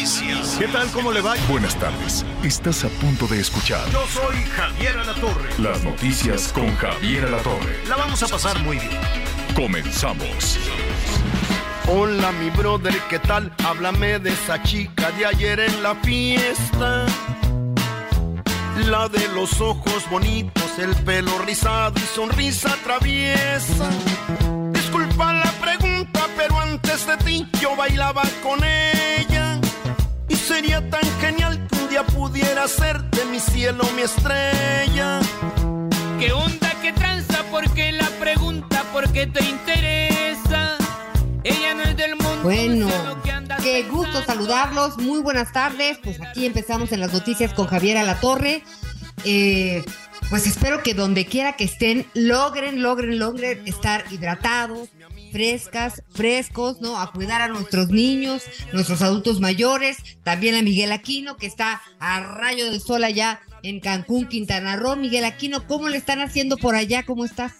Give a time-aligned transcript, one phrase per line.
[0.00, 0.56] Noticias.
[0.58, 0.90] ¿Qué tal?
[0.92, 1.34] ¿Cómo le va?
[1.48, 2.24] Buenas tardes.
[2.42, 5.50] Estás a punto de escuchar Yo soy Javier Alatorre.
[5.58, 7.84] las noticias con Javier Alatorre.
[7.86, 8.98] La vamos a pasar muy bien.
[9.54, 10.58] Comenzamos.
[11.86, 13.52] Hola mi brother, ¿qué tal?
[13.64, 17.04] Háblame de esa chica de ayer en la fiesta.
[18.86, 23.90] La de los ojos bonitos, el pelo rizado y sonrisa traviesa.
[24.72, 29.39] Disculpa la pregunta, pero antes de ti yo bailaba con ella.
[30.30, 35.20] Y sería tan genial que un día pudiera ser de mi cielo mi estrella.
[36.20, 37.44] ¿Qué onda, qué tranza?
[37.50, 38.84] porque la pregunta?
[38.92, 40.78] porque te interesa?
[41.42, 42.42] Ella no es del mundo.
[42.44, 42.88] Bueno,
[43.24, 44.98] que qué gusto saludarlos.
[44.98, 45.98] Muy buenas tardes.
[46.02, 48.62] Pues aquí empezamos en las noticias con Javier Alatorre.
[49.24, 49.84] Eh,
[50.30, 54.88] pues espero que donde quiera que estén logren, logren, logren estar hidratados,
[55.30, 57.00] frescas, frescos, ¿no?
[57.00, 58.42] A cuidar a nuestros niños,
[58.72, 63.80] nuestros adultos mayores, también a Miguel Aquino, que está a rayo de sol allá en
[63.80, 64.96] Cancún, Quintana Roo.
[64.96, 67.04] Miguel Aquino, ¿cómo le están haciendo por allá?
[67.04, 67.52] ¿Cómo estás?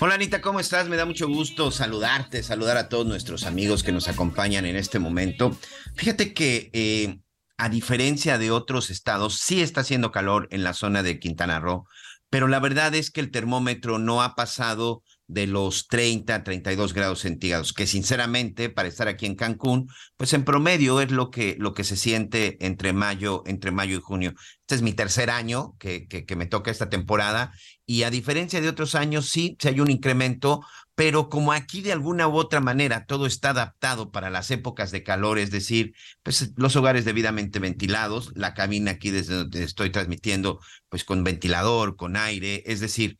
[0.00, 0.88] Hola Anita, ¿cómo estás?
[0.88, 4.98] Me da mucho gusto saludarte, saludar a todos nuestros amigos que nos acompañan en este
[4.98, 5.56] momento.
[5.94, 7.18] Fíjate que eh,
[7.56, 11.84] a diferencia de otros estados, sí está haciendo calor en la zona de Quintana Roo,
[12.30, 17.20] pero la verdad es que el termómetro no ha pasado de los 30, 32 grados
[17.20, 21.72] centígrados, que sinceramente para estar aquí en Cancún, pues en promedio es lo que, lo
[21.72, 24.34] que se siente entre mayo, entre mayo y junio.
[24.60, 27.52] Este es mi tercer año que, que, me toca esta temporada
[27.86, 30.60] y a diferencia de otros años, sí, sí hay un incremento,
[30.94, 35.02] pero como aquí de alguna u otra manera todo está adaptado para las épocas de
[35.02, 40.60] calor, es decir, pues los hogares debidamente ventilados, la cabina aquí desde donde estoy transmitiendo,
[40.88, 43.18] pues con ventilador, con aire, es decir,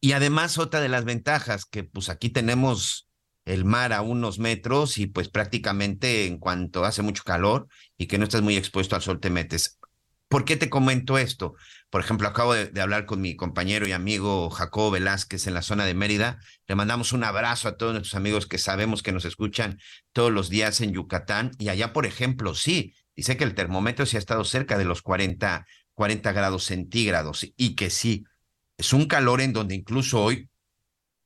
[0.00, 3.08] y además otra de las ventajas que pues aquí tenemos
[3.44, 7.68] el mar a unos metros y pues prácticamente en cuanto hace mucho calor
[7.98, 9.78] y que no estás muy expuesto al sol te metes.
[10.28, 11.54] ¿Por qué te comento esto?
[11.90, 15.84] Por ejemplo, acabo de, hablar con mi compañero y amigo Jacobo Velázquez en la zona
[15.84, 16.38] de Mérida.
[16.68, 19.80] Le mandamos un abrazo a todos nuestros amigos que sabemos que nos escuchan
[20.12, 21.50] todos los días en Yucatán.
[21.58, 25.02] Y allá, por ejemplo, sí, dice que el termómetro sí ha estado cerca de los
[25.02, 28.24] 40, 40 grados centígrados y que sí,
[28.80, 30.48] es un calor en donde incluso hoy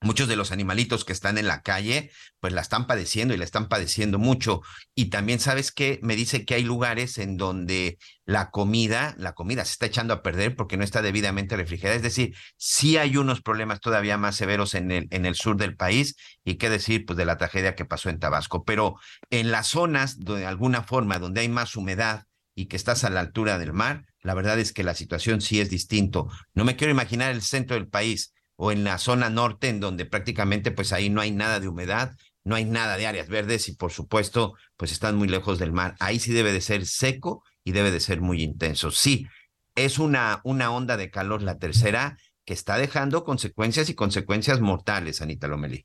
[0.01, 2.11] muchos de los animalitos que están en la calle,
[2.41, 4.61] pues la están padeciendo y la están padeciendo mucho.
[4.95, 5.99] Y también, ¿sabes qué?
[6.03, 10.23] Me dice que hay lugares en donde la comida, la comida se está echando a
[10.23, 11.97] perder porque no está debidamente refrigerada.
[11.97, 15.77] Es decir, sí hay unos problemas todavía más severos en el, en el sur del
[15.77, 18.65] país y qué decir, pues de la tragedia que pasó en Tabasco.
[18.65, 18.97] Pero
[19.31, 23.21] en las zonas, de alguna forma, donde hay más humedad y que estás a la
[23.21, 26.29] altura del mar, la verdad es que la situación sí es distinto.
[26.55, 30.07] No me quiero imaginar el centro del país o en la zona norte, en donde
[30.07, 33.77] prácticamente pues ahí no hay nada de humedad, no hay nada de áreas verdes y
[33.77, 35.95] por supuesto pues están muy lejos del mar.
[36.01, 38.91] Ahí sí debe de ser seco y debe de ser muy intenso.
[38.91, 39.27] Sí,
[39.75, 45.21] es una, una onda de calor, la tercera, que está dejando consecuencias y consecuencias mortales,
[45.21, 45.85] Anita Lomelí.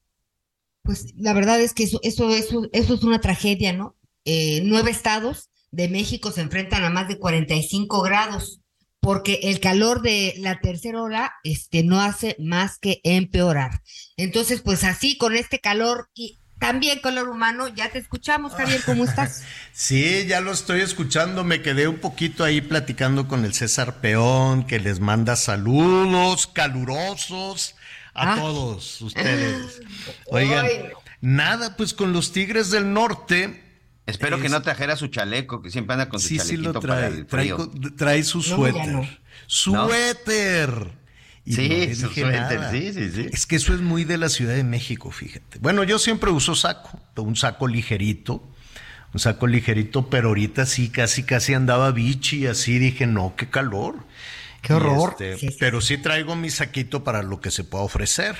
[0.84, 3.98] Pues la verdad es que eso, eso, eso, eso es una tragedia, ¿no?
[4.24, 8.62] Eh, nueve estados de México se enfrentan a más de 45 grados
[9.02, 13.82] porque el calor de la tercera hora este, no hace más que empeorar.
[14.18, 19.06] Entonces, pues así, con este calor y también calor humano, ya te escuchamos, Javier, ¿cómo
[19.06, 19.44] estás?
[19.72, 24.68] Sí, ya lo estoy escuchando, me quedé un poquito ahí platicando con el César Peón,
[24.68, 27.76] que les manda saludos calurosos
[28.14, 28.36] a ah.
[28.36, 29.80] todos ustedes.
[30.28, 30.68] Oigan,
[31.22, 33.69] nada, pues con los Tigres del Norte,
[34.10, 34.42] Espero es...
[34.42, 37.02] que no trajera su chaleco, que siempre anda con su sí, chalequito sí lo trae,
[37.04, 37.58] para el frío.
[37.70, 38.88] Trae, trae su suéter.
[38.88, 39.10] No, no.
[39.48, 41.00] Suéter.
[41.46, 43.28] Y sí, no su suéter, sí, sí, sí.
[43.32, 45.60] Es que eso es muy de la Ciudad de México, fíjate.
[45.60, 48.48] Bueno, yo siempre uso saco, un saco ligerito,
[49.14, 53.50] un saco ligerito, pero ahorita sí, casi, casi andaba bichi y así dije, no, qué
[53.50, 53.96] calor.
[54.62, 55.12] Qué horror.
[55.12, 55.58] Este, sí, sí.
[55.60, 58.36] Pero sí traigo mi saquito para lo que se pueda ofrecer.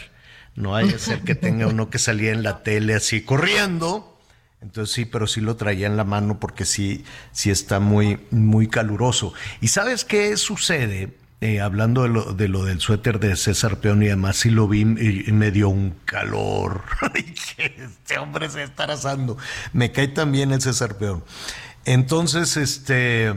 [0.56, 4.19] No hay que ser que tenga uno que salía en la tele así corriendo.
[4.62, 8.68] Entonces sí, pero sí lo traía en la mano porque sí, sí está muy, muy
[8.68, 9.34] caluroso.
[9.62, 11.14] ¿Y sabes qué sucede?
[11.42, 14.68] eh, hablando de lo, de lo del suéter de César Peón y además sí lo
[14.68, 16.84] vi y, me dio un calor.
[17.56, 19.38] este hombre se está asando.
[19.72, 21.24] Me cae también el César Peón.
[21.86, 23.34] Entonces, este...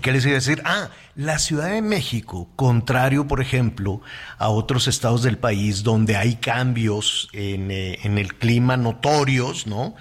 [0.00, 0.62] ¿Qué les iba a decir?
[0.64, 4.00] Ah, la Ciudad de México, contrario, por ejemplo,
[4.38, 9.94] a otros estados del país donde hay cambios en, eh, en el clima notorios, ¿no?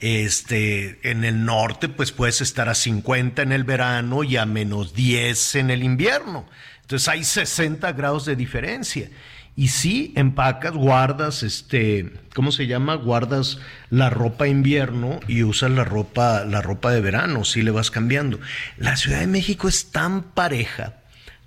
[0.00, 4.94] Este, en el norte, pues puedes estar a 50 en el verano y a menos
[4.94, 6.46] 10 en el invierno.
[6.82, 9.10] Entonces hay 60 grados de diferencia.
[9.56, 12.94] Y sí, empacas, guardas, este, ¿cómo se llama?
[12.94, 13.58] Guardas
[13.90, 18.40] la ropa invierno y usas la ropa, la ropa de verano, sí le vas cambiando.
[18.78, 20.94] La Ciudad de México es tan pareja,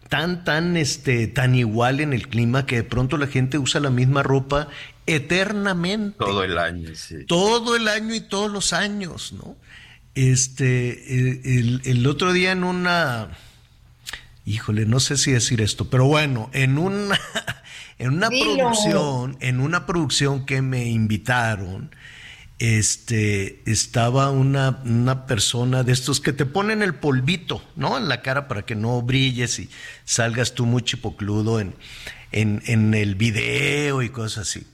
[0.09, 3.89] tan, tan, este, tan igual en el clima que de pronto la gente usa la
[3.89, 4.67] misma ropa
[5.07, 6.17] eternamente.
[6.19, 7.25] Todo el año, sí.
[7.25, 9.55] Todo el año y todos los años, ¿no?
[10.15, 11.41] Este,
[11.89, 13.29] el, otro día en una,
[14.45, 17.19] híjole, no sé si decir esto, pero bueno, en una,
[18.03, 21.95] en una producción, en una producción que me invitaron,
[22.59, 27.97] este, estaba una, una, persona de estos que te ponen el polvito, ¿no?
[27.97, 29.69] En la cara para que no brilles y
[30.03, 31.75] salgas tú muy chipocludo en,
[32.33, 34.67] en, en el video y cosas así.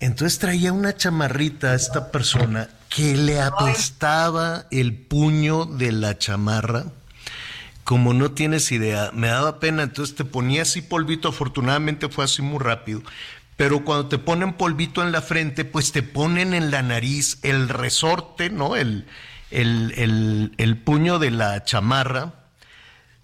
[0.00, 6.86] Entonces traía una chamarrita a esta persona que le apestaba el puño de la chamarra.
[7.84, 12.42] Como no tienes idea, me daba pena, entonces te ponía así polvito, afortunadamente fue así
[12.42, 13.02] muy rápido,
[13.56, 17.68] pero cuando te ponen polvito en la frente, pues te ponen en la nariz el
[17.68, 18.74] resorte, ¿no?
[18.74, 19.06] El,
[19.50, 22.44] el, el, el puño de la chamarra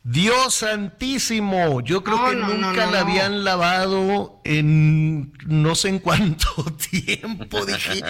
[0.03, 6.49] Dios santísimo, yo creo que nunca la habían lavado en no sé en cuánto
[6.91, 7.67] tiempo.
[7.67, 8.01] Dije,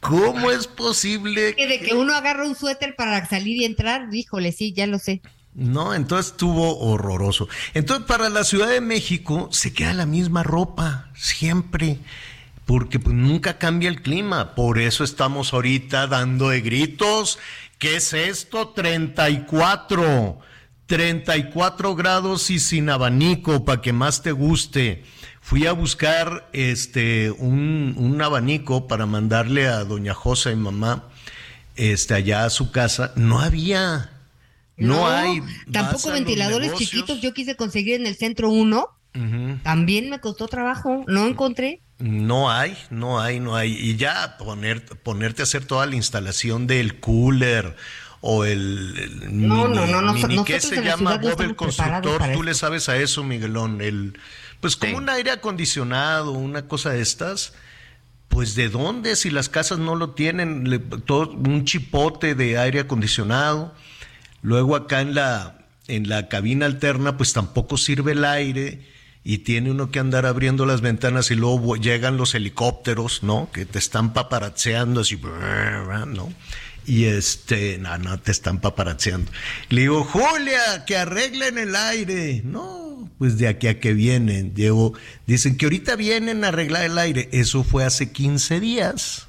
[0.00, 1.54] ¿cómo es posible?
[1.54, 4.98] Que de que uno agarra un suéter para salir y entrar, híjole, sí, ya lo
[4.98, 5.22] sé.
[5.54, 7.48] No, entonces estuvo horroroso.
[7.74, 12.00] Entonces para la Ciudad de México se queda la misma ropa, siempre
[12.64, 14.54] porque pues, nunca cambia el clima.
[14.54, 17.38] Por eso estamos ahorita dando de gritos.
[17.78, 18.68] ¿Qué es esto?
[18.68, 20.38] 34.
[20.86, 25.04] 34 grados y sin abanico para que más te guste.
[25.40, 31.04] Fui a buscar este un, un, abanico para mandarle a doña Josa y mamá
[31.76, 33.12] este allá a su casa.
[33.16, 34.13] No había.
[34.76, 35.40] No, hay.
[35.70, 37.20] Tampoco ventiladores chiquitos.
[37.20, 38.88] Yo quise conseguir en el centro uno.
[39.62, 41.04] También me costó trabajo.
[41.06, 41.80] No encontré.
[41.98, 43.72] No hay, no hay, no hay.
[43.72, 47.76] Y ya poner, ponerte a hacer toda la instalación del cooler
[48.20, 52.22] o el, no, no, no, no, ¿qué se llama Bob el constructor?
[52.32, 54.18] Tú le sabes a eso, Miguelón, el
[54.60, 57.52] pues como un aire acondicionado, una cosa de estas.
[58.28, 63.74] Pues de dónde si las casas no lo tienen, todo un chipote de aire acondicionado.
[64.44, 65.58] Luego acá en la
[65.88, 68.86] en la cabina alterna pues tampoco sirve el aire
[69.24, 73.48] y tiene uno que andar abriendo las ventanas y luego llegan los helicópteros, ¿no?
[73.52, 76.30] Que te están paparazzeando así, ¿no?
[76.86, 79.32] y este, no, no te están paparazziando.
[79.70, 82.42] Le digo, Julia, que arreglen el aire.
[82.44, 84.54] No, pues de aquí a que vienen.
[84.54, 84.92] Llevo,
[85.26, 87.30] dicen que ahorita vienen a arreglar el aire.
[87.32, 89.26] Eso fue hace 15 días.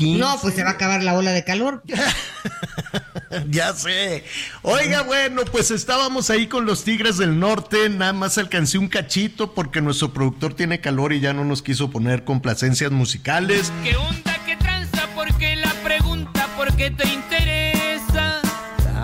[0.00, 1.82] No, pues se va a acabar la ola de calor.
[3.50, 4.24] ya sé.
[4.62, 7.88] Oiga, bueno, pues estábamos ahí con los Tigres del Norte.
[7.88, 11.90] Nada más alcancé un cachito porque nuestro productor tiene calor y ya no nos quiso
[11.90, 13.72] poner complacencias musicales.
[13.82, 15.08] ¿Qué onda, qué tranza?
[15.14, 18.40] Porque la pregunta porque te interesa.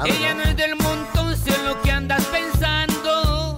[0.05, 3.57] Ella no es del montón, sé lo que andas pensando.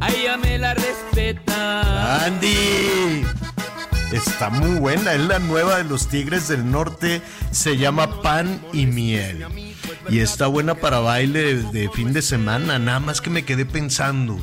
[0.00, 2.24] A ella me la respeta.
[2.24, 3.24] Andy.
[4.12, 8.84] Está muy buena, es la nueva de los Tigres del Norte, se llama Pan y
[8.84, 9.71] Miel.
[10.08, 14.38] Y está buena para baile de, fin de semana, nada más que me quedé pensando,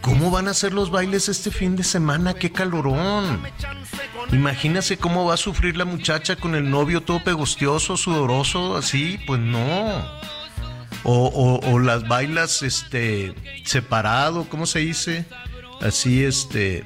[0.00, 2.34] ¿cómo van a ser los bailes este fin de semana?
[2.34, 3.42] ¡Qué calorón!
[4.32, 9.40] Imagínase cómo va a sufrir la muchacha con el novio todo pegostioso, sudoroso, así, pues
[9.40, 10.24] no.
[11.04, 13.34] O, o, las bailas este
[13.64, 15.26] separado, ¿cómo se dice?
[15.82, 16.82] Así este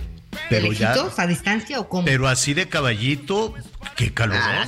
[0.48, 2.04] pero ya a distancia o cómo?
[2.04, 3.54] Pero así de caballito,
[3.96, 4.38] qué calor.
[4.40, 4.66] Ah,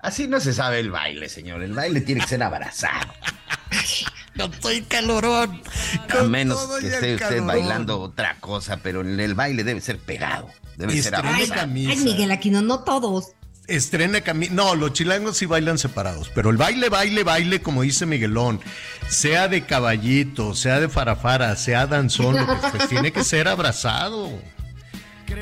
[0.00, 1.62] así, no se sabe el baile, señor.
[1.62, 3.12] El baile tiene que ser abrazado.
[4.34, 5.62] no estoy calorón.
[6.08, 10.48] A menos que esté usted bailando otra cosa, pero el baile debe ser pegado.
[10.76, 13.32] Debe ser Ay, Miguel Aquino, no todos.
[13.66, 14.54] Estrena camisa.
[14.54, 18.60] No, los chilangos sí bailan separados, pero el baile, baile, baile, como dice Miguelón,
[19.08, 22.36] sea de caballito, sea de farafara, sea danzón,
[22.70, 24.30] pues tiene que ser abrazado.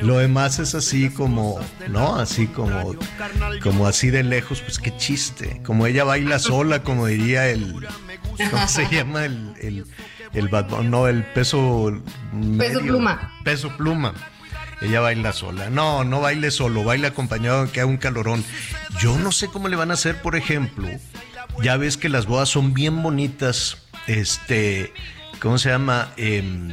[0.02, 2.16] Lo demás es así como, ¿no?
[2.16, 2.94] Así como,
[3.62, 5.60] como así de lejos, pues qué chiste.
[5.64, 7.86] Como ella baila sola, como diría el,
[8.50, 9.24] ¿cómo se llama?
[9.24, 9.86] El,
[10.32, 11.92] el Bad Bunny, no, el peso.
[12.58, 13.32] Peso pluma.
[13.44, 14.14] Peso pluma.
[14.82, 15.70] Ella baila sola.
[15.70, 18.44] No, no baile solo, baila acompañado que haga un calorón.
[19.00, 20.88] Yo no sé cómo le van a hacer, por ejemplo.
[21.62, 23.78] Ya ves que las bodas son bien bonitas.
[24.06, 24.92] Este,
[25.40, 26.12] ¿cómo se llama?
[26.18, 26.72] Eh,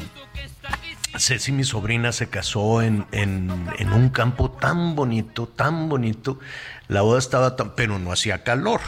[1.17, 3.51] Ceci, mi sobrina, se casó en, en,
[3.93, 6.39] un campo tan bonito, tan bonito.
[6.87, 8.81] La boda estaba tan, pero no hacía calor.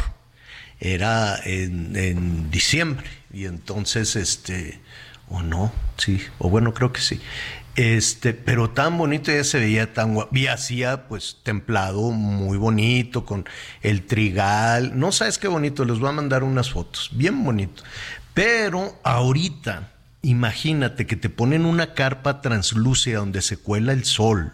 [0.80, 3.08] Era en, en diciembre.
[3.32, 4.80] Y entonces, este,
[5.30, 7.22] o no, sí, o bueno, creo que sí.
[7.76, 10.36] Este, pero tan bonito ya se veía tan guapo.
[10.36, 13.46] Y hacía pues templado, muy bonito, con
[13.82, 14.98] el trigal.
[14.98, 17.10] No sabes qué bonito, les voy a mandar unas fotos.
[17.14, 17.84] Bien bonito.
[18.34, 19.92] Pero ahorita,
[20.26, 24.52] imagínate que te ponen una carpa translúcida donde se cuela el sol.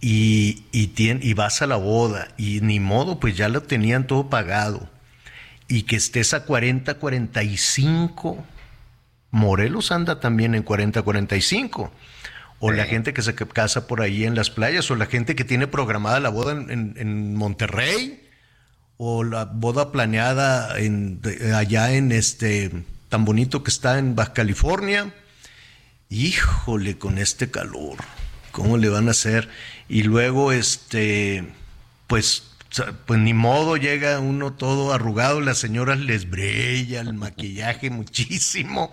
[0.00, 2.28] Y, y, y vas a la boda.
[2.36, 4.88] Y ni modo, pues ya lo tenían todo pagado.
[5.66, 8.44] Y que estés a 40, 45
[9.30, 11.90] Morelos anda también en 40-45.
[12.60, 15.44] O la gente que se casa por ahí en las playas, o la gente que
[15.44, 18.28] tiene programada la boda en, en, en Monterrey,
[18.96, 21.20] o la boda planeada en,
[21.54, 22.72] allá en este
[23.08, 25.14] tan bonito que está en Baja California.
[26.10, 27.98] Híjole, con este calor,
[28.52, 29.48] ¿cómo le van a hacer?
[29.88, 31.52] Y luego, este,
[32.06, 32.48] pues
[33.06, 38.92] pues ni modo, llega uno todo arrugado, las señoras les brilla el maquillaje muchísimo,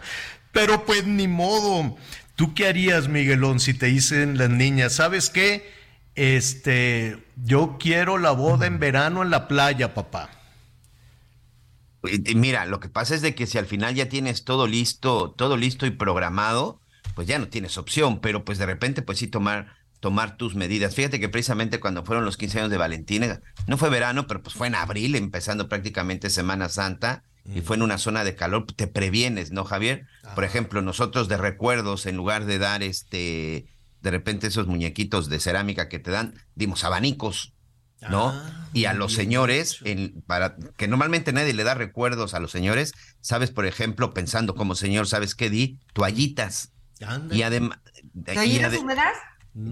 [0.51, 1.97] pero pues ni modo.
[2.35, 5.71] ¿Tú qué harías, Miguelón, si te dicen las niñas, ¿sabes qué?
[6.15, 10.29] Este, yo quiero la boda en verano en la playa, papá.
[12.35, 15.57] Mira, lo que pasa es de que si al final ya tienes todo listo, todo
[15.57, 16.79] listo y programado,
[17.15, 20.93] pues ya no tienes opción, pero pues de repente pues sí tomar tomar tus medidas.
[20.93, 24.53] Fíjate que precisamente cuando fueron los 15 años de Valentina, no fue verano, pero pues
[24.53, 28.85] fue en abril, empezando prácticamente Semana Santa, y fue en una zona de calor, te
[28.85, 30.05] previenes, ¿no, Javier?
[30.35, 33.65] Por ejemplo, nosotros de recuerdos, en lugar de dar este,
[34.03, 37.54] de repente esos muñequitos de cerámica que te dan, dimos abanicos,
[38.09, 38.29] ¿no?
[38.29, 42.51] Ah, y a los señores, en, para que normalmente nadie le da recuerdos a los
[42.51, 45.79] señores, sabes, por ejemplo, pensando como señor, ¿sabes qué di?
[45.93, 46.71] Toallitas.
[47.05, 47.33] Anda.
[47.33, 47.79] Y además...
[48.25, 49.17] ¿Toallitas ade húmedas?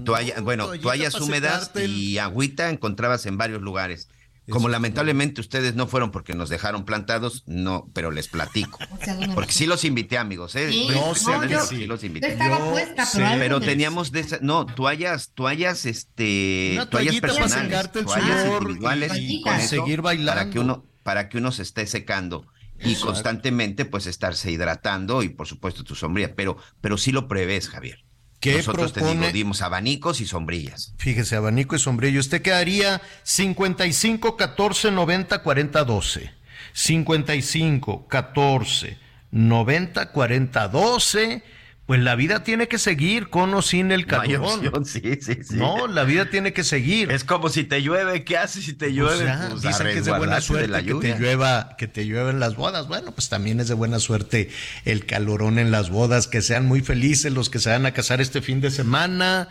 [0.06, 4.08] Toalla, bueno, toallas húmedas y agüita encontrabas en varios lugares.
[4.50, 8.78] Como lamentablemente ustedes no fueron porque nos dejaron plantados, no, pero les platico.
[9.36, 10.70] Porque sí los invité, amigos, ¿eh?
[10.70, 12.38] Sí, no, no, yo, sí los invité.
[12.38, 13.36] Yo puesta, pero, sí.
[13.40, 19.42] pero teníamos de esas, no, toallas, toallas, este, Una toallas personales, el toallas individuales y,
[19.42, 20.34] y seguir bailando.
[20.34, 22.48] Para que uno, para que uno se esté secando
[22.80, 23.08] y Exacto.
[23.08, 26.36] constantemente, pues, estarse hidratando y, por supuesto, tu sombría.
[26.36, 28.04] Pero, pero sí lo prevés, Javier.
[28.44, 29.14] ¿Qué Nosotros propone?
[29.14, 30.94] te digo, dimos abanicos y sombrillas.
[30.98, 32.20] Fíjese, abanico y sombrillo.
[32.20, 36.32] Usted quedaría 55 14 90 40 12.
[36.74, 38.98] 55 14
[39.32, 41.44] 90 40 12.
[41.86, 44.63] Pues la vida tiene que seguir con o sin el calorón.
[44.63, 45.56] No, sí, sí, sí.
[45.56, 47.12] no, la vida tiene que seguir.
[47.12, 49.25] Es como si te llueve, ¿qué haces si te llueve?
[49.25, 52.06] O sea, pues, dicen que es de buena suerte de que te llueva, que te
[52.06, 52.88] llueven las bodas.
[52.88, 54.50] Bueno, pues también es de buena suerte
[54.86, 58.22] el calorón en las bodas, que sean muy felices los que se van a casar
[58.22, 59.50] este fin de semana.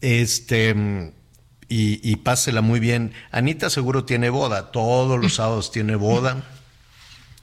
[0.00, 0.74] Este
[1.68, 3.12] y, y pásela muy bien.
[3.30, 6.44] Anita seguro tiene boda, todos los sábados tiene boda.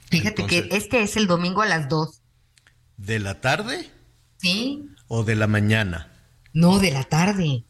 [0.09, 2.21] Fíjate Entonces, que este es el domingo a las 2.
[2.97, 3.91] ¿De la tarde?
[4.45, 4.89] Sí.
[5.07, 6.11] ¿O de la mañana?
[6.53, 7.63] No, de la tarde.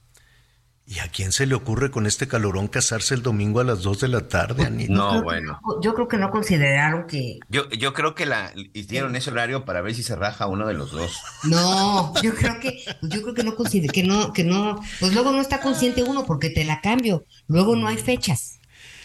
[0.85, 4.01] ¿Y a quién se le ocurre con este calorón casarse el domingo a las 2
[4.01, 4.91] de la tarde, Anita?
[4.91, 5.57] No, bueno.
[5.63, 7.39] No, yo creo que no consideraron que.
[7.47, 10.73] Yo, yo creo que la hicieron ese horario para ver si se raja uno de
[10.73, 11.17] los dos.
[11.43, 15.31] No, yo creo que, yo creo que no considera, que no, que no, pues luego
[15.31, 17.23] no está consciente uno porque te la cambio.
[17.47, 18.59] Luego no hay fechas.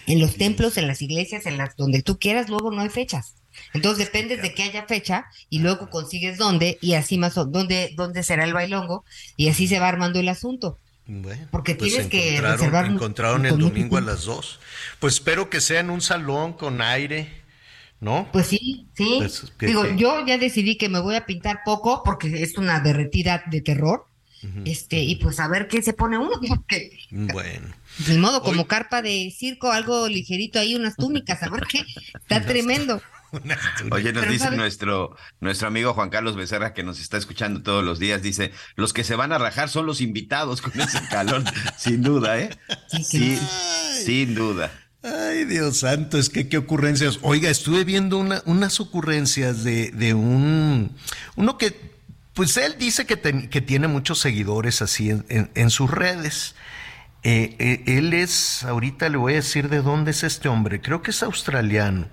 [0.09, 3.37] En los templos, en las iglesias, en las donde tú quieras, luego no hay fechas.
[3.75, 7.93] Entonces dependes de que haya fecha y luego consigues dónde y así más o dónde,
[7.97, 9.05] dónde será el bailongo
[9.37, 10.79] y así se va armando el asunto.
[11.07, 14.61] Bueno, Porque pues tienes que reservar encontraron el domingo a las dos.
[15.01, 17.29] Pues espero que sea en un salón con aire,
[17.99, 18.29] ¿no?
[18.33, 19.17] Pues sí, sí.
[19.19, 23.43] Pues, Digo, yo ya decidí que me voy a pintar poco porque es una derretida
[23.51, 24.07] de terror.
[24.65, 27.75] Este, y pues a ver qué se pone uno, porque Bueno.
[27.99, 32.41] de modo como carpa de circo, algo ligerito ahí, unas túnicas, a ver qué, está
[32.47, 33.03] tremendo.
[33.91, 34.59] Oye, nos Pero, dice ¿sabes?
[34.59, 38.93] nuestro, nuestro amigo Juan Carlos Becerra, que nos está escuchando todos los días, dice, los
[38.93, 41.45] que se van a rajar son los invitados con ese calor,
[41.77, 42.51] sin duda, ¿eh?
[43.05, 43.39] Sí,
[44.05, 44.71] sin duda.
[45.03, 47.19] Ay, Dios santo, es que qué ocurrencias.
[47.23, 50.95] Oiga, estuve viendo una, unas ocurrencias de, de un,
[51.37, 51.75] uno que,
[52.35, 53.19] pues él dice que,
[53.49, 56.55] que tiene muchos seguidores así en, en- en sus redes.
[57.23, 61.03] Eh, eh, él es, ahorita le voy a decir de dónde es este hombre, creo
[61.03, 62.09] que es australiano.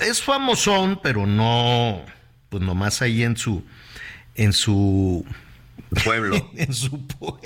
[0.00, 2.02] Es famosón, pero no,
[2.48, 3.64] pues nomás ahí en su,
[4.34, 5.24] en su
[6.04, 6.50] pueblo.
[6.56, 7.40] en su pueblo.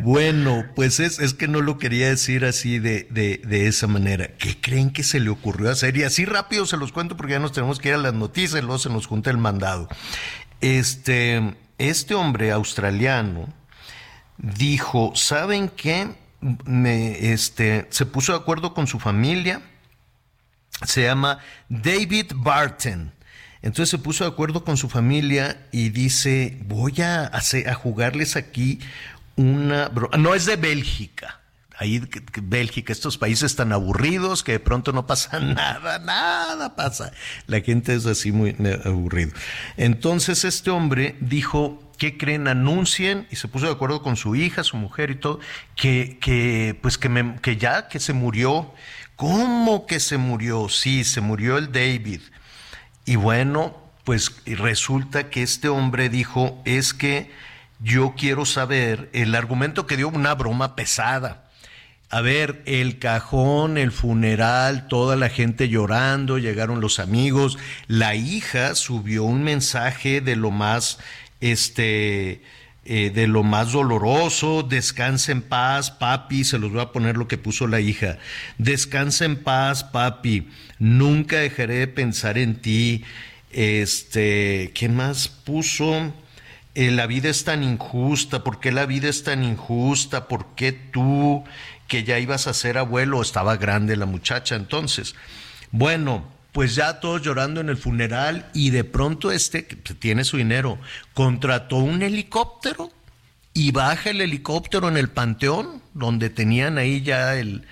[0.00, 4.28] bueno, pues es, es, que no lo quería decir así de, de, de, esa manera.
[4.38, 5.96] ¿Qué creen que se le ocurrió hacer?
[5.96, 8.62] Y así rápido se los cuento porque ya nos tenemos que ir a las noticias
[8.62, 9.88] y luego se nos junta el mandado.
[10.60, 13.48] Este, este hombre australiano
[14.38, 16.08] dijo, ¿saben qué?
[16.40, 19.62] Me, este, se puso de acuerdo con su familia.
[20.86, 21.38] Se llama
[21.68, 23.12] David Barton.
[23.62, 28.36] Entonces se puso de acuerdo con su familia y dice, voy a, hacer, a jugarles
[28.36, 28.80] aquí
[29.36, 29.90] una...
[30.18, 31.40] No es de Bélgica.
[31.78, 32.02] Ahí,
[32.42, 37.12] Bélgica, estos países tan aburridos que de pronto no pasa nada, nada pasa.
[37.46, 39.32] La gente es así muy aburrido.
[39.76, 42.48] Entonces este hombre dijo, ¿qué creen?
[42.48, 45.40] Anuncien, y se puso de acuerdo con su hija, su mujer y todo,
[45.76, 48.74] que, que pues que, me, que ya, que se murió.
[49.22, 50.68] ¿Cómo que se murió?
[50.68, 52.22] Sí, se murió el David.
[53.04, 57.30] Y bueno, pues resulta que este hombre dijo, es que
[57.78, 61.48] yo quiero saber, el argumento que dio una broma pesada.
[62.10, 68.74] A ver, el cajón, el funeral, toda la gente llorando, llegaron los amigos, la hija
[68.74, 70.98] subió un mensaje de lo más,
[71.40, 72.42] este,
[72.84, 77.28] eh, de lo más doloroso, descansa en paz, papi, se los voy a poner lo
[77.28, 78.18] que puso la hija,
[78.58, 80.48] descansa en paz, papi,
[80.80, 83.04] nunca dejaré de pensar en ti,
[83.52, 86.12] este, ¿qué más puso?
[86.74, 90.26] Eh, la vida es tan injusta, ¿por qué la vida es tan injusta?
[90.26, 91.44] ¿Por qué tú,
[91.86, 95.14] que ya ibas a ser abuelo, estaba grande la muchacha entonces?
[95.70, 100.36] Bueno, pues ya todos llorando en el funeral y de pronto este, que tiene su
[100.36, 100.78] dinero,
[101.14, 102.90] contrató un helicóptero
[103.54, 107.66] y baja el helicóptero en el panteón, donde tenían ahí ya el,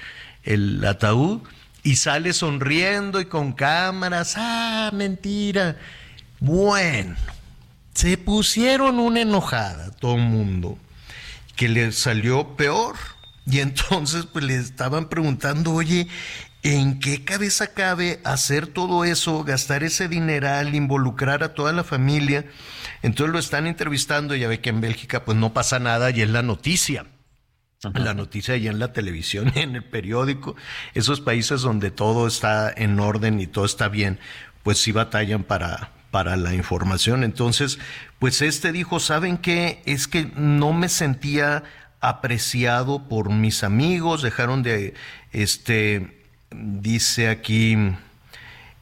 [0.44, 1.40] el ataúd,
[1.82, 5.76] y sale sonriendo y con cámaras, ah, mentira.
[6.38, 7.16] Bueno,
[7.94, 10.78] se pusieron una enojada todo el mundo,
[11.56, 12.96] que le salió peor.
[13.46, 16.06] Y entonces pues le estaban preguntando, oye,
[16.62, 22.44] ¿en qué cabeza cabe hacer todo eso, gastar ese dineral, involucrar a toda la familia?
[23.02, 26.30] Entonces lo están entrevistando, ya ve que en Bélgica pues no pasa nada y es
[26.30, 27.06] la noticia.
[27.94, 30.54] La noticia ya en la televisión, en el periódico,
[30.94, 34.18] esos países donde todo está en orden y todo está bien,
[34.62, 37.24] pues sí batallan para, para la información.
[37.24, 37.78] Entonces,
[38.18, 39.82] pues este dijo, ¿saben qué?
[39.86, 41.64] Es que no me sentía
[42.00, 44.92] apreciado por mis amigos, dejaron de,
[45.32, 46.19] este,
[46.50, 47.76] dice aquí,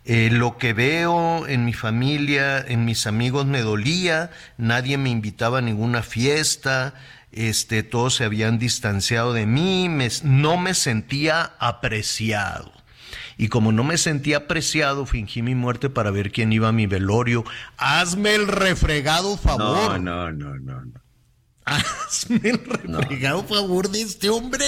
[0.05, 5.59] eh, lo que veo en mi familia, en mis amigos me dolía, nadie me invitaba
[5.59, 6.95] a ninguna fiesta,
[7.31, 9.89] este, todos se habían distanciado de mí,
[10.23, 12.73] no me sentía apreciado.
[13.37, 16.87] Y como no me sentía apreciado, fingí mi muerte para ver quién iba a mi
[16.87, 17.45] velorio.
[17.77, 20.01] Hazme el refregado favor.
[20.01, 20.85] No, no, no, no.
[20.85, 21.01] no.
[21.65, 24.67] Hazme el refregado favor de este hombre.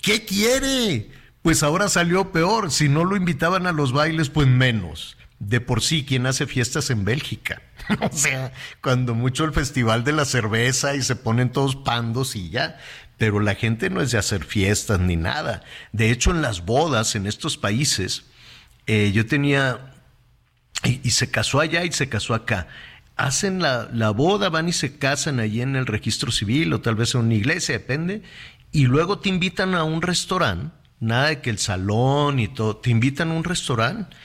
[0.00, 1.10] ¿Qué quiere?
[1.44, 2.70] Pues ahora salió peor.
[2.70, 5.18] Si no lo invitaban a los bailes, pues menos.
[5.38, 7.60] De por sí, ¿quién hace fiestas en Bélgica?
[8.00, 12.48] o sea, cuando mucho el festival de la cerveza y se ponen todos pandos y
[12.48, 12.78] ya.
[13.18, 15.62] Pero la gente no es de hacer fiestas ni nada.
[15.92, 18.24] De hecho, en las bodas en estos países,
[18.86, 19.92] eh, yo tenía,
[20.82, 22.68] y, se casó allá y se casó acá.
[23.16, 26.94] Hacen la, la boda, van y se casan allí en el registro civil o tal
[26.94, 28.22] vez en una iglesia, depende.
[28.72, 32.90] Y luego te invitan a un restaurante, nada de que el salón y todo, te
[32.90, 34.16] invitan a un restaurante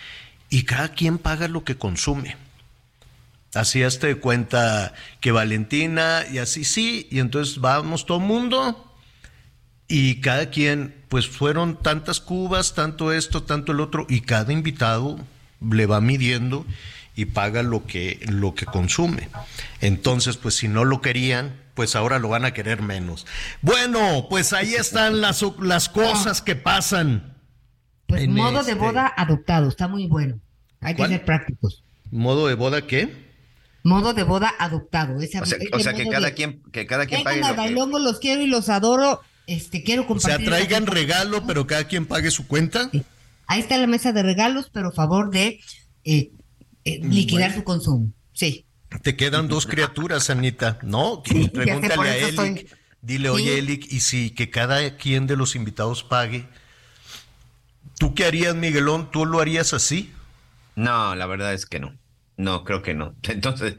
[0.49, 2.37] y cada quien paga lo que consume.
[3.53, 8.85] Así este cuenta que Valentina y así sí, y entonces vamos todo mundo
[9.87, 15.19] y cada quien, pues fueron tantas cubas, tanto esto, tanto el otro, y cada invitado
[15.67, 16.63] le va midiendo
[17.15, 19.29] y paga lo que, lo que consume.
[19.81, 23.25] Entonces, pues si no lo querían, pues ahora lo van a querer menos.
[23.61, 27.37] Bueno, pues ahí están las, las cosas que pasan.
[28.05, 30.41] Pues modo de este boda adoptado, está muy bueno.
[30.81, 31.85] Hay que ser prácticos.
[32.11, 33.31] ¿Modo de boda qué?
[33.85, 35.15] Modo de boda adoptado.
[35.15, 37.39] o sea, que, cada quien, que cada quien pague.
[37.71, 37.99] Lo que...
[37.99, 39.21] los quiero y los adoro.
[39.47, 40.35] Este, quiero compartir.
[40.35, 42.91] O sea, traigan regalo, pero cada quien pague su cuenta.
[43.47, 45.61] Ahí está la mesa de regalos, pero a favor de
[46.03, 46.33] eh,
[46.83, 48.11] eh, liquidar su consumo.
[48.33, 48.65] Sí.
[49.01, 51.23] Te quedan dos criaturas, Anita, ¿no?
[51.23, 52.75] Pregúntale a Elic.
[53.01, 56.45] Dile, oye, Elic, y si que cada quien de los invitados pague.
[57.97, 59.11] ¿Tú qué harías, Miguelón?
[59.11, 60.13] ¿Tú lo harías así?
[60.75, 61.93] No, la verdad es que no.
[62.37, 63.13] No, creo que no.
[63.23, 63.75] Entonces,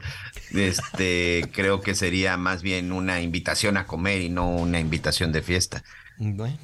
[0.51, 5.41] este, creo que sería más bien una invitación a comer y no una invitación de
[5.41, 5.83] fiesta.
[6.17, 6.57] Bueno.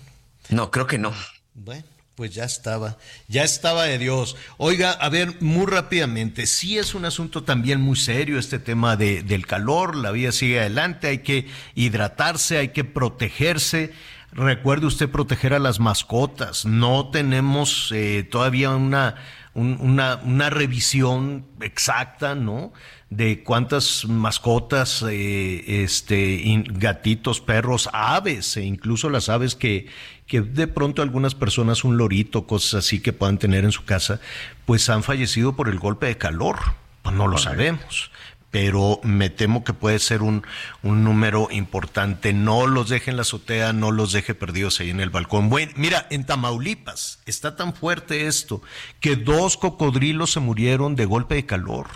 [0.50, 1.14] No, creo que no.
[1.56, 1.84] Bueno,
[2.18, 4.38] Pues ya estaba, ya estaba de Dios.
[4.58, 9.22] Oiga, a ver, muy rápidamente, sí es un asunto también muy serio este tema de,
[9.22, 13.94] del calor, la vida sigue adelante, hay que hidratarse, hay que protegerse.
[14.32, 19.14] Recuerde usted proteger a las mascotas, no tenemos eh, todavía una,
[19.54, 22.74] una, revisión exacta, ¿no?
[23.12, 29.88] de cuántas mascotas, eh, este, gatitos, perros, aves, e incluso las aves que,
[30.28, 34.20] que de pronto algunas personas, un lorito, cosas así que puedan tener en su casa,
[34.66, 36.60] pues han fallecido por el golpe de calor.
[37.02, 38.12] Pues no lo sabemos
[38.50, 40.44] pero me temo que puede ser un,
[40.82, 42.34] un, número importante.
[42.34, 45.50] No los deje en la azotea, no los deje perdidos ahí en el balcón.
[45.50, 48.62] Bueno, mira, en Tamaulipas está tan fuerte esto
[49.00, 51.88] que dos cocodrilos se murieron de golpe de calor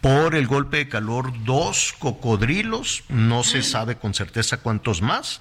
[0.00, 5.40] por el golpe de calor dos cocodrilos, no se sabe con certeza cuántos más,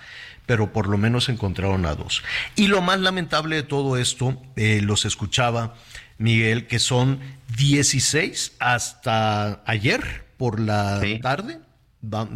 [0.52, 2.24] pero por lo menos encontraron a dos.
[2.58, 5.76] Y lo más lamentable de todo esto, eh, los escuchaba
[6.18, 7.22] Miguel, que son
[7.56, 11.60] 16 hasta ayer por la tarde.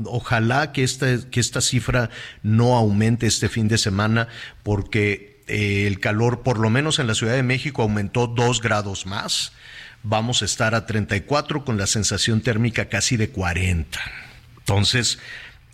[0.05, 2.09] Ojalá que esta, que esta cifra
[2.41, 4.29] no aumente este fin de semana
[4.63, 9.05] porque eh, el calor, por lo menos en la Ciudad de México, aumentó dos grados
[9.05, 9.51] más
[10.03, 13.99] vamos a estar a 34 con la sensación térmica casi de 40.
[14.59, 15.19] Entonces,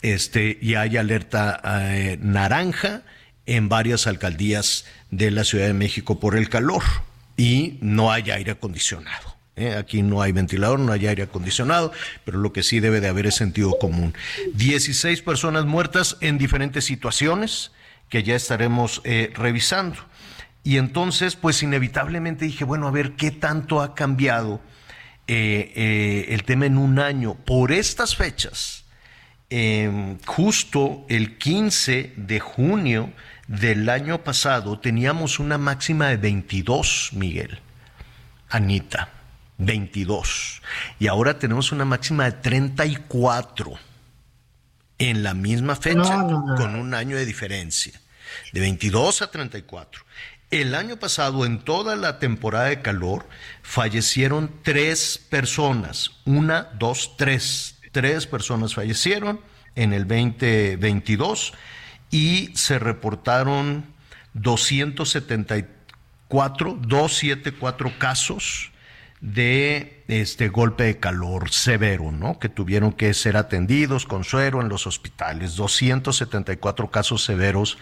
[0.02, 3.04] este, ya hay alerta eh, naranja
[3.46, 6.84] en varias alcaldías de la Ciudad de México por el calor
[7.38, 9.36] y no hay aire acondicionado.
[9.56, 9.76] ¿eh?
[9.76, 11.92] Aquí no hay ventilador, no hay aire acondicionado,
[12.26, 14.14] pero lo que sí debe de haber es sentido común.
[14.54, 17.72] 16 personas muertas en diferentes situaciones
[18.10, 19.98] que ya estaremos eh, revisando.
[20.64, 24.62] Y entonces, pues inevitablemente dije, bueno, a ver, ¿qué tanto ha cambiado
[25.28, 27.36] el tema en un año?
[27.36, 28.81] Por estas fechas,
[29.52, 33.14] em, justo el 15 de junio
[33.48, 37.60] del año pasado, teníamos una máxima de 22, Miguel.
[38.50, 39.10] Anita,
[39.58, 40.62] 22.
[41.00, 43.74] Y ahora tenemos una máxima de 34
[44.98, 46.22] en la misma fecha,
[46.58, 48.00] con un año de diferencia,
[48.54, 50.04] de 22 a 34.
[50.52, 53.28] El año pasado, en toda la temporada de calor,
[53.64, 56.12] fallecieron tres personas.
[56.26, 57.81] Una, dos, tres.
[57.92, 59.40] Tres personas fallecieron
[59.76, 61.54] en el 2022
[62.10, 63.86] y se reportaron
[64.34, 68.72] 274, 274 casos
[69.22, 72.40] de este golpe de calor severo, ¿no?
[72.40, 75.56] Que tuvieron que ser atendidos con suero en los hospitales.
[75.56, 77.78] 274 casos severos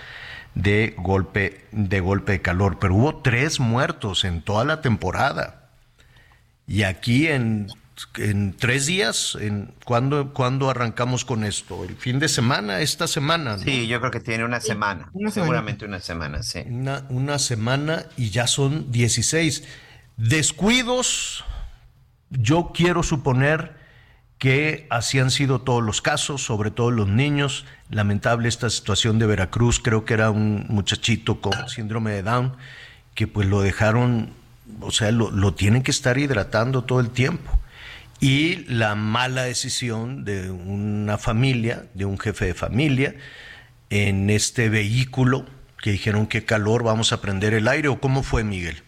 [0.53, 5.69] de golpe, de golpe de calor, pero hubo tres muertos en toda la temporada.
[6.67, 7.67] Y aquí en,
[8.17, 11.83] en tres días, en, ¿cuándo, arrancamos con esto?
[11.83, 12.81] ¿El fin de semana?
[12.81, 13.57] ¿Esta semana?
[13.57, 16.63] Sí, yo creo que tiene una semana, seguramente una semana, sí.
[16.65, 19.63] Una, una semana y ya son 16.
[20.17, 21.43] Descuidos,
[22.29, 23.79] yo quiero suponer
[24.39, 27.65] que así han sido todos los casos, sobre todo los niños.
[27.89, 32.55] Lamentable esta situación de Veracruz, creo que era un muchachito con síndrome de Down,
[33.15, 34.31] que pues lo dejaron,
[34.79, 37.59] o sea, lo, tienen que estar hidratando todo el tiempo.
[38.19, 43.15] Y la mala decisión de una familia, de un jefe de familia,
[43.89, 45.45] en este vehículo,
[45.81, 48.83] que dijeron qué calor, vamos a prender el aire, o cómo fue, Miguel.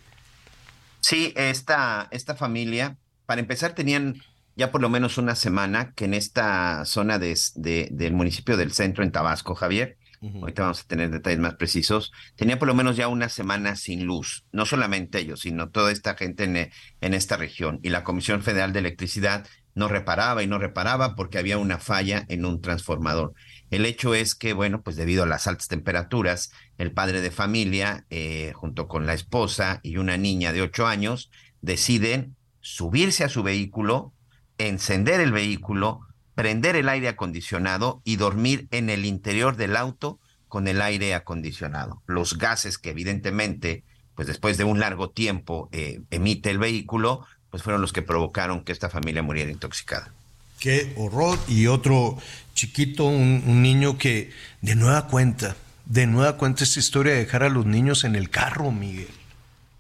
[1.00, 4.22] Sí, esta, esta familia, para empezar, tenían
[4.56, 9.04] ya por lo menos una semana que en esta zona de, del municipio del centro,
[9.04, 13.08] en Tabasco, Javier, ahorita vamos a tener detalles más precisos, tenía por lo menos ya
[13.08, 16.70] una semana sin luz, no solamente ellos, sino toda esta gente en,
[17.02, 17.80] en esta región.
[17.82, 22.26] Y la Comisión Federal de Electricidad no reparaba y no reparaba porque había una falla
[22.30, 23.34] en un transformador.
[23.70, 28.06] El hecho es que, bueno, pues debido a las altas temperaturas, el padre de familia,
[28.10, 31.32] eh, junto con la esposa y una niña de ocho años,
[31.62, 34.14] deciden subirse a su vehículo,
[34.58, 36.02] encender el vehículo,
[36.36, 42.02] prender el aire acondicionado y dormir en el interior del auto con el aire acondicionado.
[42.08, 43.84] Los gases que evidentemente,
[44.16, 48.64] pues después de un largo tiempo eh, emite el vehículo, pues fueron los que provocaron
[48.64, 50.12] que esta familia muriera intoxicada.
[50.60, 51.40] Qué horror.
[51.48, 52.18] Y otro
[52.54, 57.50] chiquito, un, niño que de nueva cuenta, de nueva cuenta esta historia de dejar a
[57.50, 59.10] los niños en el carro, Miguel.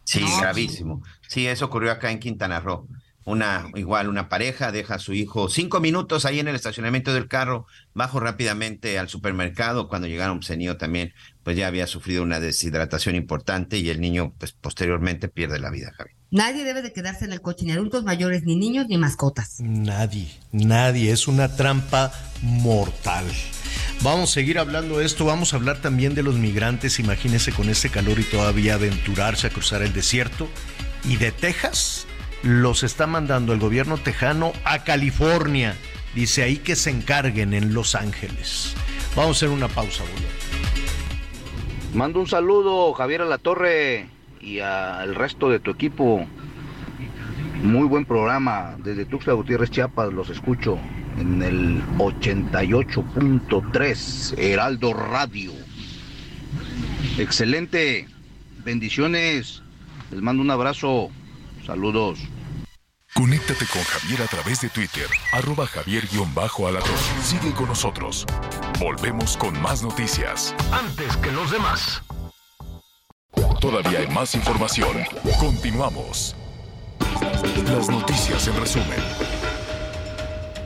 [0.03, 1.03] Sí, gravísimo.
[1.27, 2.87] Sí, eso ocurrió acá en Quintana Roo
[3.25, 7.27] una igual una pareja deja a su hijo cinco minutos ahí en el estacionamiento del
[7.27, 9.87] carro, bajo rápidamente al supermercado.
[9.87, 14.01] Cuando llegaron, pues el niño también pues ya había sufrido una deshidratación importante y el
[14.01, 16.11] niño pues posteriormente pierde la vida, Javi.
[16.31, 19.57] Nadie debe de quedarse en el coche, ni adultos mayores, ni niños, ni mascotas.
[19.59, 21.11] Nadie, nadie.
[21.11, 23.25] Es una trampa mortal.
[24.01, 27.69] Vamos a seguir hablando de esto, vamos a hablar también de los migrantes, imagínense con
[27.69, 30.49] este calor y todavía aventurarse a cruzar el desierto.
[31.03, 32.07] Y de Texas
[32.43, 35.75] los está mandando el gobierno tejano a California.
[36.15, 38.75] Dice ahí que se encarguen en Los Ángeles.
[39.15, 40.27] Vamos a hacer una pausa, boludo.
[41.93, 44.07] Mando un saludo, Javier a la Torre
[44.39, 46.25] y al resto de tu equipo.
[47.61, 48.75] Muy buen programa.
[48.79, 50.79] Desde Tuxtla Gutiérrez, Chiapas, los escucho
[51.19, 55.51] en el 88.3 Heraldo Radio.
[57.17, 58.07] Excelente.
[58.63, 59.61] Bendiciones.
[60.11, 61.11] Les mando un abrazo.
[61.65, 62.19] Saludos.
[63.13, 66.97] Conéctate con Javier a través de Twitter, arroba javier-alatón.
[67.21, 68.25] Sigue con nosotros.
[68.79, 70.55] Volvemos con más noticias.
[70.71, 72.01] Antes que los demás.
[73.59, 75.03] Todavía hay más información.
[75.39, 76.35] Continuamos.
[77.65, 78.99] Las noticias en resumen.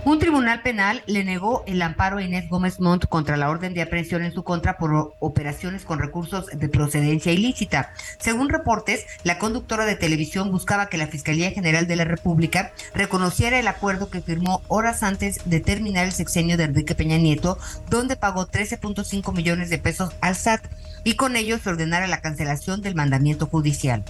[0.06, 3.82] Un tribunal penal le negó el amparo a Inés Gómez Montt contra la orden de
[3.82, 7.92] aprehensión en su contra por operaciones con recursos de procedencia ilícita.
[8.20, 13.58] Según reportes, la conductora de televisión buscaba que la Fiscalía General de la República reconociera
[13.58, 17.58] el acuerdo que firmó horas antes de terminar el sexenio de Enrique Peña Nieto,
[17.90, 20.68] donde pagó 13.5 millones de pesos al SAT
[21.04, 24.04] y con ello se ordenara la cancelación del mandamiento judicial.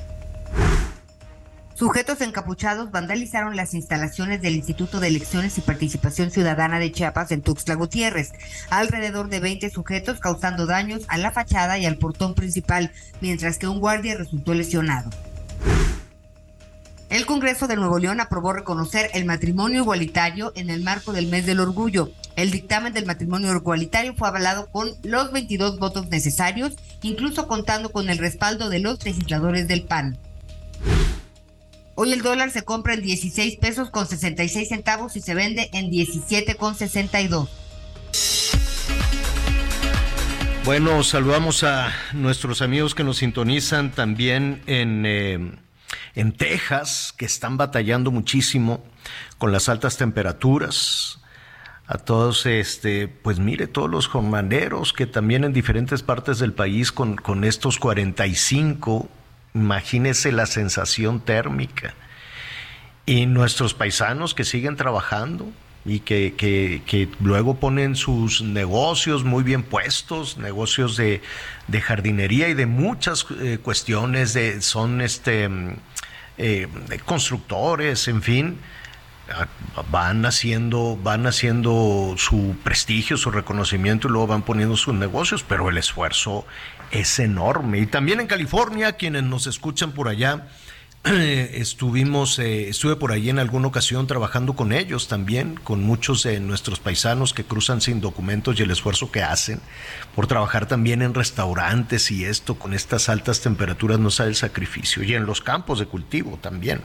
[1.75, 7.41] Sujetos encapuchados vandalizaron las instalaciones del Instituto de Elecciones y Participación Ciudadana de Chiapas en
[7.41, 8.31] Tuxtla Gutiérrez.
[8.69, 13.67] Alrededor de 20 sujetos causando daños a la fachada y al portón principal, mientras que
[13.67, 15.09] un guardia resultó lesionado.
[17.09, 21.45] El Congreso de Nuevo León aprobó reconocer el matrimonio igualitario en el marco del mes
[21.45, 22.09] del orgullo.
[22.37, 28.09] El dictamen del matrimonio igualitario fue avalado con los 22 votos necesarios, incluso contando con
[28.09, 30.17] el respaldo de los legisladores del PAN.
[31.97, 35.89] Hoy el dólar se compra en 16 pesos con 66 centavos y se vende en
[35.89, 37.49] 17 con 62.
[40.65, 45.39] Bueno, saludamos a nuestros amigos que nos sintonizan también en, eh,
[46.15, 48.83] en Texas, que están batallando muchísimo
[49.37, 51.21] con las altas temperaturas.
[51.87, 56.91] A todos, este, pues mire, todos los jornaleros que también en diferentes partes del país
[56.91, 59.07] con, con estos 45
[59.55, 61.95] Imagínese la sensación térmica.
[63.07, 65.47] Y nuestros paisanos que siguen trabajando
[65.85, 71.21] y que, que, luego ponen sus negocios muy bien puestos, negocios de,
[71.67, 75.49] de jardinería y de muchas eh, cuestiones, de, son este,
[76.37, 76.67] eh,
[77.05, 78.57] constructores, en fin
[79.91, 85.69] van haciendo, van haciendo su prestigio, su reconocimiento y luego van poniendo sus negocios, pero
[85.69, 86.45] el esfuerzo
[86.91, 87.79] es enorme.
[87.79, 90.47] Y también en California, quienes nos escuchan por allá,
[91.05, 96.39] estuvimos, eh, estuve por allí en alguna ocasión trabajando con ellos también, con muchos de
[96.39, 99.61] nuestros paisanos que cruzan sin documentos y el esfuerzo que hacen
[100.15, 105.03] por trabajar también en restaurantes y esto con estas altas temperaturas no sabe el sacrificio
[105.03, 106.81] y en los campos de cultivo también.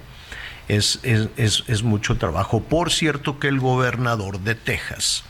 [0.69, 2.61] Es, es, es mucho trabajo.
[2.61, 5.25] Por cierto que el gobernador de Texas,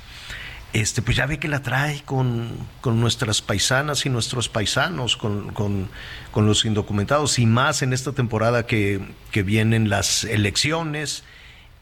[0.73, 2.51] este, pues ya ve que la trae con,
[2.85, 5.89] nuestras paisanas y nuestros paisanos, con,
[6.35, 9.01] los indocumentados, y más en esta temporada que,
[9.33, 11.25] que, vienen las elecciones,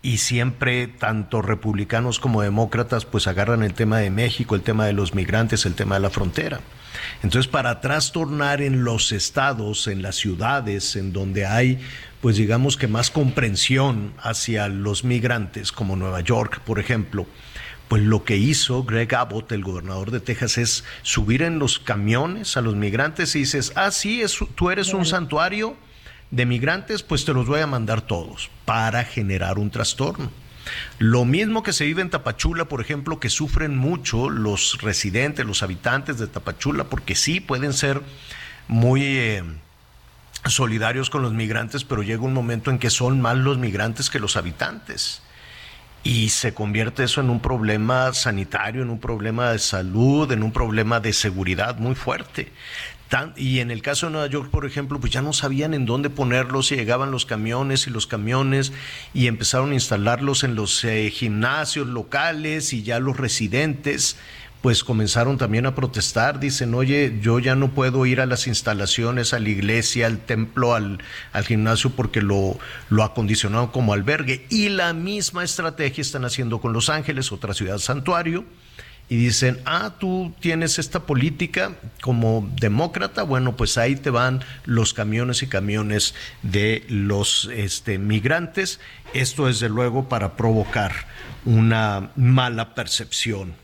[0.00, 4.92] y siempre tanto republicanos como demócratas pues agarran el tema de México, el tema de
[4.92, 6.60] los migrantes, el tema de la frontera.
[7.22, 11.80] Entonces, para trastornar en los estados, en las ciudades, en donde hay,
[12.20, 17.26] pues digamos que más comprensión hacia los migrantes, como Nueva York, por ejemplo,
[17.88, 22.56] pues lo que hizo Greg Abbott, el gobernador de Texas, es subir en los camiones
[22.56, 25.74] a los migrantes y dices, ah, sí, es, tú eres un santuario
[26.30, 30.30] de migrantes, pues te los voy a mandar todos para generar un trastorno.
[30.98, 35.62] Lo mismo que se vive en Tapachula, por ejemplo, que sufren mucho los residentes, los
[35.62, 38.02] habitantes de Tapachula, porque sí pueden ser
[38.66, 39.42] muy eh,
[40.44, 44.20] solidarios con los migrantes, pero llega un momento en que son más los migrantes que
[44.20, 45.22] los habitantes
[46.08, 50.52] y se convierte eso en un problema sanitario, en un problema de salud, en un
[50.52, 52.50] problema de seguridad muy fuerte.
[53.36, 56.08] y en el caso de Nueva York, por ejemplo, pues ya no sabían en dónde
[56.08, 58.72] ponerlos y llegaban los camiones y los camiones
[59.12, 64.16] y empezaron a instalarlos en los eh, gimnasios locales y ya los residentes
[64.60, 69.32] pues comenzaron también a protestar, dicen, oye, yo ya no puedo ir a las instalaciones,
[69.32, 70.98] a la iglesia, al templo, al,
[71.44, 74.46] gimnasio, porque lo, lo acondicionaron como albergue.
[74.50, 78.44] Y la misma estrategia están haciendo con Los Ángeles, otra ciudad santuario,
[79.08, 84.92] y dicen, ah, tú tienes esta política como demócrata, bueno, pues ahí te van los
[84.92, 88.80] camiones y camiones de los este, migrantes.
[89.14, 90.92] Esto desde luego para provocar
[91.46, 93.54] una mala percepción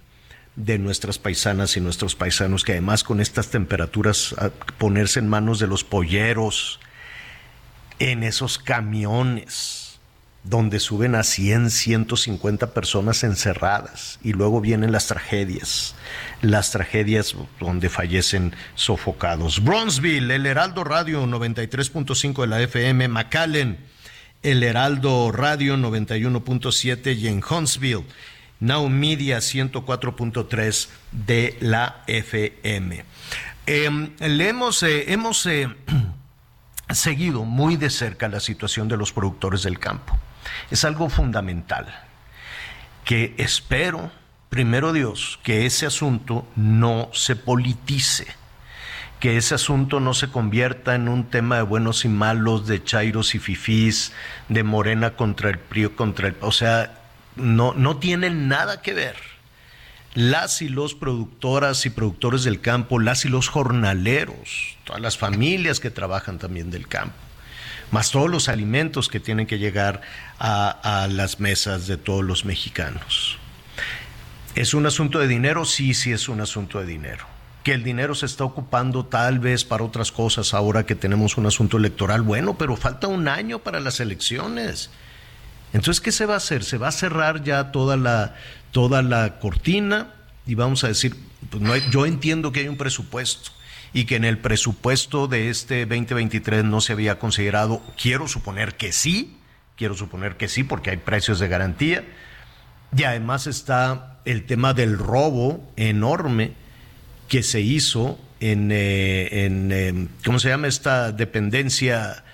[0.56, 4.34] de nuestras paisanas y nuestros paisanos, que además con estas temperaturas
[4.78, 6.80] ponerse en manos de los polleros,
[7.98, 9.84] en esos camiones
[10.44, 15.94] donde suben a 100, 150 personas encerradas y luego vienen las tragedias,
[16.42, 19.64] las tragedias donde fallecen sofocados.
[19.64, 23.78] Bronzeville, el Heraldo Radio 93.5 de la FM, McAllen,
[24.42, 28.04] el Heraldo Radio 91.7 y en Huntsville,
[28.60, 33.04] Now Media 104.3 de la FM.
[33.66, 35.68] Em, eh, hemos eh,
[36.90, 40.18] seguido muy de cerca la situación de los productores del campo
[40.70, 41.86] es algo fundamental,
[43.04, 44.10] que espero,
[44.48, 48.26] primero Dios, que ese asunto no se politice,
[49.20, 53.34] que ese asunto no se convierta en un tema de buenos y malos, de chairos
[53.34, 54.12] y fifís,
[54.48, 56.36] de morena contra el PRI contra el...
[56.40, 57.03] O sea,
[57.36, 59.16] no, no tienen nada que ver.
[60.14, 65.80] Las y los productoras y productores del campo, las y los jornaleros, todas las familias
[65.80, 67.16] que trabajan también del campo
[67.94, 70.00] más todos los alimentos que tienen que llegar
[70.40, 73.38] a, las mesas de todos los mexicanos.
[74.56, 75.64] ¿Es un asunto de dinero?
[75.64, 77.24] Sí, sí es un asunto de dinero.
[77.62, 81.46] Que el dinero se está ocupando tal vez para otras cosas ahora que tenemos un
[81.46, 82.22] asunto electoral.
[82.22, 84.90] Bueno, pero falta un año para las elecciones.
[85.74, 86.62] Entonces, ¿qué se va a hacer?
[86.62, 88.36] Se va a cerrar ya toda la,
[88.70, 90.14] toda la cortina
[90.46, 91.16] y vamos a decir,
[91.50, 93.50] pues no yo entiendo que hay un presupuesto
[93.92, 98.92] y que en el presupuesto de este 2023 no se había considerado, quiero suponer que
[98.92, 99.36] sí,
[99.76, 102.04] quiero suponer que sí, porque hay precios de garantía,
[102.96, 106.52] y además está el tema del robo enorme
[107.28, 112.24] que se hizo en, eh, em, ¿cómo se llama esta dependencia?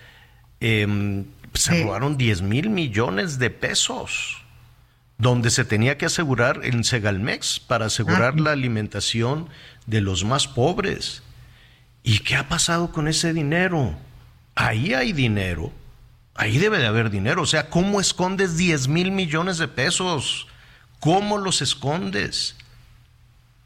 [0.61, 4.40] Em, se robaron 10 mil millones de pesos
[5.20, 8.40] donde se tenía que asegurar en Segalmex para asegurar ah.
[8.40, 9.50] la alimentación
[9.86, 11.22] de los más pobres.
[12.02, 13.94] ¿Y qué ha pasado con ese dinero?
[14.54, 15.72] Ahí hay dinero.
[16.34, 17.42] Ahí debe de haber dinero.
[17.42, 20.46] O sea, ¿cómo escondes 10 mil millones de pesos?
[21.00, 22.56] ¿Cómo los escondes?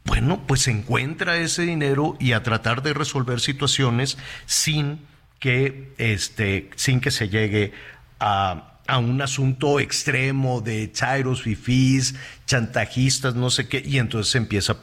[0.03, 4.99] Bueno, pues encuentra ese dinero y a tratar de resolver situaciones sin
[5.39, 7.73] que, este, sin que se llegue
[8.19, 12.13] a a un asunto extremo de chairos, fifís,
[12.45, 14.77] chantajistas, no sé qué, y entonces se empieza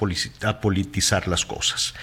[0.45, 1.95] a politizar las cosas.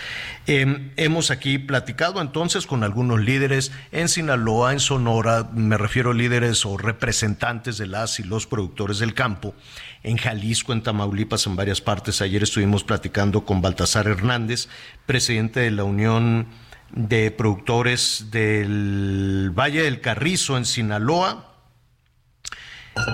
[0.48, 6.14] Em, hemos aquí platicado entonces con algunos líderes en Sinaloa, en Sonora, me refiero a
[6.14, 9.54] líderes o representantes de las y los productores del campo,
[10.02, 12.22] en Jalisco, en Tamaulipas, en varias partes.
[12.22, 14.70] Ayer estuvimos platicando con Baltasar Hernández,
[15.06, 16.48] presidente de la Unión
[16.92, 21.50] de Productores del Valle del Carrizo, en Sinaloa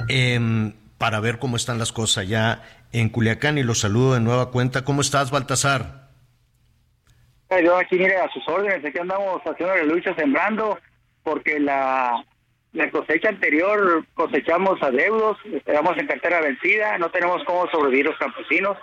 [0.08, 2.62] Em, para ver cómo están las cosas allá
[2.92, 4.84] en Culiacán y los saludo de nueva cuenta.
[4.84, 6.10] ¿Cómo estás, Baltasar?
[7.50, 10.80] Eh, yo aquí, mire, a sus órdenes, aquí andamos haciendo la lucha sembrando,
[11.24, 12.24] porque la,
[12.74, 18.78] la cosecha anterior cosechamos adeudos, estamos en cartera vencida, no tenemos cómo sobrevivir los campesinos,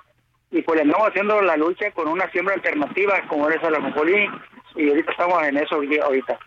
[0.50, 4.28] y pues andamos haciendo la lucha con una siembra alternativa como es la mejolí,
[4.76, 6.38] y ahorita estamos en eso ahorita.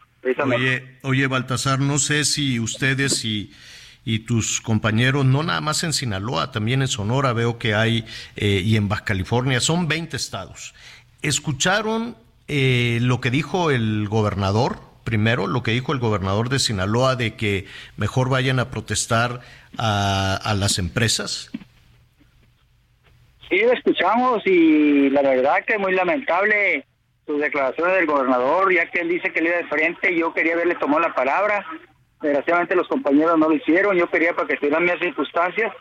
[0.44, 3.52] Oye, oye, Baltasar, no sé si ustedes y
[4.06, 8.62] y tus compañeros, no nada más en Sinaloa, también en Sonora veo que hay, eh,
[8.64, 10.76] y en Baja California, son 20 estados.
[11.24, 12.16] ¿Escucharon
[12.48, 14.78] eh, lo que dijo el gobernador?
[15.04, 17.66] Primero, lo que dijo el gobernador de Sinaloa de que
[17.98, 19.42] mejor vayan a protestar
[19.78, 21.52] a, a las empresas.
[23.50, 26.86] Sí, lo escuchamos y la verdad que es muy lamentable
[27.26, 30.56] sus declaraciones del gobernador, ya que él dice que le iba de frente, yo quería
[30.56, 31.66] verle tomó la palabra,
[32.22, 33.96] Desgraciadamente los compañeros no lo hicieron.
[33.96, 35.72] Yo quería para que estuvieran mis circunstancias,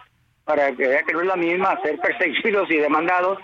[0.44, 3.38] para que vea que no es la misma ser perseguidos y demandados.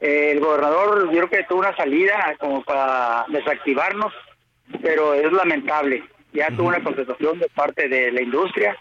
[0.00, 4.12] el gobernador yo creo que tuvo una salida como para desactivarnos,
[4.82, 6.02] pero es lamentable.
[6.32, 8.76] Ya tuvo una contestación de parte de la industria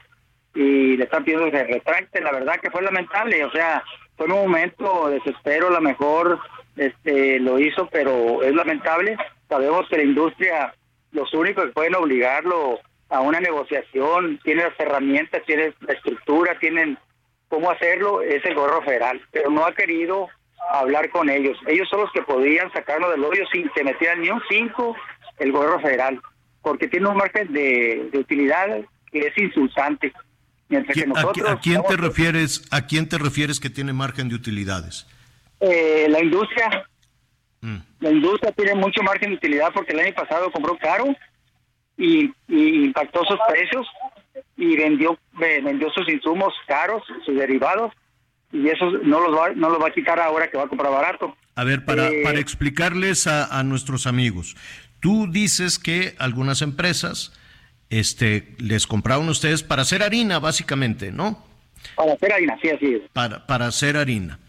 [0.55, 2.21] y le están pidiendo que se retracte.
[2.21, 3.83] La verdad que fue lamentable, o sea,
[4.17, 6.39] fue un momento de desespero, a lo mejor
[6.75, 9.17] este, lo hizo, pero es lamentable.
[9.49, 10.73] Sabemos que la industria,
[11.11, 12.79] los únicos que pueden obligarlo
[13.09, 16.97] a una negociación, tiene las herramientas, tiene la estructura, tienen
[17.49, 20.29] cómo hacerlo, es el gobierno federal, pero no ha querido
[20.71, 21.57] hablar con ellos.
[21.67, 24.95] Ellos son los que podían sacarnos del hoyo sin que metieran ni un 5
[25.39, 26.21] el gobierno federal,
[26.61, 28.67] porque tiene un margen de, utilidad
[29.11, 30.13] que es insultante.
[30.69, 32.65] Mientras que nosotros, ¿A, quién te refieres?
[32.71, 35.05] ¿A quién te refieres que tiene margen de utilidades?
[35.61, 36.85] Eh, la industria.
[37.61, 37.77] Mm.
[37.99, 41.15] La industria tiene mucho margen de utilidad porque el año pasado compró caro
[41.97, 43.87] y, impactó sus precios
[44.57, 47.93] y vendió vendió sus insumos caros, sus derivados
[48.51, 50.91] y eso no los va, no los va a quitar ahora que va a comprar
[50.91, 51.35] barato.
[51.55, 54.55] A ver, para, eh, para explicarles a, a, nuestros amigos,
[54.99, 57.33] tú dices que algunas empresas
[57.89, 61.45] este, les compraron ustedes para hacer harina, básicamente, ¿no?
[61.95, 63.01] Para hacer harina, sí, así es.
[63.13, 64.39] Para, para hacer harina.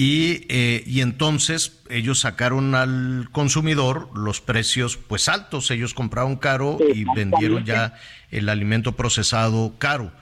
[0.00, 6.78] Y, eh, y entonces ellos sacaron al consumidor los precios pues altos, ellos compraron caro
[6.94, 7.98] y vendieron ya
[8.30, 10.12] el alimento procesado caro.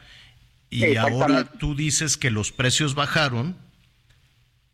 [0.71, 3.55] Y ahora tú dices que los precios bajaron,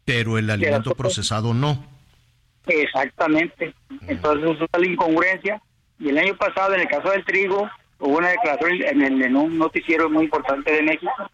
[0.04, 1.84] pero el alimento procesado no.
[2.68, 3.74] Exactamente.
[4.06, 5.60] Entonces es la incongruencia.
[5.98, 9.34] Y el año pasado, en el caso del trigo, hubo una declaración en, el, en
[9.34, 11.28] un noticiero muy importante de México,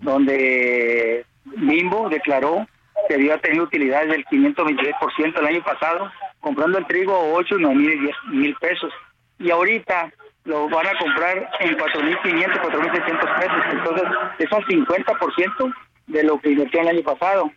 [0.00, 2.66] donde Bimbo declaró
[3.08, 7.74] que había tenido utilidades del 526% el año pasado, comprando el trigo a 8, 9
[7.74, 8.92] mil, 10 mil pesos.
[9.38, 10.12] Y ahorita
[10.44, 13.64] lo van a comprar en 4.500, 4.600 pesos.
[13.72, 15.74] Entonces, es un 50%
[16.08, 17.50] de lo que invirtió el año pasado.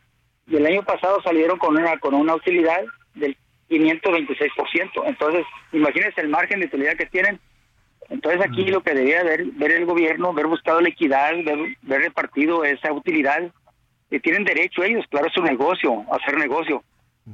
[0.47, 2.83] Y el año pasado salieron con una, con una utilidad
[3.15, 3.35] del
[3.69, 5.03] 526%.
[5.05, 7.39] Entonces, imagínense el margen de utilidad que tienen.
[8.09, 12.01] Entonces, aquí lo que debía ver, ver el gobierno, ver buscado la equidad, ver, ver
[12.01, 13.51] repartido esa utilidad
[14.09, 16.83] que tienen derecho ellos, claro, es su negocio, hacer negocio,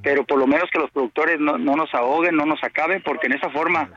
[0.02, 3.28] pero por lo menos que los productores no, no nos ahoguen, no nos acaben, porque
[3.28, 3.90] en esa forma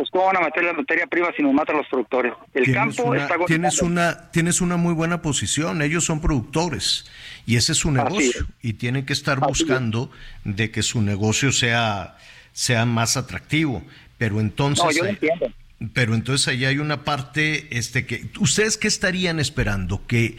[0.00, 2.32] pues cómo van a meter la materia prima si nos matan los productores.
[2.54, 7.10] El campo está tienes una tienes una muy buena posición, ellos son productores
[7.44, 10.10] y ese es su negocio y tienen que estar buscando
[10.44, 12.16] de que su negocio sea
[12.52, 13.82] sea más atractivo,
[14.16, 15.18] pero entonces eh,
[15.92, 20.38] pero entonces ahí hay una parte este que ustedes qué estarían esperando que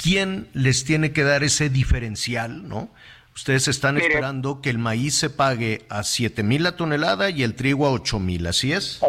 [0.00, 2.90] quién les tiene que dar ese diferencial, ¿no?
[3.34, 7.56] Ustedes están esperando que el maíz se pague a 7 mil la tonelada y el
[7.56, 9.00] trigo a 8 mil, ¿así es?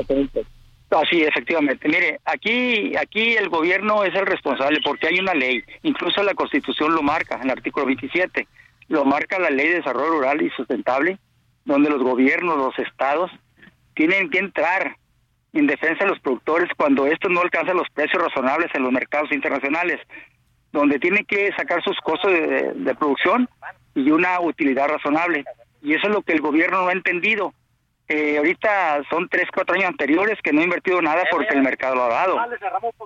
[0.89, 1.87] Así, efectivamente.
[1.87, 6.95] Mire, aquí, aquí el gobierno es el responsable porque hay una ley, incluso la Constitución
[6.95, 8.47] lo marca, en el artículo 27,
[8.87, 11.19] lo marca la Ley de Desarrollo Rural y Sustentable,
[11.65, 13.31] donde los gobiernos, los estados,
[13.95, 14.97] tienen que entrar
[15.53, 19.31] en defensa de los productores cuando esto no alcanza los precios razonables en los mercados
[19.31, 19.99] internacionales,
[20.75, 23.49] donde tienen que sacar sus costos de producción
[23.95, 25.45] y una utilidad razonable.
[25.81, 27.53] Y eso es lo que el gobierno no ha entendido.
[28.07, 31.95] Eh, ahorita son tres, cuatro años anteriores que no ha invertido nada porque el mercado
[31.95, 32.37] lo ha dado.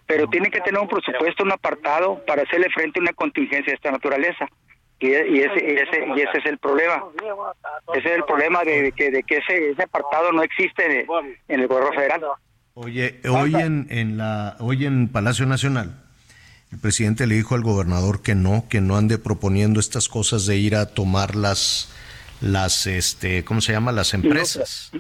[0.08, 3.76] Pero tiene que tener un presupuesto, un apartado para hacerle frente a una contingencia de
[3.76, 4.46] esta naturaleza.
[5.02, 7.06] Y, ese, ese, y ese es el problema.
[7.94, 11.06] Ese es el problema de, que, de que ese, ese apartado no existe
[11.48, 12.22] en el gobierno federal.
[12.74, 16.09] Oye, hoy en, en, la, hoy en Palacio Nacional
[16.72, 20.58] el presidente le dijo al gobernador que no, que no ande proponiendo estas cosas de
[20.58, 21.90] ir a tomar las,
[22.42, 23.92] las este, ¿cómo se llama?
[23.92, 24.92] Las empresas.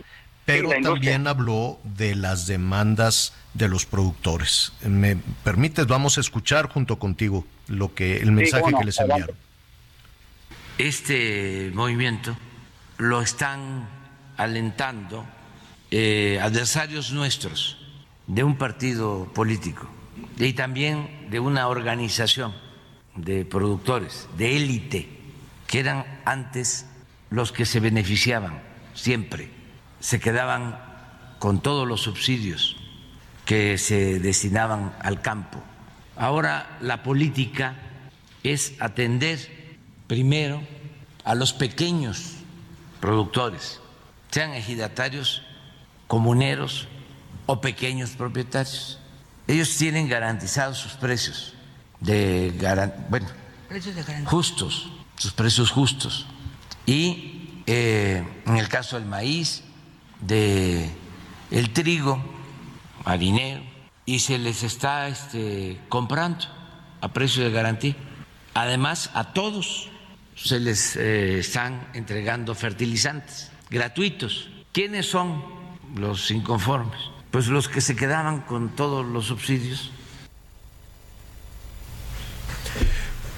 [0.46, 4.74] Pero también habló de las demandas de los productores.
[4.84, 5.86] ¿Me permites?
[5.86, 9.36] Vamos a escuchar junto contigo lo que el mensaje que les enviaron.
[10.80, 12.36] Este movimiento
[12.98, 13.88] lo están
[14.38, 15.24] alentando
[15.92, 17.78] eh, adversarios nuestros
[18.26, 19.99] de un partido político
[20.38, 22.54] y también de una organización
[23.16, 25.10] de productores, de élite,
[25.68, 26.86] que eran antes
[27.30, 28.62] los que se beneficiaban
[28.94, 29.50] siempre,
[30.00, 30.80] se quedaban
[31.40, 32.76] con todos los subsidios
[33.46, 35.62] que se destinaban al campo.
[36.16, 37.76] Ahora la política
[38.44, 39.40] es atender
[40.08, 40.62] primero
[41.24, 42.36] a los pequeños
[43.00, 43.80] productores,
[44.32, 45.44] sean ejidatarios,
[46.08, 46.88] comuneros
[47.46, 49.00] o pequeños propietarios
[49.50, 51.56] ellos tienen garantizados sus precios
[52.00, 52.54] de
[53.10, 53.28] bueno,
[54.26, 56.28] justos, sus precios justos.
[56.86, 59.64] Y eh, en el caso del maíz,
[60.22, 60.92] de
[61.50, 62.24] el trigo,
[63.04, 63.64] marinero,
[64.06, 66.46] y se les está este, comprando
[67.02, 67.96] a precio de garantía.
[68.54, 69.90] Además, a todos
[70.36, 74.50] se les eh, están entregando fertilizantes gratuitos.
[74.72, 75.44] ¿Quiénes son
[75.96, 77.00] los inconformes?
[77.32, 79.92] Pues los que se quedaban con todos los subsidios.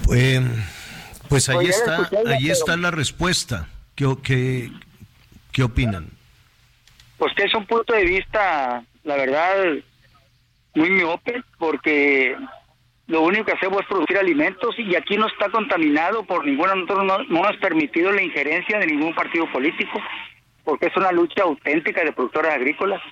[0.04, 0.40] Pues,
[1.28, 3.68] pues ahí está, ahí está la respuesta.
[3.94, 4.70] ¿Qué, qué,
[5.52, 6.08] qué opinan?
[7.18, 9.74] Pues que es un punto de vista, la verdad,
[10.74, 12.36] muy miope, porque
[13.06, 17.04] lo único que hacemos es producir alimentos y aquí no está contaminado por ninguna, nosotros
[17.04, 20.00] no, no hemos permitido la injerencia de ningún partido político,
[20.64, 23.02] porque es una lucha auténtica de productores agrícolas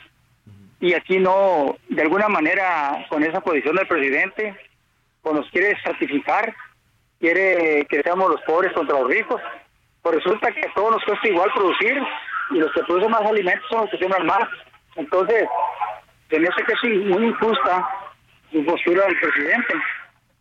[0.81, 4.57] y aquí no, de alguna manera, con esa posición del presidente,
[5.23, 6.55] pues nos quiere certificar,
[7.19, 9.41] quiere que seamos los pobres contra los ricos,
[10.03, 12.03] Pues resulta que a todos nos cuesta igual producir
[12.53, 14.49] y los que producen más alimentos son los que siembran más.
[14.97, 15.45] Entonces,
[16.31, 17.89] se me hace que es muy injusta
[18.51, 19.75] su postura del presidente.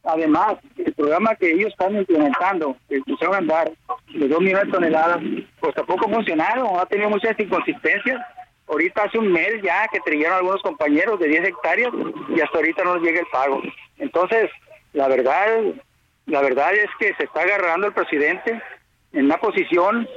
[0.05, 3.71] Además, el programa que ellos están implementando, que pusieron a andar
[4.13, 5.19] de dos millones de toneladas,
[5.59, 8.21] pues tampoco funcionaron, ha tenido muchas inconsistencias.
[8.69, 11.91] Ahorita hace un mes ya que trajeron algunos compañeros de 10 hectáreas
[12.35, 13.61] y hasta ahorita no les llega el pago.
[13.97, 14.49] Entonces,
[14.93, 15.47] la verdad,
[16.27, 18.61] la verdad es que se está agarrando el presidente
[19.13, 20.07] en una posición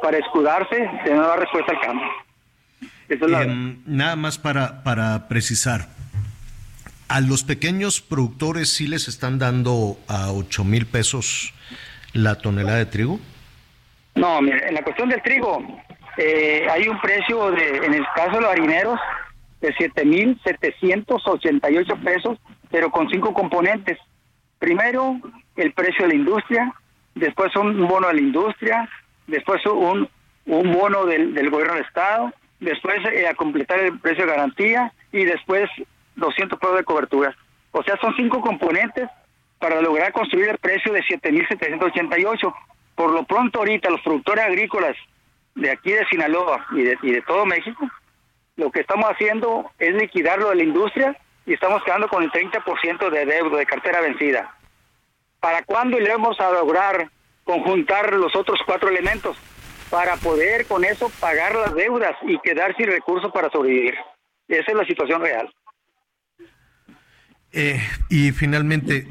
[0.00, 2.08] para escudarse de no dar respuesta al cambio.
[3.08, 5.88] Em, nada más para, para precisar.
[7.08, 11.54] A los pequeños productores sí les están dando a 8 mil pesos
[12.12, 13.20] la tonelada de trigo.
[14.14, 15.82] No, mire, en la cuestión del trigo
[16.16, 18.98] eh, hay un precio de, en el caso de los harineros,
[19.60, 22.38] de 7.788 pesos,
[22.70, 23.98] pero con cinco componentes.
[24.58, 25.20] Primero,
[25.56, 26.74] el precio de la industria,
[27.14, 28.88] después un bono de la industria,
[29.26, 30.08] después un,
[30.46, 35.24] un bono del, gobierno del Estado, después eh, a completar el precio de garantía y
[35.24, 35.68] después
[36.16, 37.36] 200 pesos de cobertura.
[37.72, 39.08] O sea, son cinco componentes
[39.58, 42.54] para lograr construir el precio de 7.788.
[42.94, 44.96] Por lo pronto ahorita los productores agrícolas
[45.56, 47.88] de aquí de Sinaloa y de, y de todo México,
[48.56, 53.10] lo que estamos haciendo es liquidarlo de la industria y estamos quedando con el 30%
[53.10, 54.54] de deuda de cartera vencida.
[55.40, 57.10] ¿Para cuándo iremos a lograr
[57.44, 59.36] conjuntar los otros cuatro elementos?
[59.90, 63.94] Para poder con eso pagar las deudas y quedar sin recursos para sobrevivir.
[64.48, 65.52] Esa es la situación real.
[67.52, 69.06] Eh, y finalmente,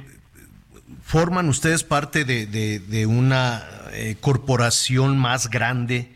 [1.03, 6.14] ¿forman ustedes parte de, una eh, corporación más grande?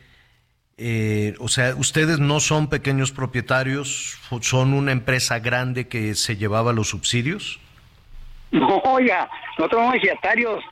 [0.82, 6.72] Eh, o sea, ustedes no son pequeños propietarios, son una empresa grande que se llevaba
[6.72, 7.60] los subsidios.
[8.52, 10.64] No, oiga, nosotros somos ejidatarios.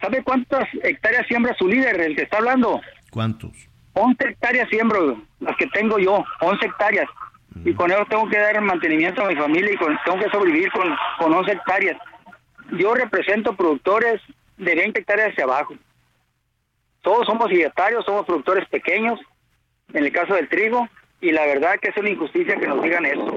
[0.00, 2.80] ¿Sabe cuántas hectáreas siembra su líder, el que está hablando?
[3.10, 3.52] ¿Cuántos?
[3.94, 7.08] 11 hectáreas siembro, las que tengo yo, 11 hectáreas
[7.64, 10.70] y con eso tengo que dar mantenimiento a mi familia y con, tengo que sobrevivir
[10.72, 11.96] con, con 11 hectáreas.
[12.72, 14.20] Yo represento productores
[14.56, 15.74] de 20 hectáreas hacia abajo.
[17.02, 19.20] Todos somos hectáreos, somos productores pequeños,
[19.94, 20.88] en el caso del trigo,
[21.20, 23.36] y la verdad que es una injusticia que nos digan eso.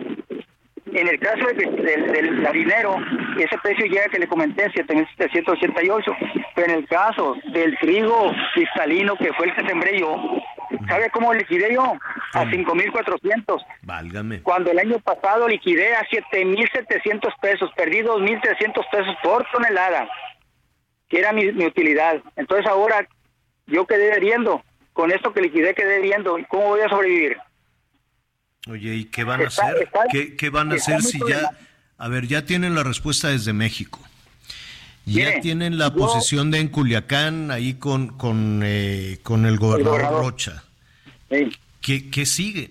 [0.93, 2.95] En el caso del, del, harinero,
[3.37, 6.17] ese precio llega que le comenté, 7.788,
[6.55, 10.15] pero en el caso del trigo cristalino, que fue el que sembré yo,
[10.87, 11.97] ¿Sabe cómo liquidé yo?
[12.33, 13.65] A 5.400.
[13.83, 14.41] Válgame.
[14.41, 20.07] Cuando el año pasado liquidé a 7.700 pesos, perdí 2.300 pesos por tonelada,
[21.09, 22.21] que era mi, utilidad.
[22.35, 23.07] Entonces ahora
[23.67, 24.63] yo quedé debiendo.
[24.95, 26.37] Con esto que liquidé quedé debiendo.
[26.47, 27.35] ¿Cómo voy a sobrevivir?
[28.69, 29.89] Oye, ¿y qué van a hacer?
[30.37, 31.51] ¿Qué, van a hacer si ya...
[31.97, 33.99] A ver, ya tienen la respuesta desde México.
[35.05, 40.63] Ya tienen la posición de en Culiacán ahí con, con, eh, con el gobernador, Rocha.
[41.81, 42.69] ¿Qué, sigue?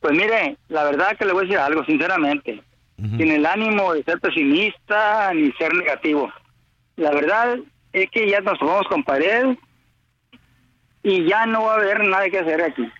[0.00, 2.62] Pues mire, la verdad que le voy a decir algo, sinceramente,
[2.96, 6.32] sin el ánimo de ser pesimista ni ser negativo.
[6.96, 7.58] La verdad
[7.92, 9.58] es que ya nos tomamos con pared
[11.04, 12.90] y ya no va a haber nada que hacer aquí.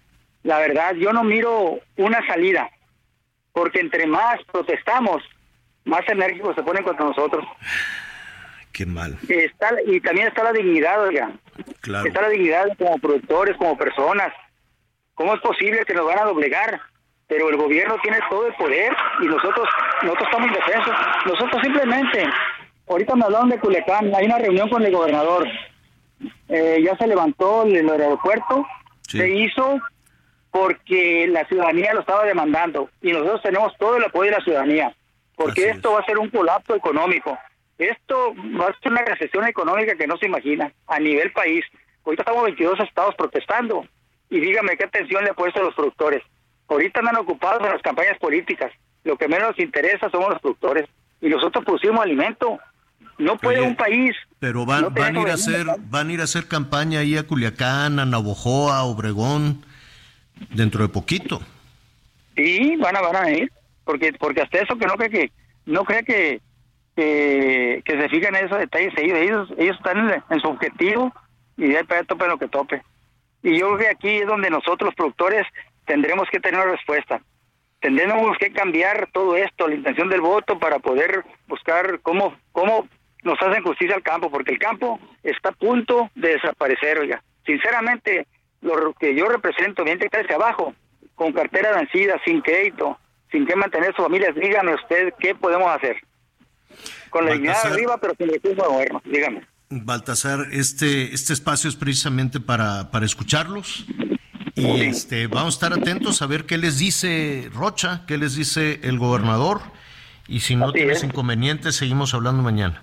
[0.45, 2.71] La verdad, yo no miro una salida,
[3.53, 5.23] porque entre más protestamos,
[5.85, 7.45] más enérgicos se ponen contra nosotros.
[8.73, 9.17] Qué mal.
[9.27, 11.33] Está, y también está la dignidad, oiga.
[11.81, 12.07] Claro.
[12.07, 14.33] Está la dignidad como productores, como personas.
[15.15, 16.81] ¿Cómo es posible que nos van a doblegar?
[17.27, 18.93] Pero el gobierno tiene todo el poder
[19.23, 19.67] y nosotros
[20.03, 20.95] nosotros estamos indefensos.
[21.25, 22.29] Nosotros simplemente,
[22.87, 25.49] ahorita me hablaron de Culiacán, hay una reunión con el gobernador.
[26.49, 28.67] Eh, ya se levantó el, el aeropuerto,
[29.03, 29.81] se hizo
[30.51, 34.95] porque la ciudadanía lo estaba demandando y nosotros tenemos todo el apoyo de la ciudadanía
[35.37, 37.37] porque esto va a ser un colapso económico.
[37.79, 41.65] Esto va a ser una recesión económica que no se imagina a nivel país.
[42.05, 43.85] Ahorita estamos 22 estados protestando
[44.31, 46.23] y dígame qué atención le ha puesto a los productores.
[46.69, 48.73] Ahorita andan ocupados en las campañas políticas.
[49.03, 50.89] Lo que menos nos interesa somos los productores
[51.21, 52.59] y nosotros producimos alimento.
[53.19, 54.15] No puede un país.
[54.45, 57.27] Pero van, van a ir a hacer, van a ir a hacer campaña ahí a
[57.27, 59.65] Culiacán, a Navojoa, a Obregón,
[60.51, 61.41] dentro de poquito.
[62.37, 63.51] Sí, van a, van a ir
[63.85, 65.33] porque porque hasta eso que no cree que
[65.65, 66.43] no cree que
[66.95, 71.11] que, se fijen en esos detalles ellos ellos, están en, su objetivo
[71.57, 72.83] y de ahí para tope lo que tope.
[73.43, 75.47] Y yo creo que aquí es donde nosotros los productores
[75.87, 77.23] tendremos que tener una respuesta.
[77.81, 82.87] Tendremos que cambiar todo esto la intención del voto para poder buscar cómo cómo
[83.25, 88.27] nos hacen justicia al campo porque el campo está a punto de desaparecer oiga sinceramente
[88.61, 90.75] lo que yo represento bien está hacia abajo
[91.15, 92.99] con cartera vencida sin crédito
[93.35, 95.97] sin que mantener su familia, dígame usted qué podemos hacer.
[97.11, 99.43] Con la dignidad arriba, pero sin recursos gobierno, dígame.
[99.71, 103.87] Baltasar, este, este espacio es precisamente para, para escucharlos.
[104.55, 108.79] Y este, vamos a estar atentos a ver qué les dice Rocha, qué les dice
[108.85, 109.63] el gobernador.
[110.29, 112.83] Y si no tienes inconvenientes, seguimos hablando mañana.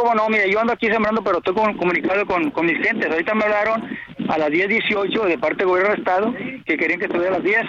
[0.00, 3.10] Cómo no, mire, yo ando aquí sembrando, pero estoy comunicado con, con mis gentes.
[3.10, 3.82] Ahorita me hablaron
[4.30, 6.32] a las 10.18 de parte del gobierno del Estado
[6.64, 7.60] que querían que estuviera a las 10.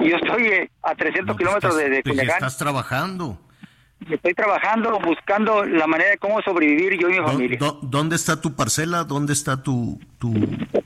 [0.00, 2.36] Y yo estoy eh, a 300 pues kilómetros de, de Pues Culiacán.
[2.36, 3.38] estás trabajando.
[4.08, 7.58] Estoy trabajando, buscando la manera de cómo sobrevivir yo y mi ¿Dó- familia.
[7.58, 9.04] dó- ¿Dónde está tu parcela?
[9.04, 10.32] ¿Dónde está tu, tu...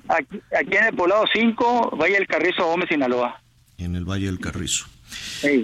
[0.09, 3.41] Aquí, aquí en el poblado 5, Valle del Carrizo, Gómez, Sinaloa.
[3.79, 4.87] en el Valle del Carrizo?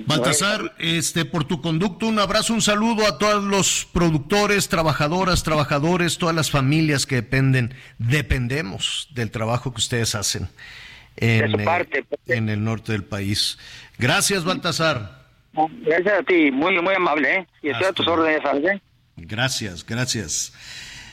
[0.07, 6.18] Baltasar, este, por tu conducto, un abrazo, un saludo a todos los productores, trabajadoras, trabajadores,
[6.18, 10.49] todas las familias que dependen, dependemos del trabajo que ustedes hacen
[11.16, 13.59] en, De su eh, parte, pues, en el norte del país.
[13.99, 15.26] Gracias, Baltasar.
[15.53, 17.46] Gracias a ti, muy, muy amable, ¿eh?
[17.62, 18.64] Y estoy a tus órdenes, ¿sabes?
[18.64, 18.82] eh?
[19.16, 20.53] Gracias, gracias.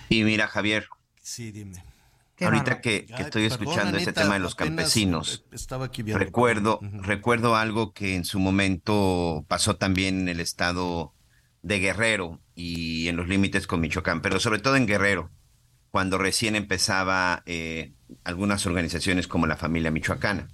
[0.09, 0.88] Y mira, Javier.
[1.21, 1.83] Sí, dime.
[2.41, 6.19] Ahorita que, que estoy escuchando ese tema de los campesinos, Estaba aquí viendo.
[6.19, 11.13] recuerdo, recuerdo algo que en su momento pasó también en el estado
[11.61, 15.31] de Guerrero y en los límites con Michoacán, pero sobre todo en Guerrero,
[15.91, 17.93] cuando recién empezaba eh,
[18.25, 20.49] algunas organizaciones como la familia michoacana.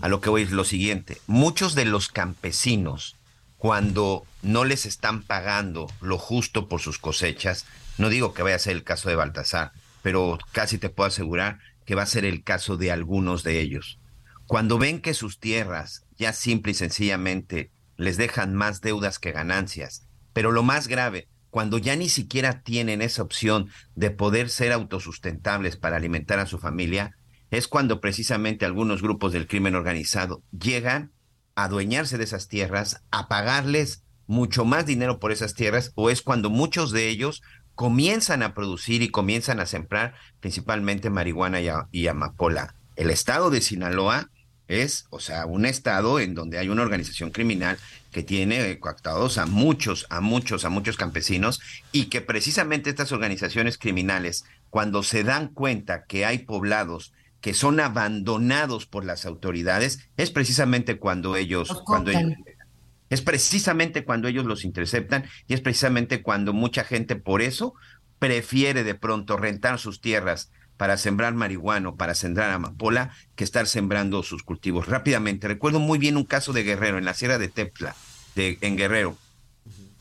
[0.00, 3.16] A lo que voy es lo siguiente, muchos de los campesinos,
[3.56, 7.66] cuando no les están pagando lo justo por sus cosechas,
[7.98, 9.70] no digo que vaya a ser el caso de Baltasar,
[10.02, 13.98] pero casi te puedo asegurar que va a ser el caso de algunos de ellos.
[14.46, 20.06] Cuando ven que sus tierras ya simple y sencillamente les dejan más deudas que ganancias,
[20.32, 25.76] pero lo más grave, cuando ya ni siquiera tienen esa opción de poder ser autosustentables
[25.76, 27.16] para alimentar a su familia,
[27.50, 31.12] es cuando precisamente algunos grupos del crimen organizado llegan
[31.56, 36.22] a adueñarse de esas tierras, a pagarles mucho más dinero por esas tierras, o es
[36.22, 37.42] cuando muchos de ellos
[37.80, 42.74] comienzan a producir y comienzan a sembrar principalmente marihuana y, a- y amapola.
[42.94, 44.28] El estado de Sinaloa
[44.68, 47.78] es, o sea, un estado en donde hay una organización criminal
[48.12, 51.58] que tiene coactados a muchos, a muchos, a muchos campesinos
[51.90, 57.80] y que precisamente estas organizaciones criminales, cuando se dan cuenta que hay poblados que son
[57.80, 62.34] abandonados por las autoridades, es precisamente cuando ellos, cuando ellos
[63.10, 67.74] es precisamente cuando ellos los interceptan y es precisamente cuando mucha gente por eso
[68.18, 70.50] prefiere de pronto rentar sus tierras
[70.80, 74.86] para sembrar marihuana para sembrar amapola que estar sembrando sus cultivos.
[74.86, 77.94] Rápidamente, recuerdo muy bien un caso de Guerrero en la Sierra de Tepla,
[78.34, 79.18] de, en Guerrero.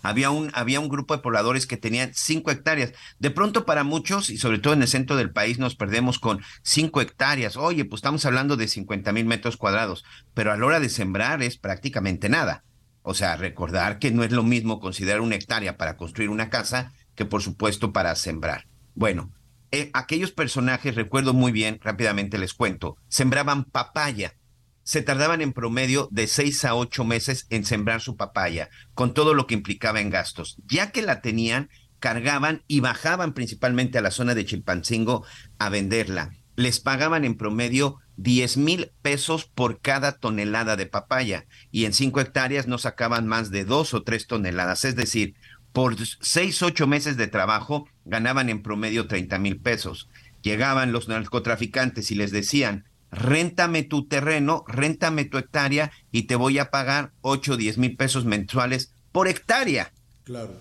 [0.01, 2.93] Había un, había un grupo de pobladores que tenían cinco hectáreas.
[3.19, 6.41] De pronto para muchos, y sobre todo en el centro del país, nos perdemos con
[6.63, 7.57] cinco hectáreas.
[7.57, 11.43] Oye, pues estamos hablando de 50 mil metros cuadrados, pero a la hora de sembrar
[11.43, 12.63] es prácticamente nada.
[13.09, 16.93] O sea, recordar que no es lo mismo considerar una hectárea para construir una casa
[17.15, 18.67] que por supuesto para sembrar.
[18.93, 19.33] Bueno,
[19.71, 24.35] eh, aquellos personajes, recuerdo muy bien, rápidamente les cuento, sembraban papaya.
[24.83, 29.33] Se tardaban en promedio de seis a ocho meses en sembrar su papaya, con todo
[29.33, 30.57] lo que implicaba en gastos.
[30.67, 35.25] Ya que la tenían, cargaban y bajaban principalmente a la zona de Chilpancingo
[35.57, 36.29] a venderla.
[36.55, 42.19] Les pagaban en promedio 10 mil pesos por cada tonelada de papaya y en cinco
[42.19, 44.83] hectáreas no sacaban más de dos o tres toneladas.
[44.83, 45.35] Es decir,
[45.71, 50.09] por seis, ocho meses de trabajo ganaban en promedio 30 mil pesos.
[50.41, 56.59] Llegaban los narcotraficantes y les decían, réntame tu terreno, réntame tu hectárea y te voy
[56.59, 59.93] a pagar 8 o 10 mil pesos mensuales por hectárea.
[60.25, 60.53] Claro.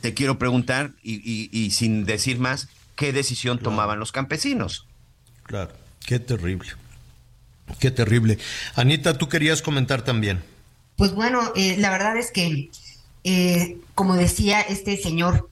[0.00, 4.86] Te quiero preguntar, y, y- y sin decir más, ¿qué decisión tomaban los campesinos?
[5.44, 5.72] Claro,
[6.06, 6.70] qué terrible.
[7.78, 8.38] Qué terrible.
[8.74, 10.42] Anita, tú querías comentar también.
[10.96, 12.70] Pues bueno, eh, la verdad es que,
[13.24, 15.48] eh, como decía este señor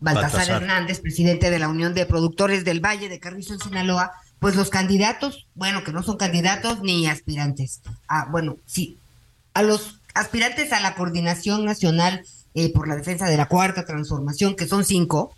[0.00, 0.62] Baltasar, Baltasar.
[0.62, 4.68] Hernández, presidente de la Unión de Productores del Valle de Carrizo en Sinaloa, pues los
[4.68, 7.80] candidatos, bueno, que no son candidatos ni aspirantes.
[8.08, 8.98] Ah, bueno, sí,
[9.54, 12.24] a los aspirantes a la Coordinación Nacional
[12.54, 15.34] eh, por la Defensa de la Cuarta Transformación, que son cinco,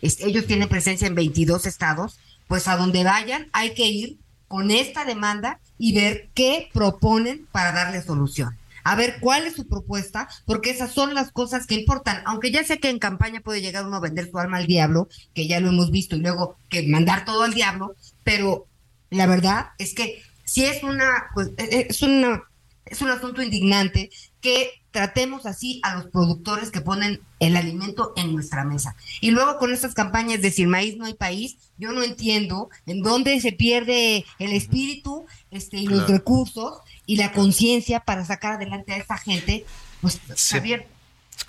[0.00, 2.16] es- ellos tienen presencia en 22 estados,
[2.48, 4.18] pues a donde vayan hay que ir
[4.48, 8.56] con esta demanda y ver qué proponen para darle solución.
[8.84, 12.22] A ver cuál es su propuesta, porque esas son las cosas que importan.
[12.26, 15.08] Aunque ya sé que en campaña puede llegar uno a vender su alma al diablo,
[15.32, 18.66] que ya lo hemos visto, y luego que mandar todo al diablo, pero
[19.08, 22.44] la verdad es que si es una, pues, eh, es una,
[22.84, 24.10] es un asunto indignante
[24.42, 28.94] que tratemos así a los productores que ponen el alimento en nuestra mesa.
[29.20, 33.02] Y luego con estas campañas de sin maíz no hay país, yo no entiendo en
[33.02, 38.92] dónde se pierde el espíritu este, y los recursos y la conciencia para sacar adelante
[38.92, 39.66] a esta gente,
[40.00, 40.20] pues
[40.52, 40.86] Javier,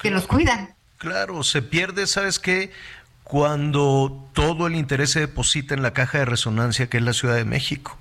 [0.02, 0.74] que nos cuidan.
[0.98, 2.72] Claro, se pierde, ¿sabes qué?
[3.24, 7.36] cuando todo el interés se deposita en la caja de resonancia que es la Ciudad
[7.36, 7.98] de México.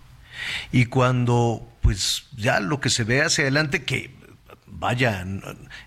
[0.71, 4.14] Y cuando pues ya lo que se ve hacia adelante, que
[4.79, 5.25] vaya,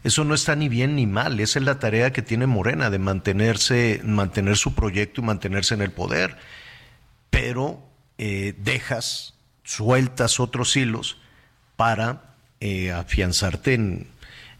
[0.03, 2.99] eso no está ni bien ni mal, esa es la tarea que tiene Morena de
[2.99, 6.37] mantenerse, mantener su proyecto y mantenerse en el poder.
[7.29, 7.83] Pero
[8.17, 11.17] eh, dejas, sueltas otros hilos
[11.75, 14.07] para eh, afianzarte en,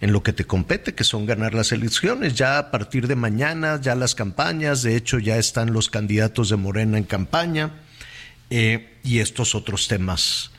[0.01, 2.35] lo que te compete, que son ganar las elecciones.
[2.35, 6.57] Ya a partir de mañana, ya las campañas, de hecho ya están los candidatos de
[6.57, 7.71] Morena en campaña
[8.49, 10.51] eh, y estos otros temas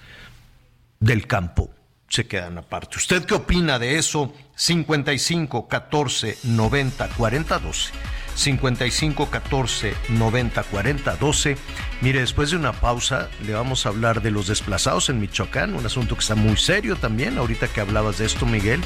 [0.99, 1.71] del campo
[2.09, 2.97] se quedan aparte.
[2.97, 4.33] ¿Usted qué opina de eso?
[4.57, 7.93] 55 14 90 40 12.
[8.35, 11.57] 55 14 90 40 12.
[12.01, 15.85] Mire, después de una pausa le vamos a hablar de los desplazados en Michoacán, un
[15.85, 18.81] asunto que está muy serio también, ahorita que hablabas de esto, Miguel,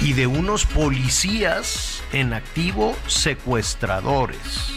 [0.00, 4.72] y de unos policías en activo secuestradores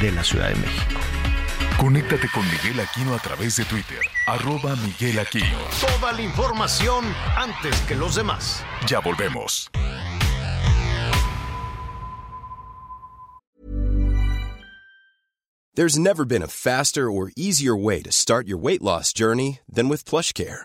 [0.00, 1.00] de la Ciudad de México.
[1.80, 5.56] Conéctate con Miguel Aquino a través de Twitter, arroba Miguel Aquino.
[5.80, 7.06] Toda la información
[7.38, 8.62] antes que los demás.
[8.86, 9.70] Ya volvemos.
[15.74, 19.88] There's never been a faster or easier way to start your weight loss journey than
[19.88, 20.64] with PlushCare.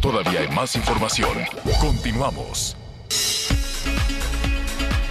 [0.00, 1.36] Todavía hay más información.
[1.80, 2.76] Continuamos.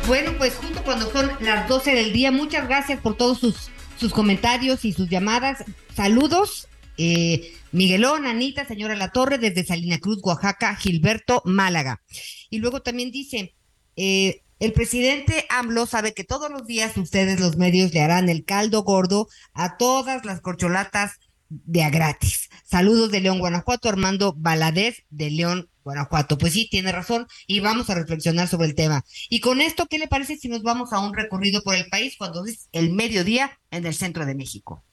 [0.08, 3.70] Bueno, pues justo cuando son las 12 del día, muchas gracias por todos sus,
[4.00, 5.66] sus comentarios y sus llamadas.
[5.94, 6.70] Saludos.
[6.98, 12.02] Eh, Miguelón, Anita, señora La Torre, desde Salina Cruz, Oaxaca, Gilberto, Málaga.
[12.50, 13.56] Y luego también dice,
[13.98, 18.46] eh, el presidente AMLO sabe que todos los días ustedes, los medios, le harán el
[18.46, 21.20] caldo gordo a todas las corcholatas
[21.50, 22.50] de a gratis.
[22.64, 26.38] Saludos de León, Guanajuato, Armando Baladez de León, Guanajuato.
[26.38, 29.04] Pues sí, tiene razón y vamos a reflexionar sobre el tema.
[29.30, 32.16] Y con esto, ¿qué le parece si nos vamos a un recorrido por el país
[32.18, 34.84] cuando es el mediodía en el centro de México?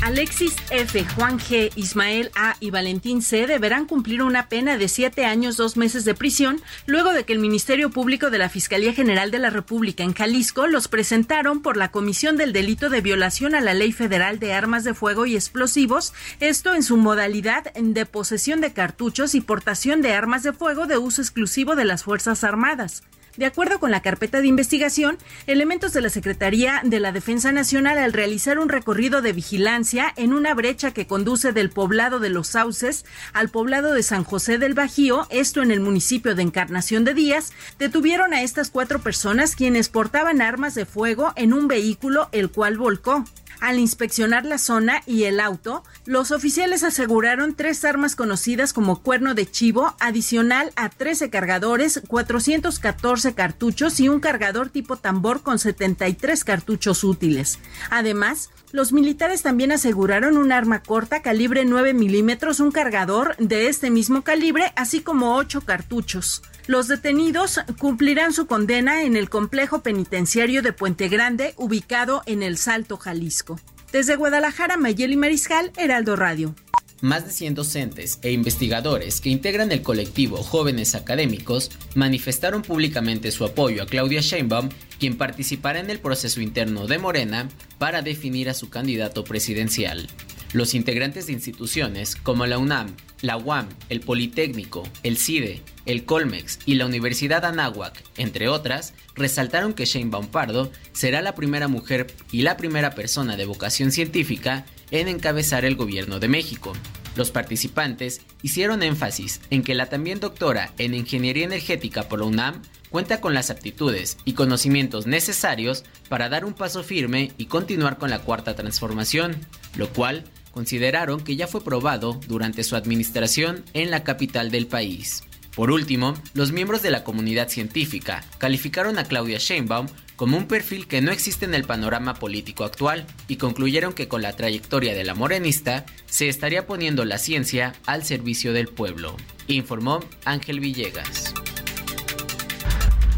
[0.00, 2.56] Alexis F., Juan G., Ismael A.
[2.60, 3.48] y Valentín C.
[3.48, 7.40] deberán cumplir una pena de siete años, dos meses de prisión, luego de que el
[7.40, 11.90] Ministerio Público de la Fiscalía General de la República en Jalisco los presentaron por la
[11.90, 16.14] comisión del delito de violación a la Ley Federal de Armas de Fuego y Explosivos,
[16.38, 20.96] esto en su modalidad de posesión de cartuchos y portación de armas de fuego de
[20.96, 23.02] uso exclusivo de las Fuerzas Armadas.
[23.38, 25.16] De acuerdo con la carpeta de investigación,
[25.46, 30.32] elementos de la Secretaría de la Defensa Nacional al realizar un recorrido de vigilancia en
[30.32, 34.74] una brecha que conduce del poblado de Los Sauces al poblado de San José del
[34.74, 39.88] Bajío, esto en el municipio de Encarnación de Díaz, detuvieron a estas cuatro personas quienes
[39.88, 43.24] portaban armas de fuego en un vehículo el cual volcó.
[43.60, 49.34] Al inspeccionar la zona y el auto, los oficiales aseguraron tres armas conocidas como cuerno
[49.34, 56.44] de chivo, adicional a 13 cargadores, 414 cartuchos y un cargador tipo tambor con 73
[56.44, 57.58] cartuchos útiles.
[57.90, 63.90] Además, los militares también aseguraron un arma corta calibre 9 milímetros, un cargador de este
[63.90, 66.42] mismo calibre, así como ocho cartuchos.
[66.68, 72.58] Los detenidos cumplirán su condena en el complejo penitenciario de Puente Grande, ubicado en El
[72.58, 73.58] Salto, Jalisco.
[73.90, 76.54] Desde Guadalajara, Mayeli Mariscal, Heraldo Radio.
[77.00, 83.46] Más de 100 docentes e investigadores que integran el colectivo Jóvenes Académicos manifestaron públicamente su
[83.46, 84.68] apoyo a Claudia Sheinbaum,
[85.00, 87.48] quien participará en el proceso interno de Morena
[87.78, 90.06] para definir a su candidato presidencial.
[90.52, 96.58] Los integrantes de instituciones como la UNAM, la UAM, el Politécnico, el CIDE, el Colmex
[96.66, 102.42] y la Universidad Anáhuac, entre otras, resaltaron que Sheinbaum Pardo será la primera mujer y
[102.42, 106.74] la primera persona de vocación científica en encabezar el gobierno de México.
[107.16, 112.62] Los participantes hicieron énfasis en que la también doctora en Ingeniería Energética por la UNAM
[112.90, 118.10] cuenta con las aptitudes y conocimientos necesarios para dar un paso firme y continuar con
[118.10, 119.36] la cuarta transformación,
[119.76, 125.22] lo cual consideraron que ya fue probado durante su administración en la capital del país.
[125.58, 130.86] Por último, los miembros de la comunidad científica calificaron a Claudia Sheinbaum como un perfil
[130.86, 135.02] que no existe en el panorama político actual y concluyeron que con la trayectoria de
[135.02, 139.16] la morenista se estaría poniendo la ciencia al servicio del pueblo,
[139.48, 141.34] informó Ángel Villegas.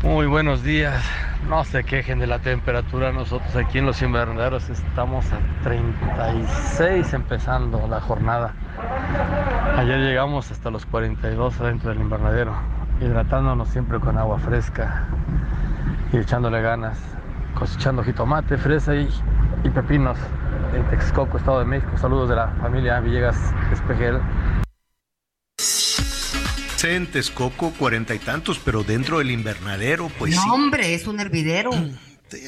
[0.03, 1.05] Muy buenos días.
[1.47, 3.13] no se quejen de la temperatura.
[3.13, 8.55] Nosotros aquí en los invernaderos estamos a 36 empezando la jornada.
[9.77, 12.55] Ayer llegamos hasta los 42 dentro del invernadero,
[13.01, 15.09] hidratándonos siempre con agua fresca
[16.13, 16.99] y echándole ganas,
[17.55, 19.09] cosechando jitomate, fresa y,
[19.65, 20.19] y pepinos
[20.75, 21.97] en Texcoco, Estado de México.
[21.97, 23.39] Saludos de la familia Villegas
[23.73, 24.21] Espejel.
[26.83, 30.49] En Texcoco, cuarenta y tantos, pero dentro del invernadero, pues no, sí.
[30.51, 31.71] hombre, es un hervidero.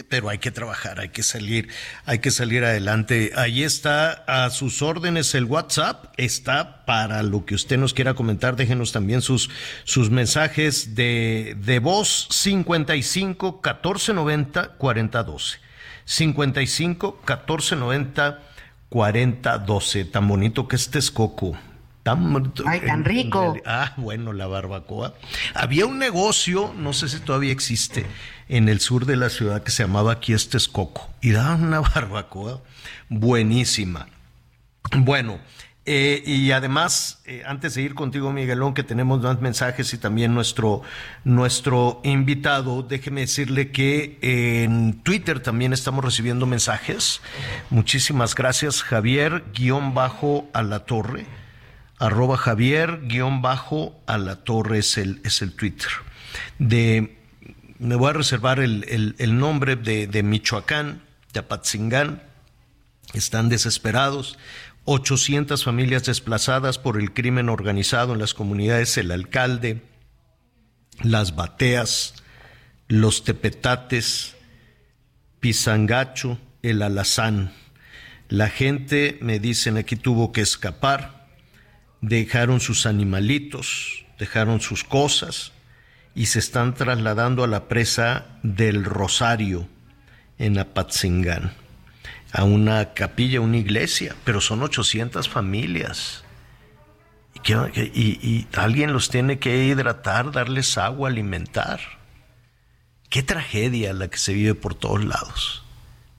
[0.09, 1.68] Pero hay que trabajar, hay que salir,
[2.05, 3.33] hay que salir adelante.
[3.37, 8.57] Ahí está a sus órdenes el WhatsApp, está para lo que usted nos quiera comentar.
[8.57, 9.51] Déjenos también sus,
[9.85, 15.59] sus mensajes de, de voz 55 14 90 40 12.
[16.05, 18.43] 55 14 90
[18.89, 20.05] 40 12.
[20.07, 21.57] Tan bonito que es Texcoco.
[22.03, 22.53] Tan.
[22.66, 23.55] Ay, tan rico.
[23.57, 25.14] en Ah, bueno, la barbacoa.
[25.55, 28.07] Había un negocio, no sé si todavía existe,
[28.48, 31.09] en el sur de la ciudad que se llamaba Aquí es Texcoco.
[31.20, 32.61] Y daban una barbacoa
[33.09, 34.09] buenísima.
[34.96, 35.38] Bueno,
[35.84, 40.32] eh, y además, eh, antes de ir contigo, Miguelón, que tenemos más mensajes y también
[40.32, 40.82] nuestro,
[41.24, 47.20] nuestro invitado, déjeme decirle que en Twitter también estamos recibiendo mensajes.
[47.70, 51.26] Muchísimas gracias, Javier, guion bajo a la torre,
[52.03, 55.88] arroba Javier, guion bajo a la torre es el, es el Twitter.
[56.59, 57.16] De,
[57.78, 62.22] me voy a reservar el, el- nombre de, de Michoacán, de Apatzingán,
[63.14, 64.36] están desesperados.
[64.84, 69.82] 800 familias desplazadas por el crimen organizado en las comunidades El Alcalde,
[71.03, 72.14] Las Bateas,
[72.88, 74.34] Los Tepetates,
[75.38, 77.53] Pizangacho, El Alazán.
[78.28, 81.21] La gente, me dicen aquí, tuvo que escapar,
[82.03, 85.53] dejaron sus animalitos, dejaron sus cosas
[86.14, 89.66] y se están trasladando a la presa del Rosario
[90.38, 91.53] en Apatzingán
[92.32, 96.24] a una capilla, una iglesia, pero son 800 familias.
[97.44, 101.80] Y, alguien los tiene que hidratar, darles agua, alimentar.
[103.11, 105.62] Qué tragedia la que se vive por todos lados.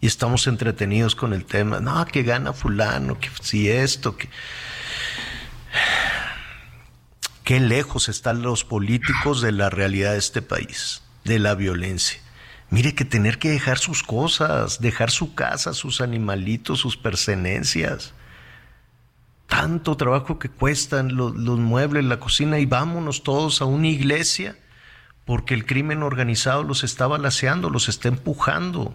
[0.02, 1.80] Y estamos entretenidos con el tema.
[1.80, 4.30] No, que gana fulano, que si esto, que...
[7.44, 12.22] Qué lejos están los políticos de la realidad de este país, de la violencia.
[12.70, 18.14] Mire que tener que dejar sus cosas, dejar su casa, sus animalitos, sus pertenencias.
[19.48, 24.58] Tanto trabajo que cuestan los, muebles, la cocina y vámonos todos a una iglesia
[25.26, 28.94] porque el crimen organizado los está balaceando, los está empujando,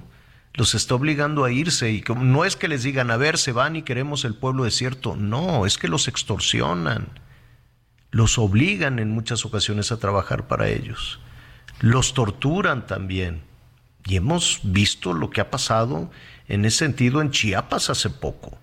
[0.54, 1.92] los está obligando a irse.
[1.92, 5.16] Y no es que les digan, a ver, se van y queremos el pueblo desierto.
[5.16, 7.08] No, es que los extorsionan,
[8.10, 11.20] los obligan en muchas ocasiones a trabajar para ellos,
[11.80, 13.42] los torturan también.
[14.06, 16.10] Y hemos visto lo que ha pasado
[16.48, 18.56] en ese sentido en Chiapas hace poco.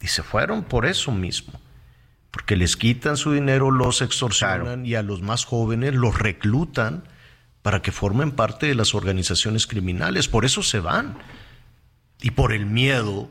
[0.00, 1.60] Y se fueron por eso mismo.
[2.30, 7.04] Porque les quitan su dinero, los extorsionan y a los más jóvenes los reclutan
[7.62, 10.28] para que formen parte de las organizaciones criminales.
[10.28, 11.18] Por eso se van.
[12.20, 13.30] Y por el miedo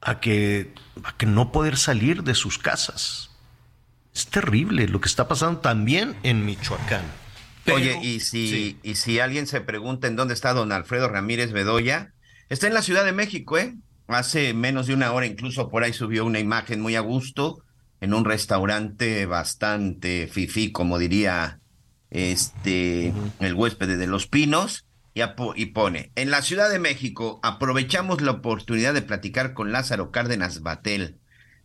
[0.00, 3.31] a que, a que no poder salir de sus casas.
[4.14, 7.02] Es terrible lo que está pasando también en Michoacán.
[7.64, 8.78] Pero- Oye, y si, Sí.
[8.82, 12.12] y si alguien se pregunta en dónde está don Alfredo Ramírez Bedoya,
[12.48, 13.74] está en la Ciudad de México, ¿eh?
[14.08, 17.62] Hace menos de una hora incluso por ahí subió una imagen muy a gusto
[18.00, 21.60] en un restaurante bastante fifí, como diría
[22.10, 24.84] este el huésped de Los Pinos,
[25.14, 25.20] y,
[25.56, 30.62] y pone, en la Ciudad de México aprovechamos la oportunidad de platicar con Lázaro Cárdenas
[30.62, 31.16] Batel.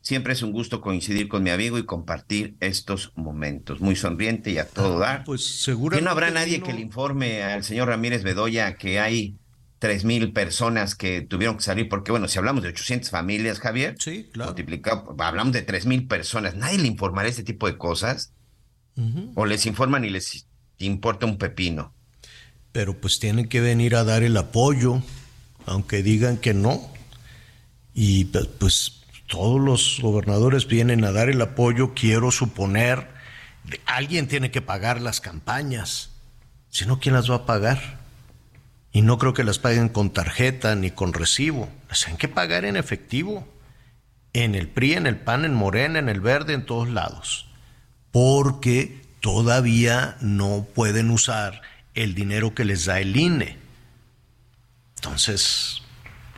[0.08, 3.82] Siempre es un gusto coincidir con mi amigo y compartir estos momentos.
[3.82, 5.26] Muy sonriente y a todo dar.
[5.26, 5.97] Pues seguro.
[5.97, 9.36] ¿Que no habrá nadie que le informe al señor Ramírez Bedoya que hay
[9.80, 11.89] tres mil personas que tuvieron que salir?
[11.89, 14.51] Porque, bueno, si hablamos de 800 familias, Javier, sí, claro.
[14.51, 16.55] multiplicado, hablamos de tres mil personas.
[16.55, 18.32] ¿Nadie le informará este tipo de cosas?
[19.36, 20.47] ¿O les informan y les
[20.78, 21.93] importa un pepino?
[22.72, 25.01] pero pues tienen que venir a dar el apoyo,
[25.66, 26.88] aunque digan que no.
[27.93, 33.07] Y pues todos los gobernadores vienen a dar el apoyo, quiero suponer,
[33.86, 36.11] alguien tiene que pagar las campañas,
[36.69, 37.99] si no, ¿quién las va a pagar?
[38.91, 42.65] Y no creo que las paguen con tarjeta ni con recibo, las tienen que pagar
[42.65, 43.47] en efectivo,
[44.34, 47.47] en el PRI, en el PAN, en Morena, en el Verde, en todos lados,
[48.11, 51.61] porque todavía no pueden usar
[51.95, 53.57] el dinero que les da el INE.
[54.95, 55.82] Entonces,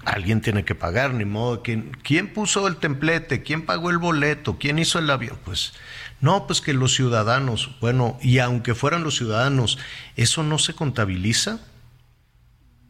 [0.05, 1.61] alguien tiene que pagar, ni modo.
[1.61, 3.43] ¿Quién, ¿Quién puso el templete?
[3.43, 4.57] ¿Quién pagó el boleto?
[4.57, 5.37] ¿Quién hizo el avión?
[5.43, 5.73] Pues
[6.21, 7.77] no, pues que los ciudadanos.
[7.79, 9.77] Bueno, y aunque fueran los ciudadanos,
[10.15, 11.59] ¿eso no se contabiliza?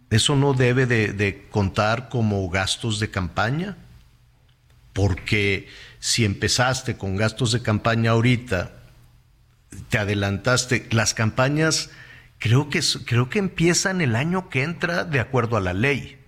[0.09, 3.77] ¿Eso no debe de, contar como gastos de campaña?
[4.93, 5.67] Porque
[5.99, 8.71] si empezaste con gastos de campaña ahorita,
[9.89, 11.91] te adelantaste, las campañas
[12.39, 16.18] creo que, creo que empiezan el año que entra de acuerdo a la ley.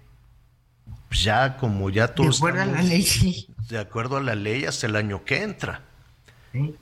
[1.12, 2.40] Ya como ya todos...
[2.40, 3.48] De acuerdo a la ley.
[3.70, 5.82] De acuerdo a la ley hasta el año que entra.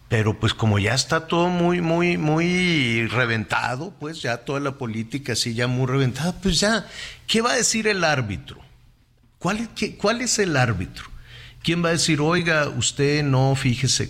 [0.08, 5.34] Pero pues como ya está todo muy, muy, muy reventado, pues ya toda la política
[5.34, 6.88] así ya muy reventada, pues ya,
[7.28, 8.60] ¿qué va a decir el árbitro?
[9.38, 11.06] ¿Cuál, es, qué, cuál es el árbitro?
[11.62, 14.10] ¿Quién va a decir, oiga, usted no, fíjese?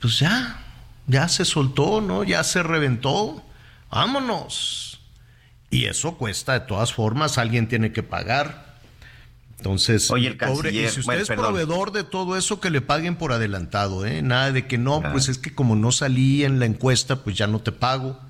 [0.00, 0.62] Pues ya,
[1.06, 2.24] ya se soltó, ¿no?
[2.24, 3.42] Ya se reventó.
[3.90, 5.00] Vámonos.
[5.70, 8.65] Y eso cuesta de todas formas, alguien tiene que pagar.
[9.58, 11.46] Entonces, Oye, el pobre, y si usted bueno, es perdón.
[11.46, 14.22] proveedor de todo eso, que le paguen por adelantado, ¿eh?
[14.22, 17.46] Nada de que no, pues es que como no salí en la encuesta, pues ya
[17.46, 18.20] no te pago.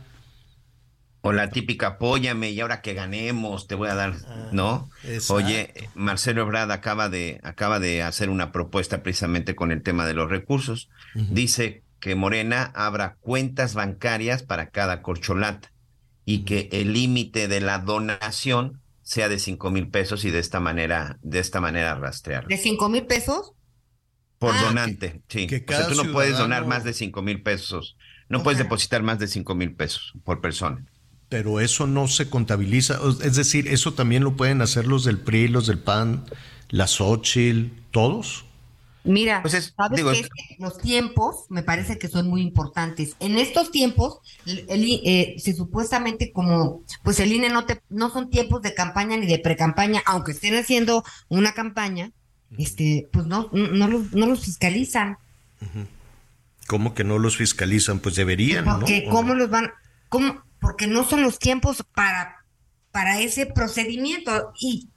[1.22, 4.14] O la típica, apóyame y ahora que ganemos te voy a dar,
[4.52, 4.88] ¿no?
[5.02, 5.34] exacto.
[5.34, 10.14] Oye, Marcelo Ebrard acaba de, acaba de hacer una propuesta precisamente con el tema de
[10.14, 10.88] los recursos.
[11.14, 15.72] Dice que Morena abra cuentas bancarias para cada corcholata
[16.24, 20.58] y que el límite de la donación sea de cinco mil pesos y de esta
[20.58, 22.48] manera, de esta manera rastrearlo.
[22.48, 23.52] ¿De cinco mil pesos?
[24.38, 25.46] Por Ah, donante, sí.
[25.46, 27.96] que o sea, tú no puedes donar más de cinco mil pesos.
[28.28, 30.84] No puedes depositar más de cinco mil pesos por persona.
[31.28, 32.98] Pero eso no se contabiliza.
[33.22, 36.24] Es decir, eso también lo pueden hacer los del PRI, los del PAN,
[36.68, 38.44] la Xochitl, todos.
[39.06, 40.28] Mira, sabes digo, que
[40.58, 43.16] los tiempos me parece que son muy importantes.
[43.20, 48.28] En estos tiempos, el- eh, se supuestamente como, pues el INE no te, no son
[48.30, 52.12] tiempos de campaña ni de pre-campaña, aunque estén haciendo una campaña,
[52.58, 55.16] este, pues no, no, no los, no los fiscalizan.
[56.66, 58.00] ¿Cómo que no los fiscalizan?
[58.00, 58.80] Pues deberían, ¿no?
[58.80, 59.34] Porque ¿O cómo no?
[59.36, 59.70] los van,
[60.08, 62.44] cómo, porque no son los tiempos para,
[62.90, 64.88] para ese procedimiento y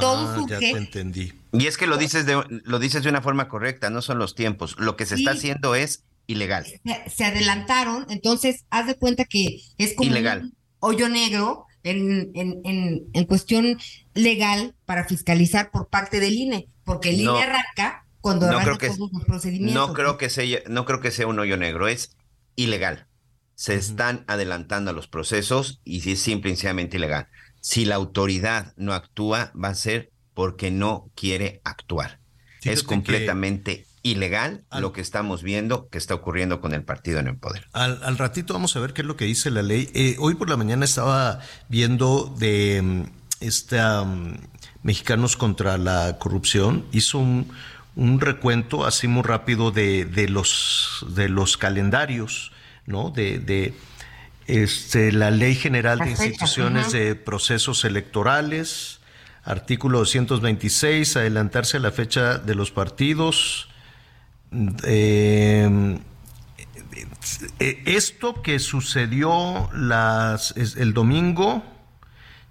[0.00, 1.32] todo Ah, ya surge te entendí.
[1.58, 4.34] Y es que lo dices de, lo dices de una forma correcta, no son los
[4.34, 4.76] tiempos.
[4.78, 6.64] Lo que se está haciendo es ilegal.
[6.66, 6.80] se,
[7.10, 10.42] se adelantaron, entonces haz de cuenta que es como Ilegal.
[10.42, 13.78] un hoyo negro en, en, en, en cuestión
[14.14, 17.36] legal para fiscalizar por parte del INE, porque el No.
[17.36, 19.88] INE arranca cuando No arranca creo que- todos los procedimientos.
[19.88, 22.16] No creo que sea, no creo que sea un hoyo negro, es
[22.56, 23.06] ilegal.
[23.54, 27.28] Se están adelantando a los procesos y sí es simple y sencillamente ilegal.
[27.60, 32.18] Si la autoridad no actúa, va a ser porque no quiere actuar.
[32.60, 37.18] Fíjate es que- completamente ilegal lo que estamos viendo que está ocurriendo con el partido
[37.18, 37.66] en el poder.
[37.72, 39.90] Al, al ratito vamos a ver qué es lo que dice la ley.
[39.94, 43.02] Eh, hoy por la mañana estaba viendo de mm,
[43.40, 44.36] esta mm,
[44.82, 46.84] Mexicanos contra la Corrupción.
[46.92, 47.50] Hizo un,
[47.96, 52.52] un recuento así muy rápido de, de los de los calendarios,
[52.84, 53.10] ¿no?
[53.10, 53.74] De, de
[54.46, 58.95] este, la Ley General de Instituciones de Procesos Electorales,
[59.46, 63.68] artículo 226, adelantarse a la fecha de los partidos.
[64.84, 65.98] Eh,
[67.58, 69.70] esto que sucedió
[70.76, 71.62] el domingo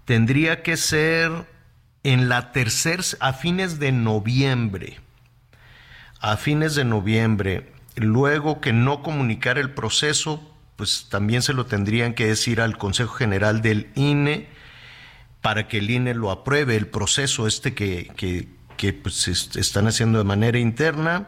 [0.05, 1.31] tendría que ser
[2.03, 2.53] en la
[3.19, 4.99] a fines de noviembre.
[6.21, 7.73] A fines de noviembre.
[7.95, 10.41] Luego que no comunicar el proceso,
[10.77, 14.54] pues también se lo tendrían que decir al Consejo General del INE
[15.45, 19.85] para que el INE lo apruebe, el proceso este que, que, que, pues, est- están
[19.87, 21.27] haciendo de manera interna.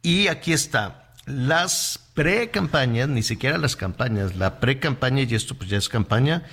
[0.00, 5.76] Y aquí está, las pre-campañas, ni siquiera las campañas, la pre-campaña, y esto pues ya
[5.76, 6.44] es campaña,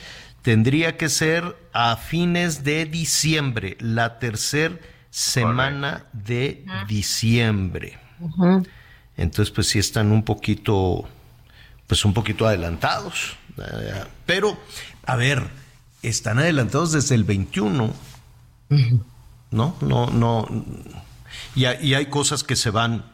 [0.42, 4.76] tendría que ser a fines de diciembre, la tercera
[5.12, 7.98] semana de diciembre.
[9.16, 11.08] Entonces, pues sí están un poquito,
[11.88, 13.38] pues un poquito adelantados.
[13.58, 14.58] Eh, Pero,
[15.06, 15.48] a ver,
[16.04, 17.94] están adelantados desde el 21.
[19.52, 19.76] ¿No?
[19.82, 20.66] No, no.
[21.56, 23.06] Y hay, y hay cosas que se van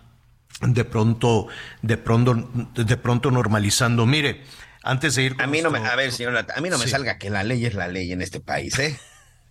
[0.61, 1.47] de pronto,
[1.81, 2.35] de pronto,
[2.75, 4.05] de pronto normalizando.
[4.05, 4.43] Mire,
[4.83, 6.85] antes de ir con A mí no me, a ver, señor, a mí no me
[6.85, 6.91] Sí.
[6.91, 8.97] salga que la ley es la ley en este país, ¿eh?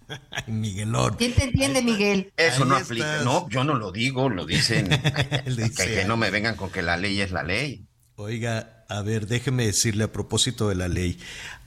[0.31, 1.17] Ay, Miguelón.
[1.17, 2.33] ¿Quién te entiende, Miguel?
[2.37, 2.91] Eso Ahí no estás.
[2.91, 3.23] aplica.
[3.25, 4.89] No, yo no lo digo, lo dicen.
[5.47, 7.85] Dice que, que no me vengan con que la ley es la ley.
[8.15, 11.19] Oiga, a ver, déjeme decirle a propósito de la ley.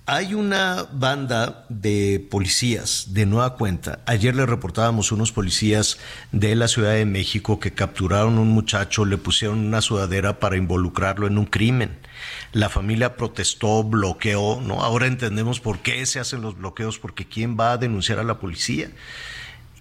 [0.06, 4.00] Hay una banda de policías de nueva cuenta.
[4.08, 6.00] Ayer le reportábamos unos policías
[6.32, 10.58] de la Ciudad de México que capturaron a un muchacho, le pusieron una sudadera para
[10.58, 12.00] involucrarlo en un crimen.
[12.54, 14.82] La familia protestó, bloqueó, ¿no?
[14.82, 18.40] Ahora entendemos por qué se hacen los bloqueos, porque ¿quién va a denunciar a la
[18.40, 18.90] policía?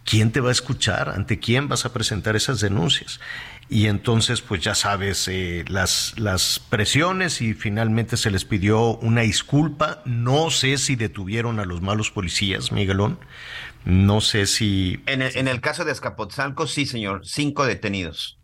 [0.09, 1.11] ¿quién te va a escuchar?
[1.11, 3.21] ¿Ante quién vas a presentar esas denuncias?
[3.71, 9.23] Y entonces, pues ya sabes, eh, las, las presiones y finalmente se les pidió una
[9.23, 10.03] disculpa.
[10.07, 13.19] No sé si detuvieron a los malos policías, Miguelón.
[13.85, 15.01] No sé si...
[15.07, 17.27] En el, en el caso de Escapotzalco, sí, señor.
[17.27, 18.39] Cinco detenidos.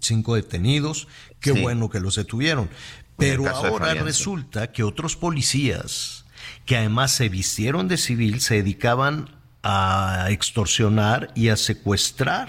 [0.00, 1.06] Cinco detenidos.
[1.38, 2.70] Qué bueno que los detuvieron.
[3.18, 6.24] Pero ahora resulta que otros policías
[6.64, 9.30] que además se vistieron de civil se dedicaban
[9.62, 12.48] a extorsionar y a secuestrar.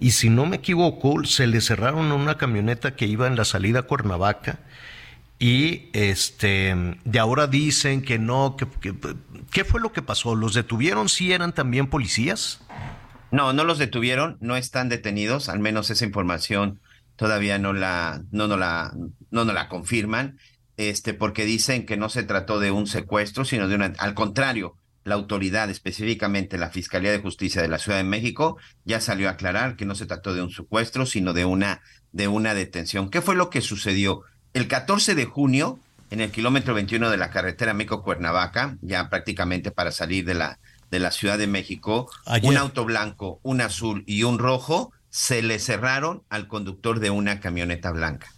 [0.00, 3.80] Y si no me equivoco, se le cerraron una camioneta que iba en la salida
[3.80, 4.58] a Cuernavaca.
[5.38, 8.66] Y este, de ahora dicen que no, que,
[9.50, 10.34] ¿qué fue lo que pasó?
[10.34, 11.08] ¿Los detuvieron?
[11.08, 12.60] ¿Sí eran también policías?
[13.30, 16.80] No, no los detuvieron, no están detenidos, al menos esa información
[17.16, 18.92] todavía no la, no, no la,
[19.30, 20.38] no nos la confirman,
[20.78, 24.76] este, porque dicen que no se trató de un secuestro, sino de una, al contrario,
[25.04, 29.32] la autoridad, específicamente la Fiscalía de Justicia de la Ciudad de México, ya salió a
[29.32, 31.80] aclarar que no se trató de un secuestro, sino de una,
[32.12, 33.10] de una detención.
[33.10, 34.22] ¿Qué fue lo que sucedió?
[34.52, 35.78] El 14 de junio,
[36.10, 40.58] en el kilómetro 21 de la carretera México-Cuernavaca, ya prácticamente para salir de la,
[40.90, 42.10] de la Ciudad de México,
[42.42, 47.40] un auto blanco, un azul y un rojo se le cerraron al conductor de una
[47.40, 48.32] camioneta blanca.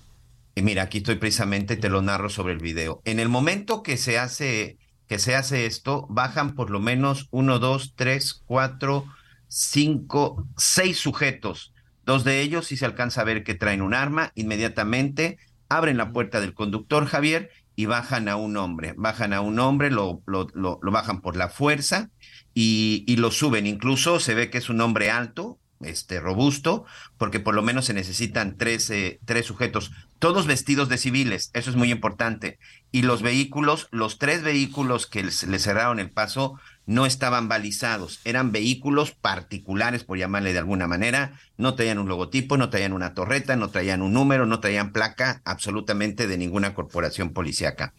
[0.55, 3.01] Y mira, aquí estoy precisamente, te lo narro sobre el video.
[3.05, 4.77] En el momento que se hace
[5.13, 9.05] que se hace esto, bajan por lo menos uno, dos, tres, cuatro,
[9.47, 11.75] cinco, seis sujetos.
[12.07, 15.37] Dos de ellos, si se alcanza a ver que traen un arma, inmediatamente
[15.69, 18.95] abren la puerta del conductor, Javier, y bajan a un hombre.
[18.97, 22.09] Bajan a un hombre, lo, lo, bajan por la fuerza
[22.55, 23.67] y, y, lo suben.
[23.67, 26.87] Incluso se ve que es un hombre alto, este, robusto,
[27.19, 29.93] porque por lo menos se necesitan tres, eh, tres sujetos,
[30.23, 32.61] todos vestidos de civiles, eso es muy importante.
[32.93, 38.53] Y los vehículos, los tres vehículos que le cerraron el paso, no estaban balizados, eran
[38.53, 43.57] vehículos particulares, por llamarle de alguna manera, no traían un logotipo, no traían una torreta,
[43.57, 47.93] no traían un número, no traían placa absolutamente de ninguna corporación policíaca.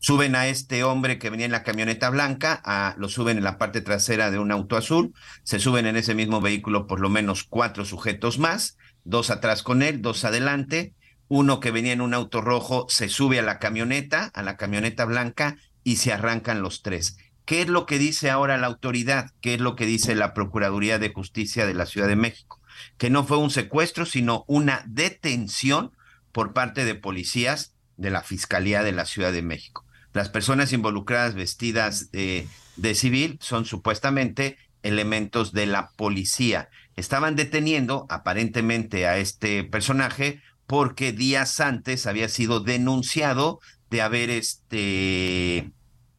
[0.00, 3.58] Suben a este hombre que venía en la camioneta blanca, a, lo suben en la
[3.58, 5.14] parte trasera de un auto azul,
[5.44, 9.82] se suben en ese mismo vehículo por lo menos cuatro sujetos más, dos atrás con
[9.82, 10.94] él, dos adelante,
[11.30, 15.04] uno que venía en un auto rojo se sube a la camioneta, a la camioneta
[15.04, 17.18] blanca y se arrancan los tres.
[17.44, 19.30] ¿Qué es lo que dice ahora la autoridad?
[19.40, 22.60] ¿Qué es lo que dice la Procuraduría de Justicia de la Ciudad de México?
[22.98, 25.92] Que no fue un secuestro, sino una detención
[26.32, 29.86] por parte de policías de la Fiscalía de la Ciudad de México.
[30.12, 32.48] Las personas involucradas vestidas de,
[32.94, 36.70] civil son supuestamente elementos de la policía.
[36.96, 43.58] Estaban deteniendo aparentemente a este personaje porque días antes había sido denunciado
[43.90, 45.68] de haber este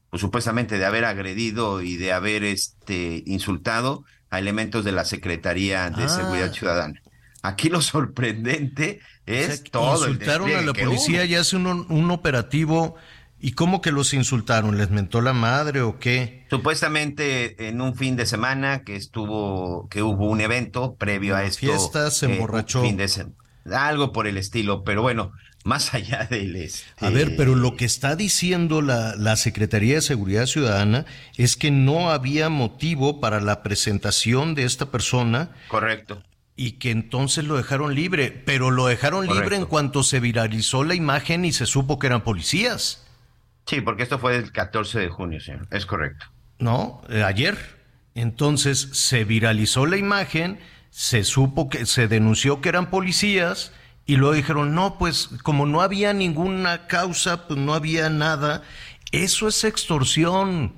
[0.10, 5.90] pues supuestamente de haber agredido y de haber este insultado a elementos de la Secretaría
[5.90, 6.54] de Seguridad ah.
[6.54, 7.02] Ciudadana.
[7.44, 10.10] Aquí lo sorprendente es todo.
[10.10, 12.98] Insultaron a la policía y hace un operativo
[13.44, 14.78] ¿Y cómo que los insultaron?
[14.78, 16.46] ¿Les mentó la madre o qué?
[16.52, 21.62] Supuestamente en un fin de semana que estuvo, que hubo un evento previo a esto.
[21.62, 22.84] Fiesta, se eh, emborrachó.
[23.66, 25.32] Algo por el estilo, pero bueno,
[25.64, 27.06] más allá del este...
[27.06, 31.06] A ver, pero lo que está diciendo la, la Secretaría de Seguridad Ciudadana
[31.38, 35.52] es que no había motivo para la presentación de esta persona.
[35.68, 36.24] Correcto.
[36.56, 40.96] Y que entonces lo dejaron libre, pero lo dejaron libre en cuanto se viralizó la
[40.96, 43.06] imagen y se supo que eran policías.
[43.66, 45.68] Sí, porque esto fue el 14 de junio, señor.
[45.72, 46.26] Es correcto.
[46.60, 47.58] No, eh, ayer.
[48.14, 50.60] Entonces se viralizó la imagen,
[50.92, 53.72] se supo que se denunció que eran policías
[54.06, 58.62] y luego dijeron, no, pues como no había ninguna causa, pues no había nada.
[59.12, 60.74] Eso es extorsión.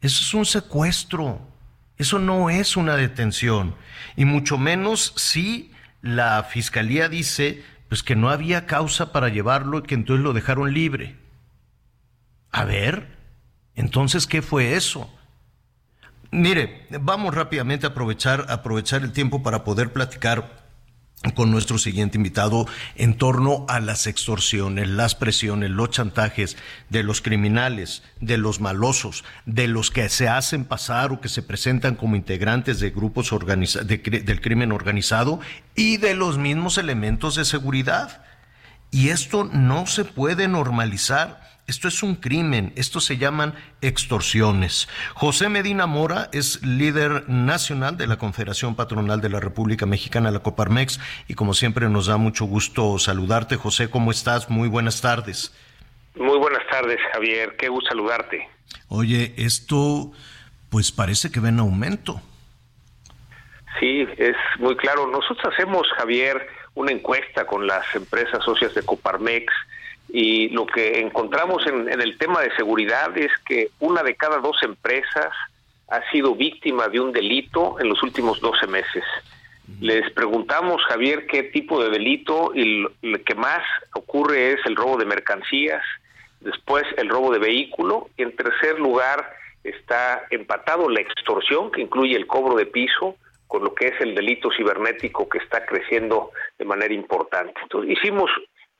[0.00, 1.40] Eso es un secuestro.
[1.98, 3.74] Eso no es una detención.
[4.16, 9.82] Y mucho menos si la fiscalía dice pues que no había causa para llevarlo y
[9.82, 11.16] que entonces lo dejaron libre.
[12.50, 13.16] A ver,
[13.74, 15.10] entonces, ¿qué fue eso?
[16.30, 20.58] Mire, vamos rápidamente a aprovechar, aprovechar el tiempo para poder platicar
[21.34, 26.56] con nuestro siguiente invitado en torno a las extorsiones, las presiones, los chantajes
[26.90, 31.42] de los criminales, de los malosos, de los que se hacen pasar o que se
[31.42, 35.40] presentan como integrantes de grupos del crimen organizado
[35.74, 38.22] y de los mismos elementos de seguridad.
[38.90, 44.88] Y esto no se puede normalizar esto es un crimen, esto se llaman extorsiones.
[45.14, 50.40] José Medina Mora es líder nacional de la Confederación Patronal de la República Mexicana, la
[50.40, 53.56] Coparmex, y como siempre nos da mucho gusto saludarte.
[53.56, 54.48] José, ¿cómo estás?
[54.48, 55.54] Muy buenas tardes.
[56.16, 57.54] Muy buenas tardes, Javier.
[57.56, 58.48] Qué gusto saludarte.
[58.88, 60.10] Oye, esto
[60.70, 62.20] pues parece que va en aumento.
[63.78, 65.06] Sí, es muy claro.
[65.06, 69.52] Nosotros hacemos, Javier, una encuesta con las empresas socias de Coparmex
[70.08, 74.38] y lo que encontramos en, en, el tema de seguridad es que una de cada
[74.38, 75.32] dos empresas
[75.88, 79.04] ha sido víctima de un delito en los últimos 12 meses.
[79.80, 83.62] Les preguntamos, Javier, qué tipo de delito y lo que más
[83.94, 85.82] ocurre es el robo de mercancías,
[86.40, 89.30] después el robo de vehículo y en tercer lugar
[89.62, 93.16] está empatado la extorsión, que incluye el cobro de piso,
[93.46, 97.54] con lo que es el delito cibernético que está creciendo de manera importante.
[97.62, 98.30] Entonces, hicimos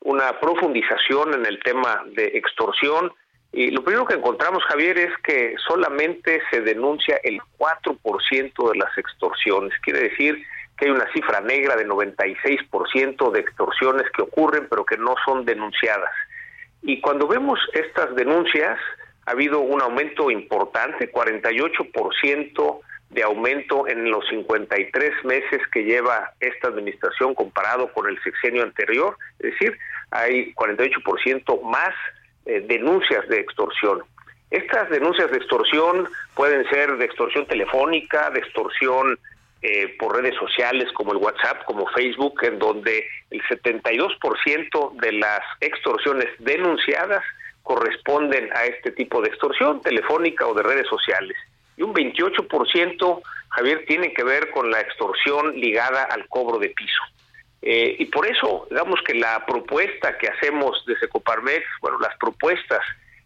[0.00, 3.12] una profundización en el tema de extorsión
[3.52, 8.98] y lo primero que encontramos, Javier, es que solamente se denuncia el 4% de las
[8.98, 9.72] extorsiones.
[9.80, 10.44] Quiere decir
[10.76, 15.44] que hay una cifra negra de 96% de extorsiones que ocurren pero que no son
[15.44, 16.12] denunciadas.
[16.82, 18.78] Y cuando vemos estas denuncias,
[19.26, 22.80] ha habido un aumento importante, 48%
[23.10, 29.16] de aumento en los 53 meses que lleva esta administración comparado con el sexenio anterior,
[29.38, 29.78] es decir,
[30.10, 31.94] hay 48% más
[32.46, 34.02] eh, denuncias de extorsión.
[34.50, 39.18] Estas denuncias de extorsión pueden ser de extorsión telefónica, de extorsión
[39.60, 45.40] eh, por redes sociales como el WhatsApp, como Facebook, en donde el 72% de las
[45.60, 47.24] extorsiones denunciadas
[47.62, 51.36] corresponden a este tipo de extorsión telefónica o de redes sociales.
[51.78, 57.02] Y un 28%, Javier, tiene que ver con la extorsión ligada al cobro de piso.
[57.62, 62.80] Eh, y por eso, digamos que la propuesta que hacemos desde Coparmex, bueno, las propuestas,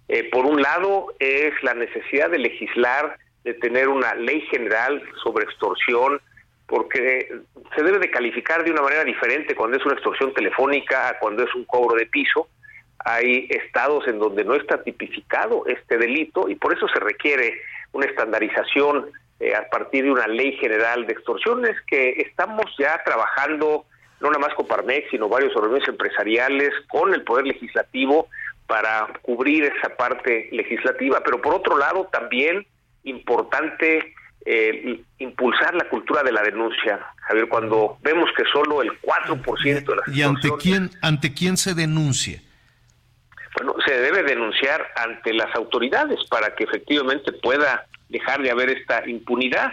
[0.09, 5.45] eh, por un lado, es la necesidad de legislar, de tener una ley general sobre
[5.45, 6.21] extorsión,
[6.67, 7.29] porque
[7.75, 11.45] se debe de calificar de una manera diferente cuando es una extorsión telefónica a cuando
[11.45, 12.49] es un cobro de piso.
[13.05, 17.61] Hay estados en donde no está tipificado este delito y por eso se requiere
[17.93, 19.11] una estandarización
[19.41, 23.87] eh, a partir de una ley general de extorsiones que estamos ya trabajando
[24.21, 28.29] no nada más con Parmex, sino varios organismos empresariales con el Poder Legislativo
[28.69, 31.21] para cubrir esa parte legislativa.
[31.25, 32.65] Pero por otro lado, también
[33.03, 34.15] importante
[34.45, 37.01] eh, impulsar la cultura de la denuncia.
[37.17, 41.75] Javier, cuando vemos que solo el 4% de las ¿Y ante quién, ante quién se
[41.75, 42.41] denuncia?
[43.57, 49.09] Bueno, se debe denunciar ante las autoridades para que efectivamente pueda dejar de haber esta
[49.09, 49.73] impunidad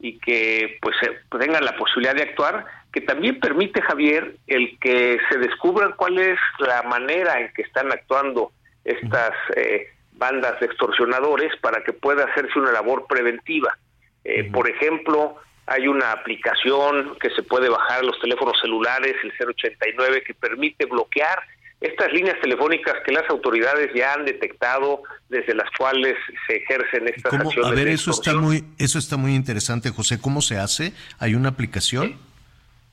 [0.00, 0.96] y que pues
[1.38, 6.38] tengan la posibilidad de actuar que también permite, Javier, el que se descubra cuál es
[6.58, 8.52] la manera en que están actuando
[8.84, 13.78] estas eh, bandas de extorsionadores para que pueda hacerse una labor preventiva.
[14.24, 15.36] Eh, por ejemplo,
[15.66, 20.84] hay una aplicación que se puede bajar a los teléfonos celulares, el 089, que permite
[20.84, 21.40] bloquear
[21.82, 26.14] estas líneas telefónicas que las autoridades ya han detectado, desde las cuales
[26.46, 27.70] se ejercen estas acciones.
[27.70, 30.20] A ver, eso está muy, eso está muy interesante, José.
[30.20, 30.92] ¿Cómo se hace?
[31.18, 32.18] ¿Hay una aplicación?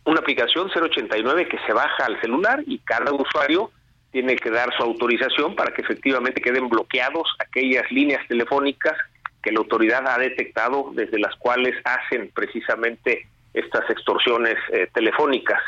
[0.09, 3.71] una aplicación 089 que se baja al celular y cada usuario
[4.11, 8.97] tiene que dar su autorización para que efectivamente queden bloqueados aquellas líneas telefónicas
[9.43, 15.61] que la autoridad ha detectado desde las cuales hacen precisamente estas extorsiones eh, telefónicas.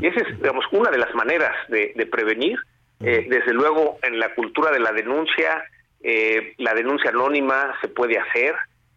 [0.00, 2.58] Y esa es, digamos, una de las maneras de, prevenir.
[3.00, 5.64] Eh, desde luego, en la cultura de la denuncia,
[6.02, 8.54] eh, la denuncia anónima se puede hacer,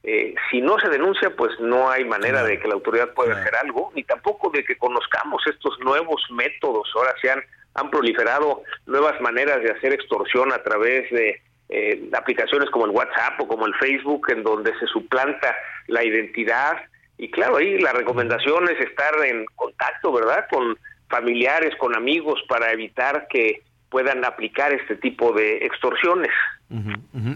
[0.10, 3.54] eh, si no se denuncia, pues no hay manera de que la autoridad pueda hacer
[3.62, 6.90] algo, ni tampoco de que conozcamos estos nuevos métodos.
[6.96, 7.44] Ahora se han,
[7.74, 13.42] han proliferado nuevas maneras de hacer extorsión a través de eh, aplicaciones como el WhatsApp
[13.42, 15.54] o como el Facebook, en donde se suplanta
[15.88, 16.78] la identidad.
[17.18, 20.78] Y claro, ahí la recomendación es estar en contacto, ¿verdad?, con
[21.10, 26.32] familiares, con amigos, para evitar que puedan aplicar este tipo de extorsiones.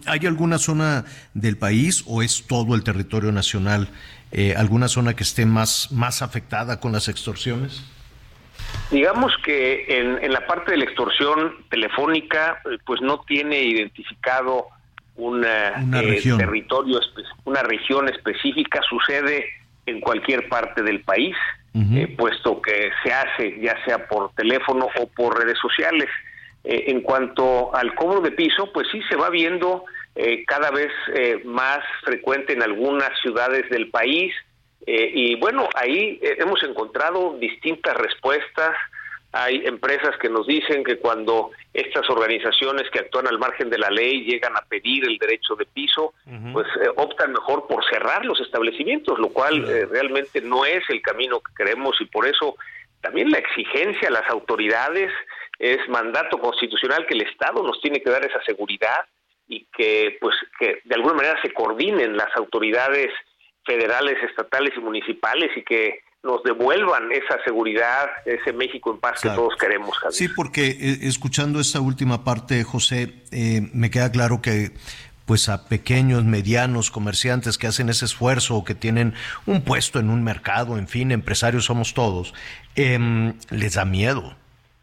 [0.07, 3.87] ¿Hay alguna zona del país o es todo el territorio nacional,
[4.31, 7.81] eh, alguna zona que esté más, más afectada con las extorsiones?
[8.91, 14.67] Digamos que en, la parte de la extorsión telefónica, eh, pues no tiene identificado
[15.15, 16.99] una, eh, territorio,
[17.45, 19.45] una región específica, sucede
[19.91, 21.35] en cualquier parte del país,
[22.17, 26.09] puesto que se hace ya sea por teléfono o por redes sociales.
[26.63, 29.85] Eh, en cuanto al cobro de piso, pues sí se va viendo
[30.15, 34.33] eh, cada vez eh, más frecuente en algunas ciudades del país.
[34.85, 38.75] y bueno, ahí hemos encontrado distintas respuestas.
[39.33, 43.89] Hay empresas que nos dicen que cuando estas organizaciones que actúan al margen de la
[43.89, 46.13] ley llegan a pedir el derecho de piso,
[46.51, 46.67] pues
[46.97, 51.95] optan mejor por cerrar los establecimientos, lo cual realmente no es el camino que queremos
[52.01, 52.57] y por eso
[52.99, 55.11] también la exigencia a las autoridades
[55.59, 59.05] es mandato constitucional que el Estado nos tiene que dar esa seguridad
[59.47, 63.09] y que pues que de alguna manera se coordinen las autoridades
[63.65, 69.29] federales, estatales y municipales y que nos devuelvan esa seguridad, ese México en paz que
[69.29, 69.97] todos queremos.
[69.97, 70.13] Javier.
[70.13, 74.71] Sí, porque eh, escuchando esta última parte, José, eh, me queda claro que
[75.25, 79.13] pues a pequeños, medianos comerciantes que hacen ese esfuerzo o que tienen
[79.45, 82.33] un puesto en un mercado, en fin, empresarios somos todos,
[82.75, 84.35] em, les da miedo,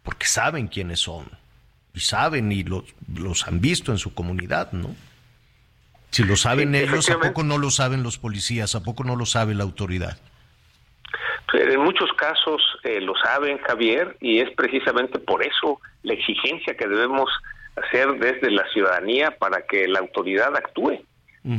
[0.03, 1.31] porque saben quiénes son,
[1.93, 2.85] y saben y los,
[3.15, 4.95] los han visto en su comunidad, ¿no?
[6.11, 8.75] Si lo saben ellos, ¿a poco no lo saben los policías?
[8.75, 10.17] ¿A poco no lo sabe la autoridad?
[11.55, 16.87] En muchos casos eh, lo saben, Javier, y es precisamente por eso la exigencia que
[16.87, 17.31] debemos
[17.77, 21.01] hacer desde la ciudadanía para que la autoridad actúe.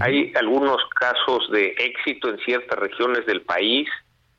[0.01, 3.89] Hay algunos casos de éxito en ciertas regiones del país,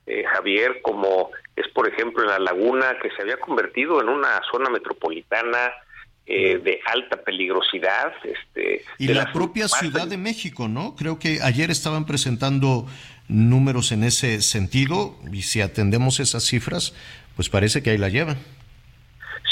[0.06, 4.40] eh, Javier, como es por ejemplo en La Laguna, que se había convertido en una
[4.52, 5.72] zona metropolitana
[6.26, 8.12] eh, de alta peligrosidad.
[8.22, 10.94] Este, y la propia Ciudad de México, ¿no?
[10.94, 12.86] Creo que ayer estaban presentando
[13.30, 16.94] números en ese sentido y si atendemos esas cifras,
[17.36, 18.36] pues parece que ahí la llevan.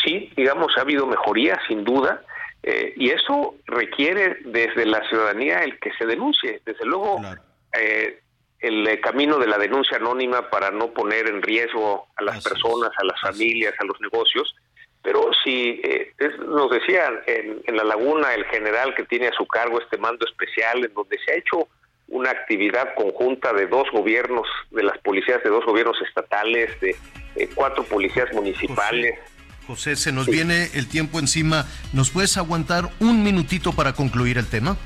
[0.04, 2.22] Sí, digamos, ha habido mejoría, sin duda,
[2.62, 6.60] eh, y eso requiere desde la ciudadanía el que se denuncie.
[6.64, 7.20] Desde luego,
[7.72, 8.20] eh,
[8.60, 13.04] el camino de la denuncia anónima para no poner en riesgo a las personas, a
[13.04, 14.54] las familias, a los negocios,
[15.02, 16.12] pero si eh,
[16.46, 20.26] nos decía en, en, la laguna el general que tiene a su cargo este mando
[20.26, 21.68] especial, en donde se ha hecho
[22.08, 26.96] una actividad conjunta de dos gobiernos, de las policías de dos gobiernos estatales, de
[27.54, 29.18] cuatro policías municipales.
[29.66, 31.66] José, se nos viene el tiempo encima.
[31.92, 34.78] ¿Nos puedes aguantar un minutito para concluir el tema?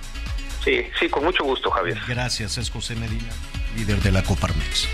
[0.64, 1.98] Sí, sí, con mucho gusto, Javier.
[2.08, 3.32] Gracias, es José Medina,
[3.76, 4.88] líder de la Coparmex.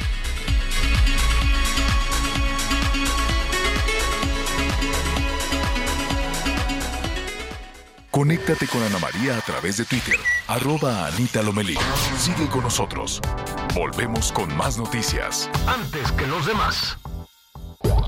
[8.19, 10.17] Conéctate con Ana María a través de Twitter,
[10.49, 11.77] arroba Anita Lomelí.
[12.19, 13.21] Sigue con nosotros.
[13.77, 15.49] Volvemos con más noticias.
[15.69, 16.99] Antes que los demás.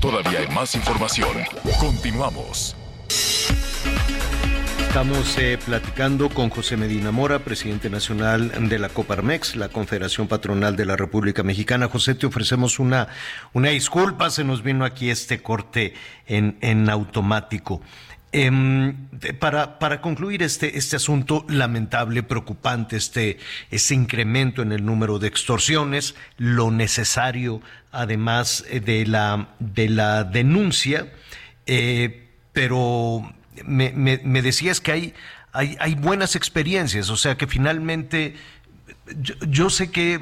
[0.01, 1.31] Todavía hay más información.
[1.79, 2.75] Continuamos.
[4.79, 10.75] Estamos eh, platicando con José Medina Mora, presidente nacional de la Coparmex, la Confederación Patronal
[10.75, 11.87] de la República Mexicana.
[11.87, 13.07] José, te ofrecemos una,
[13.53, 15.93] una disculpa, se nos vino aquí este corte
[16.27, 17.81] en, en automático.
[18.33, 19.09] Em,
[19.39, 23.39] para, para, concluir este, este asunto lamentable, preocupante, este,
[23.71, 30.23] este incremento en el número de extorsiones, lo necesario además eh, de la, de la
[30.23, 31.11] denuncia,
[31.65, 33.33] eh, pero
[33.65, 35.13] me, me, decías que hay,
[35.51, 38.35] hay, hay, buenas experiencias, o sea que finalmente
[39.49, 40.19] yo, sé que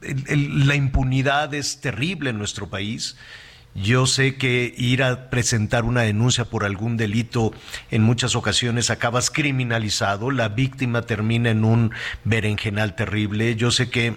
[0.00, 3.16] la impunidad es terrible en nuestro país.
[3.74, 7.52] Yo sé que ir a presentar una denuncia por algún delito
[7.90, 11.92] en muchas ocasiones acabas criminalizado, la víctima termina en un
[12.24, 13.54] berenjenal terrible.
[13.54, 14.16] Yo sé que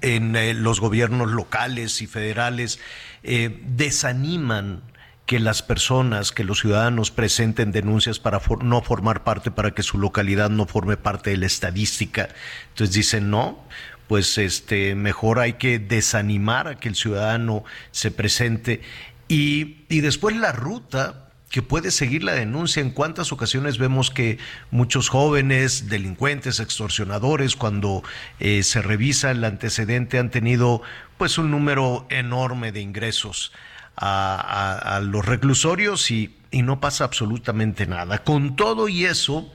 [0.00, 2.78] en eh, los gobiernos locales y federales
[3.22, 4.82] eh, desaniman
[5.26, 9.98] que las personas, que los ciudadanos presenten denuncias para no formar parte, para que su
[9.98, 12.28] localidad no forme parte de la estadística.
[12.70, 13.64] Entonces dicen, no,
[14.08, 18.82] pues este, mejor hay que desanimar a que el ciudadano se presente.
[19.28, 21.22] Y, y después la ruta
[21.52, 22.80] que puede seguir la denuncia.
[22.80, 24.38] En cuántas ocasiones vemos que
[24.70, 28.02] muchos jóvenes, delincuentes, extorsionadores, cuando
[28.40, 30.82] eh, se revisa el antecedente, han tenido
[31.18, 33.52] pues un número enorme de ingresos
[33.96, 38.24] a, a los reclusorios y, y no pasa absolutamente nada.
[38.24, 39.52] Con todo y eso,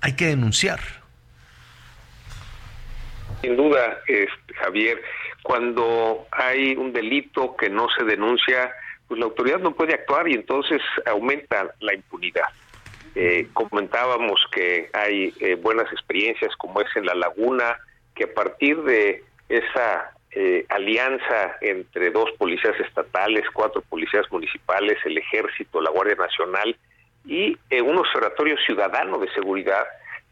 [0.00, 1.05] hay que denunciar
[3.42, 4.00] sin duda,
[4.56, 5.00] Javier,
[5.42, 8.72] cuando hay un delito que no se denuncia,
[9.08, 12.48] pues la autoridad no puede actuar y entonces aumenta la impunidad.
[13.14, 17.78] Eh, comentábamos que hay eh, buenas experiencias como es en La Laguna,
[18.14, 25.16] que a partir de esa eh, alianza entre dos policías estatales, cuatro policías municipales, el
[25.16, 26.76] ejército, la Guardia Nacional
[27.24, 29.84] y un observatorio ciudadano de seguridad,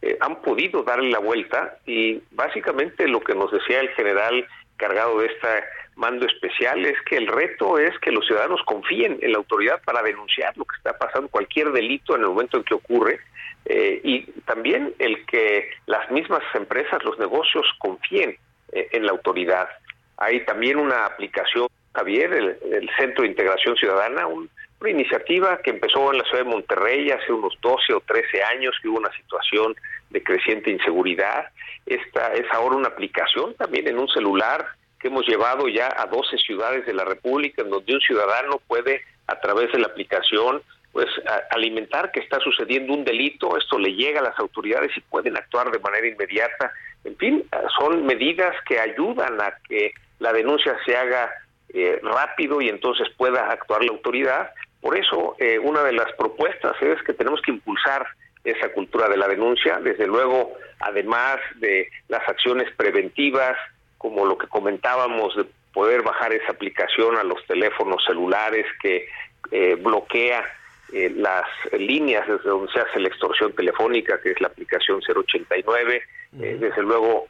[0.05, 5.20] eh, han podido darle la vuelta y básicamente lo que nos decía el general cargado
[5.20, 5.48] de este
[5.97, 10.02] mando especial es que el reto es que los ciudadanos confíen en la autoridad para
[10.02, 13.20] denunciar lo que está pasando, cualquier delito en el momento en que ocurre,
[13.64, 18.36] eh, y también el que las mismas empresas, los negocios confíen
[18.72, 19.70] eh, en la autoridad.
[20.18, 24.51] Hay también una aplicación, Javier, el, el Centro de Integración Ciudadana, un,
[24.85, 28.77] una iniciativa que empezó en la ciudad de Monterrey hace unos 12 o 13 años,
[28.82, 29.74] que hubo una situación
[30.11, 31.47] de creciente inseguridad.
[31.86, 34.66] Esta es ahora una aplicación también en un celular
[35.01, 39.01] que hemos llevado ya a 12 ciudades de la República, en donde un ciudadano puede,
[39.27, 40.61] a través de la aplicación,
[40.93, 41.06] pues
[41.51, 45.70] alimentar que está sucediendo un delito, esto le llega a las autoridades y pueden actuar
[45.70, 46.73] de manera inmediata.
[47.05, 47.44] En fin,
[47.78, 51.31] son medidas que ayudan a que la denuncia se haga
[51.77, 54.52] eh, rápido y entonces pueda actuar la autoridad.
[54.85, 58.06] Por eso, eh, una de las propuestas es que tenemos que impulsar
[58.44, 63.56] esa cultura de la denuncia, desde luego, además de las acciones preventivas,
[63.97, 69.09] como lo que comentábamos de poder bajar esa aplicación a los teléfonos celulares que
[69.51, 70.44] eh, bloquea
[70.93, 76.02] eh, las líneas desde donde se hace la extorsión telefónica, que es la aplicación 089.
[76.43, 77.27] Eh, desde luego,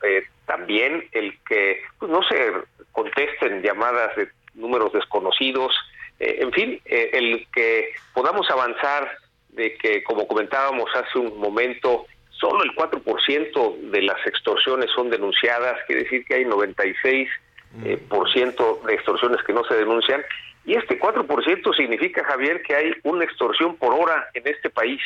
[0.46, 2.52] también el que pues, no se
[2.90, 5.72] contesten llamadas de números desconocidos.
[6.18, 9.18] En fin, el que podamos avanzar
[9.54, 15.78] de que, como comentábamos hace un momento, solo el 4% de las extorsiones son denunciadas,
[15.86, 17.28] quiere decir que hay 96%
[17.84, 20.22] eh, por ciento de extorsiones que no se denuncian.
[20.64, 25.00] Y este 4% significa, Javier, que hay una extorsión por hora en este país.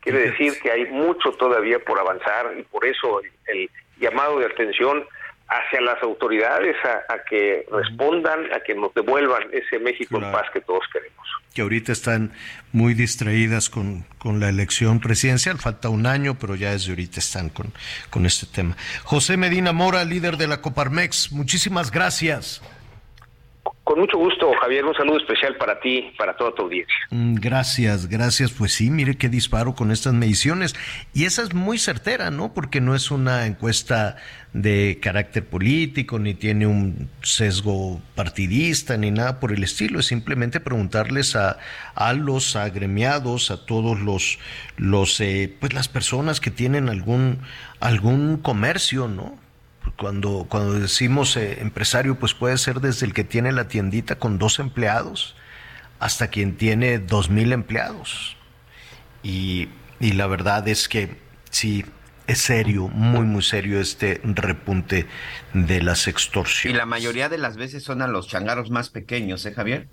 [0.00, 5.04] Quiere decir que hay mucho todavía por avanzar y por eso el llamado de atención
[5.48, 10.60] hacia las autoridades a, que respondan, a que nos devuelvan ese México en paz que
[10.60, 11.26] todos queremos.
[11.54, 12.32] Que ahorita están
[12.72, 17.50] muy distraídas con, con, la elección presidencial, falta un año, pero ya desde ahorita están
[17.50, 17.72] con,
[18.08, 18.76] con este tema.
[19.04, 22.62] José Medina Mora, líder de la Coparmex, muchísimas gracias.
[23.84, 24.84] Con mucho gusto, Javier.
[24.84, 26.94] Un saludo especial para ti, para toda tu audiencia.
[27.10, 28.52] Mm, gracias, gracias.
[28.52, 30.76] Pues sí, mire qué disparo con estas mediciones.
[31.12, 32.54] Y esa es muy certera, ¿no?
[32.54, 34.16] Porque no es una encuesta
[34.52, 39.98] de carácter político, ni tiene un sesgo partidista, ni nada por el estilo.
[39.98, 41.58] Es simplemente preguntarles a,
[41.96, 44.38] a los agremiados, a todos los,
[44.76, 47.40] los eh, pues las personas que tienen algún,
[47.80, 49.41] algún comercio, ¿no?
[49.96, 54.38] Cuando, cuando decimos eh, empresario, pues puede ser desde el que tiene la tiendita con
[54.38, 55.36] dos empleados
[55.98, 58.36] hasta quien tiene dos mil empleados.
[59.22, 59.68] Y,
[60.00, 61.16] y la verdad es que
[61.50, 61.84] sí,
[62.26, 65.06] es serio, muy, muy serio este repunte
[65.54, 66.74] de las extorsiones.
[66.74, 69.88] Y la mayoría de las veces son a los changarros más pequeños, ¿eh, Javier?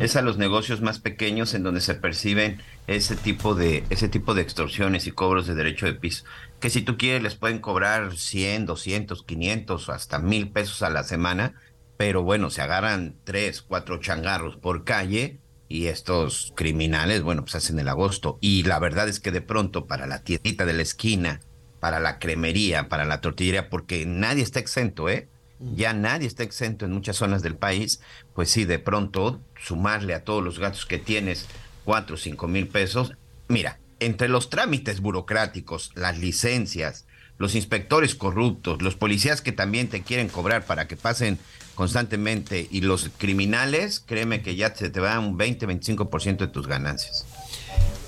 [0.00, 4.34] Es a los negocios más pequeños en donde se perciben ese tipo de ese tipo
[4.34, 6.24] de extorsiones y cobros de derecho de piso.
[6.60, 10.90] Que si tú quieres les pueden cobrar 100, 200, 500 o hasta mil pesos a
[10.90, 11.54] la semana,
[11.96, 15.38] pero bueno, se agarran tres, cuatro changarros por calle
[15.68, 18.38] y estos criminales, bueno, pues hacen el agosto.
[18.40, 21.40] Y la verdad es que de pronto para la tiendita de la esquina,
[21.78, 25.28] para la cremería, para la tortillería, porque nadie está exento, ¿eh?
[25.60, 28.00] Ya nadie está exento en muchas zonas del país,
[28.34, 31.46] pues sí, de pronto sumarle a todos los gastos que tienes
[31.84, 33.12] cuatro o cinco mil pesos.
[33.46, 37.04] Mira, entre los trámites burocráticos, las licencias,
[37.38, 41.38] los inspectores corruptos, los policías que también te quieren cobrar para que pasen
[41.74, 47.24] constantemente y los criminales, créeme que ya se te va un 20-25% de tus ganancias.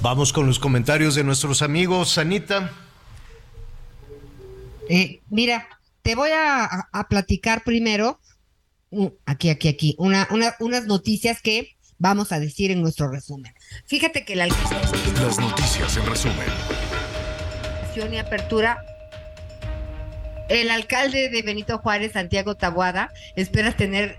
[0.02, 2.72] Vamos con los comentarios de nuestros amigos, Anita.
[4.90, 5.66] Eh, mira,
[6.02, 8.20] te voy a, platicar primero,
[9.24, 10.28] aquí, aquí, aquí, una,
[10.58, 13.54] unas noticias que vamos a decir en nuestro resumen.
[13.86, 16.46] Fíjate que la Las noticias en resumen.
[17.94, 18.84] Y apertura.
[20.48, 24.18] El alcalde de Benito Juárez, Santiago Tabuada, espera tener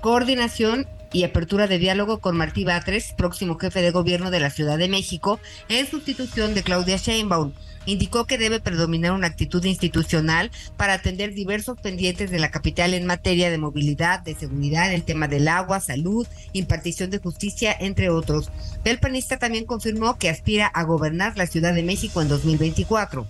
[0.00, 4.78] coordinación y apertura de diálogo con Martí Batres, próximo jefe de gobierno de la Ciudad
[4.78, 5.38] de México,
[5.68, 7.52] en sustitución de Claudia Sheinbaum
[7.86, 13.06] indicó que debe predominar una actitud institucional para atender diversos pendientes de la capital en
[13.06, 18.50] materia de movilidad, de seguridad, el tema del agua, salud, impartición de justicia, entre otros.
[18.84, 23.26] El panista también confirmó que aspira a gobernar la Ciudad de México en 2024.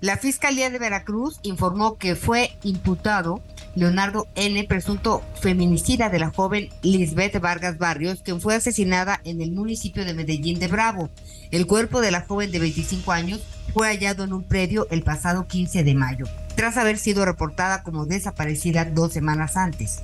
[0.00, 3.40] La Fiscalía de Veracruz informó que fue imputado
[3.74, 9.52] Leonardo N., presunto feminicida de la joven Lisbeth Vargas Barrios, quien fue asesinada en el
[9.52, 11.10] municipio de Medellín de Bravo.
[11.50, 13.40] El cuerpo de la joven de 25 años
[13.72, 18.06] fue hallado en un predio el pasado 15 de mayo, tras haber sido reportada como
[18.06, 20.02] desaparecida dos semanas antes.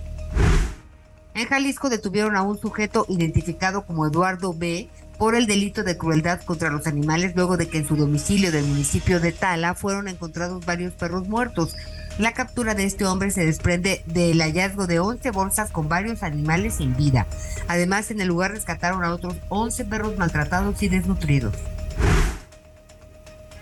[1.35, 4.89] En Jalisco detuvieron a un sujeto identificado como Eduardo B.,
[5.19, 8.65] por el delito de crueldad contra los animales luego de que en su domicilio del
[8.65, 11.74] municipio de Tala fueron encontrados varios perros muertos.
[12.19, 16.74] La captura de este hombre se desprende del hallazgo de 11 bolsas con varios animales
[16.74, 17.28] sin vida.
[17.69, 21.55] Además, en el lugar rescataron a otros 11 perros maltratados y desnutridos.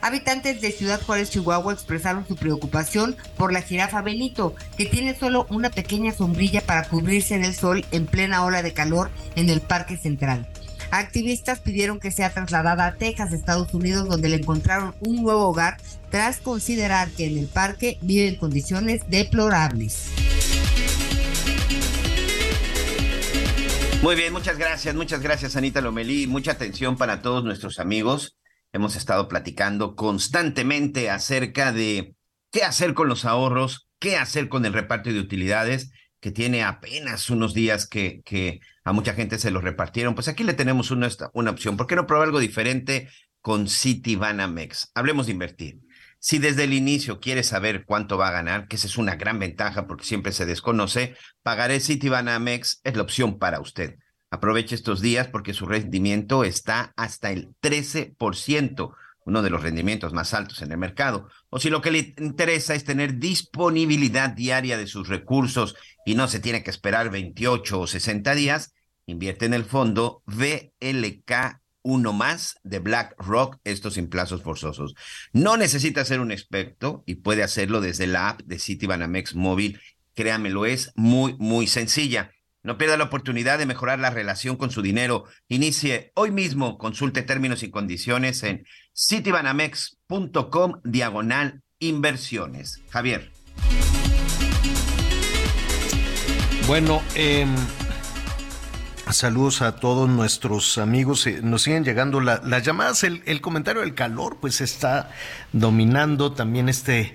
[0.00, 5.46] Habitantes de Ciudad Juárez, Chihuahua, expresaron su preocupación por la jirafa Benito, que tiene solo
[5.50, 9.98] una pequeña sombrilla para cubrirse del sol en plena ola de calor en el Parque
[9.98, 10.46] Central.
[10.90, 15.78] Activistas pidieron que sea trasladada a Texas, Estados Unidos, donde le encontraron un nuevo hogar
[16.10, 20.10] tras considerar que en el parque vive en condiciones deplorables.
[24.02, 28.36] Muy bien, muchas gracias, muchas gracias Anita Lomelí, mucha atención para todos nuestros amigos.
[28.72, 32.14] Hemos estado platicando constantemente acerca de
[32.52, 35.90] qué hacer con los ahorros, qué hacer con el reparto de utilidades,
[36.20, 40.14] que tiene apenas unos días que, que a mucha gente se los repartieron.
[40.14, 41.76] Pues aquí le tenemos una, una opción.
[41.76, 43.08] ¿Por qué no probar algo diferente
[43.40, 44.92] con Citibanamex?
[44.94, 45.80] Hablemos de invertir.
[46.20, 49.40] Si desde el inicio quieres saber cuánto va a ganar, que esa es una gran
[49.40, 53.96] ventaja porque siempre se desconoce, pagaré Citibanamex es la opción para usted.
[54.30, 58.94] Aproveche estos días porque su rendimiento está hasta el 13%,
[59.24, 61.28] uno de los rendimientos más altos en el mercado.
[61.50, 66.28] O si lo que le interesa es tener disponibilidad diaria de sus recursos y no
[66.28, 68.74] se tiene que esperar 28 o 60 días,
[69.06, 74.96] invierte en el fondo VLK uno más de BlackRock, esto sin plazos forzosos.
[75.32, 79.80] No necesita ser un experto y puede hacerlo desde la app de Citibanamex móvil.
[80.14, 82.32] Créamelo, es muy, muy sencilla.
[82.64, 85.26] No pierda la oportunidad de mejorar la relación con su dinero.
[85.46, 92.80] Inicie hoy mismo, consulte términos y condiciones en citibanamex.com diagonal inversiones.
[92.90, 93.30] Javier.
[96.66, 97.46] Bueno, eh,
[99.10, 101.28] Saludos a todos nuestros amigos.
[101.28, 103.04] Eh, nos siguen llegando las llamadas.
[103.04, 105.10] El, comentario del calor, pues está
[105.52, 107.14] dominando también este,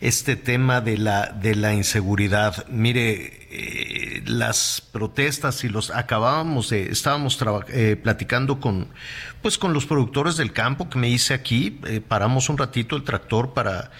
[0.00, 2.64] este tema de la, de la inseguridad.
[2.68, 7.36] Mire, eh, las protestas y los acabábamos de, estábamos
[7.68, 8.86] eh, platicando con,
[9.42, 11.80] pues con los productores del campo que me hice aquí.
[12.06, 13.90] paramos un ratito el tractor para,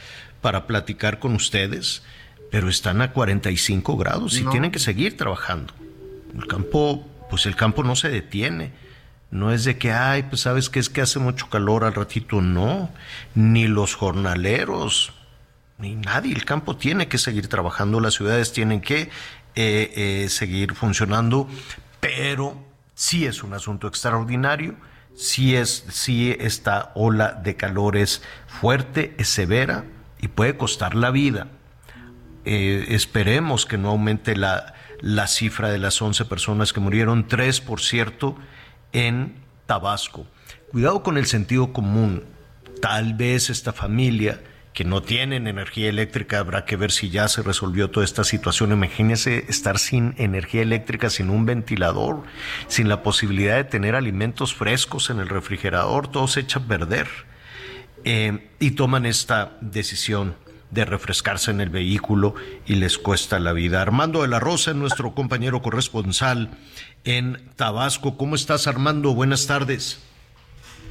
[0.41, 2.05] para platicar con ustedes,
[2.53, 5.75] pero están a 45 grados y tienen que seguir trabajando.
[6.35, 8.73] El campo pues el campo no se detiene.
[9.31, 12.43] No es de que, ay, pues sabes que es que hace mucho calor al ratito,
[12.43, 12.91] no.
[13.35, 15.15] Ni los jornaleros,
[15.79, 16.35] ni nadie.
[16.35, 19.09] El campo tiene que seguir trabajando, las ciudades tienen que eh,
[19.55, 21.49] eh, seguir funcionando,
[22.01, 22.63] pero
[22.95, 24.75] sí es un asunto extraordinario.
[25.17, 29.87] Sí, es, sí esta ola de calor es fuerte, es severa
[30.21, 31.47] y puede costar la vida.
[32.45, 37.61] Eh, esperemos que no aumente la, la cifra de las 11 personas que murieron, tres,
[37.61, 38.37] por cierto,
[38.93, 39.35] en
[39.67, 40.27] Tabasco.
[40.71, 42.25] Cuidado con el sentido común.
[42.81, 44.41] Tal vez esta familia
[44.73, 48.73] que no tienen energía eléctrica, habrá que ver si ya se resolvió toda esta situación.
[48.73, 52.23] Imagínense estar sin energía eléctrica, sin un ventilador,
[52.69, 57.09] sin la posibilidad de tener alimentos frescos en el refrigerador, todo se echa a perder.
[58.05, 60.35] Eh, y toman esta decisión
[60.73, 62.35] de refrescarse en el vehículo
[62.67, 63.81] y les cuesta la vida.
[63.81, 66.51] Armando de la Rosa, nuestro compañero corresponsal
[67.05, 68.17] en Tabasco.
[68.17, 69.15] ¿Cómo estás, Armando?
[69.15, 70.01] Buenas tardes.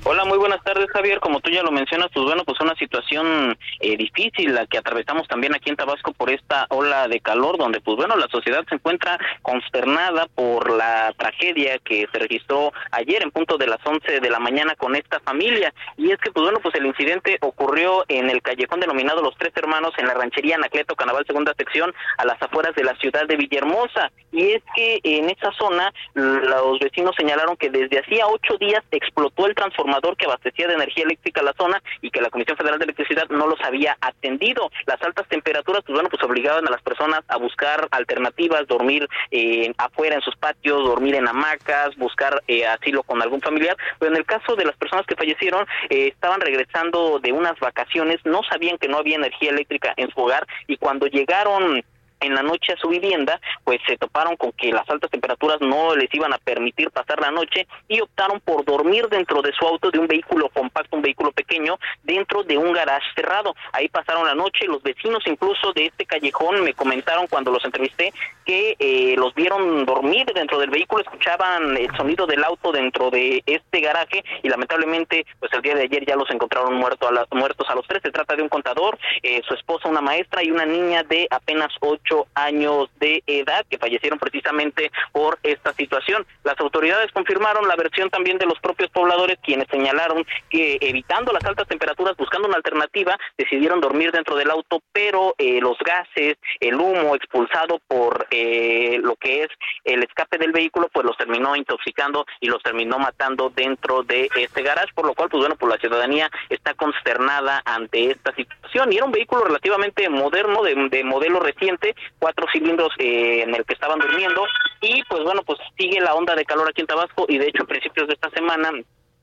[0.04, 1.20] Hola, muy buenas tardes, Javier.
[1.20, 5.28] Como tú ya lo mencionas, pues bueno, pues una situación eh, difícil la que atravesamos
[5.28, 8.76] también aquí en Tabasco por esta ola de calor, donde pues bueno, la sociedad se
[8.76, 14.30] encuentra consternada por la tragedia que se registró ayer en punto de las 11 de
[14.32, 15.72] la mañana con esta familia.
[15.98, 19.54] Y es que pues bueno, pues el incidente ocurrió en el callejón denominado Los Tres
[19.56, 23.36] Hermanos en la ranchería Anacleto Canaval segunda sección a las afueras de la ciudad de
[23.36, 24.12] Villahermosa.
[24.32, 29.46] Y es que en esa zona los vecinos señalaron que desde hacía ocho días explotó
[29.46, 32.86] el transformador que abastecía de energía eléctrica la zona y que la Comisión Federal de
[32.86, 34.70] Electricidad no los había atendido.
[34.86, 39.74] Las altas temperaturas, pues bueno, pues obligaban a las personas a buscar alternativas, dormir eh,
[39.78, 43.76] afuera en sus patios, dormir en hamacas, buscar eh, asilo con algún familiar.
[44.00, 48.20] Pero en el caso de las personas que fallecieron, eh, estaban regresando de unas vacaciones,
[48.24, 51.84] no sabían que no había energía eléctrica en su hogar y cuando llegaron
[52.22, 55.96] en la noche a su vivienda, pues se toparon con que las altas temperaturas no
[55.96, 59.92] les iban a permitir pasar la noche y optaron por dormir dentro de su auto
[59.92, 63.56] de un vehículo compacto, un vehículo pequeño, dentro de un garage cerrado.
[63.74, 68.14] Ahí pasaron la noche, los vecinos incluso de este callejón me comentaron cuando los entrevisté
[68.46, 73.44] que eh, los vieron dormir dentro del vehículo, escuchaban el sonido del auto dentro de
[73.46, 77.68] este garaje y lamentablemente pues el día de ayer ya los encontraron muertos a, muertos
[77.70, 78.02] a los tres.
[78.04, 81.70] Se trata de un contador, eh, su esposa, una maestra y una niña de apenas
[81.80, 86.26] ocho años de edad que fallecieron precisamente por esta situación.
[86.44, 91.44] Las autoridades confirmaron la versión también de los propios pobladores quienes señalaron que evitando las
[91.46, 96.76] altas temperaturas, buscando una alternativa, decidieron dormir dentro del auto, pero eh, los gases, el
[96.76, 99.50] humo expulsado por eh, lo que es
[99.84, 104.62] el escape del vehículo, pues los terminó intoxicando y los terminó matando dentro de este
[104.62, 108.98] garage, por lo cual, pues bueno, pues la ciudadanía está consternada ante esta situación y
[108.98, 114.00] era un vehículo relativamente moderno, de modelo reciente, cuatro cilindros eh, en el que estaban
[114.00, 114.46] durmiendo.
[114.82, 117.26] Y pues bueno, pues sigue la onda de calor aquí en Tabasco.
[117.28, 118.72] Y de hecho a principios de esta semana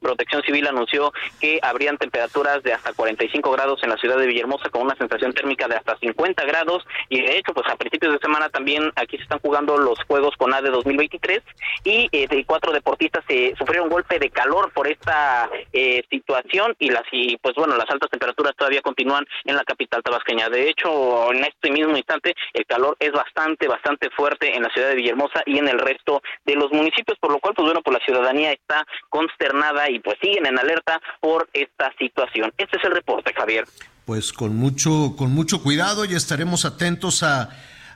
[0.00, 4.70] Protección Civil anunció que habrían temperaturas de hasta 45 grados en la ciudad de Villahermosa
[4.70, 6.86] con una sensación térmica de hasta 50 grados.
[7.08, 10.34] Y de hecho pues a principios de semana también aquí se están jugando los Juegos
[10.38, 11.42] con ADE 2023
[11.84, 16.74] y eh, de cuatro deportistas se sufrieron un golpe de calor por esta eh, situación.
[16.78, 20.48] Y las y pues bueno las altas temperaturas todavía continúan en la capital tabasqueña.
[20.48, 24.88] De hecho en este mismo instante el calor es bastante bastante fuerte en la ciudad
[24.88, 27.98] de Villahermosa y en el resto de los municipios por lo cual pues bueno pues
[27.98, 32.52] la ciudadanía está consternada y pues siguen en alerta por esta situación.
[32.56, 33.64] Este es el reporte, Javier.
[34.04, 37.50] Pues con mucho, con mucho cuidado y estaremos atentos a,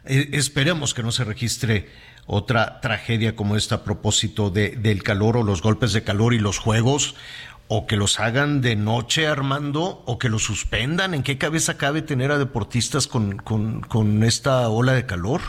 [0.05, 1.89] eh, esperemos que no se registre
[2.27, 6.39] otra tragedia como esta a propósito de, del calor o los golpes de calor y
[6.39, 7.16] los juegos,
[7.69, 11.14] o que los hagan de noche, Armando, o que los suspendan.
[11.14, 15.40] ¿En qué cabeza cabe tener a deportistas con, con, con esta ola de calor?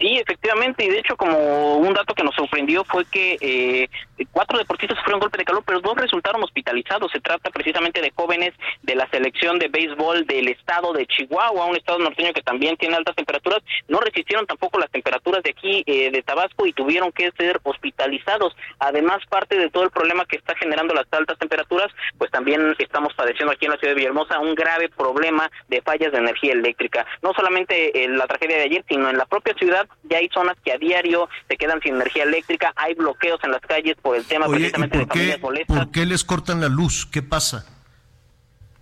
[0.00, 3.88] Sí, efectivamente, y de hecho como un dato que nos sorprendió fue que eh,
[4.32, 7.12] cuatro deportistas sufrieron golpe de calor, pero dos resultaron hospitalizados.
[7.12, 11.76] Se trata precisamente de jóvenes de la selección de béisbol del estado de Chihuahua, un
[11.76, 13.60] estado norteño que también tiene altas temperaturas.
[13.88, 18.56] No resistieron tampoco las temperaturas de aquí eh, de Tabasco y tuvieron que ser hospitalizados.
[18.78, 23.12] Además, parte de todo el problema que está generando las altas temperaturas, pues también estamos
[23.12, 27.04] padeciendo aquí en la ciudad de Villahermosa un grave problema de fallas de energía eléctrica.
[27.20, 30.56] No solamente en la tragedia de ayer, sino en la propia ciudad ya hay zonas
[30.64, 34.24] que a diario se quedan sin energía eléctrica, hay bloqueos en las calles por el
[34.24, 35.76] tema precisamente de familias molestas.
[35.76, 37.06] ¿Por qué les cortan la luz?
[37.06, 37.66] ¿Qué pasa?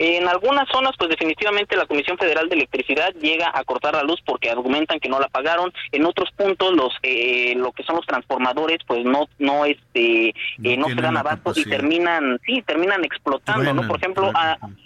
[0.00, 4.20] En algunas zonas, pues definitivamente la Comisión Federal de Electricidad llega a cortar la luz
[4.24, 5.72] porque argumentan que no la pagaron.
[5.90, 10.28] En otros puntos, los eh, lo que son los transformadores, pues no no este
[10.62, 13.88] eh, no, se dan abasto y terminan sí terminan explotando, ¿no?
[13.88, 14.30] Por ejemplo,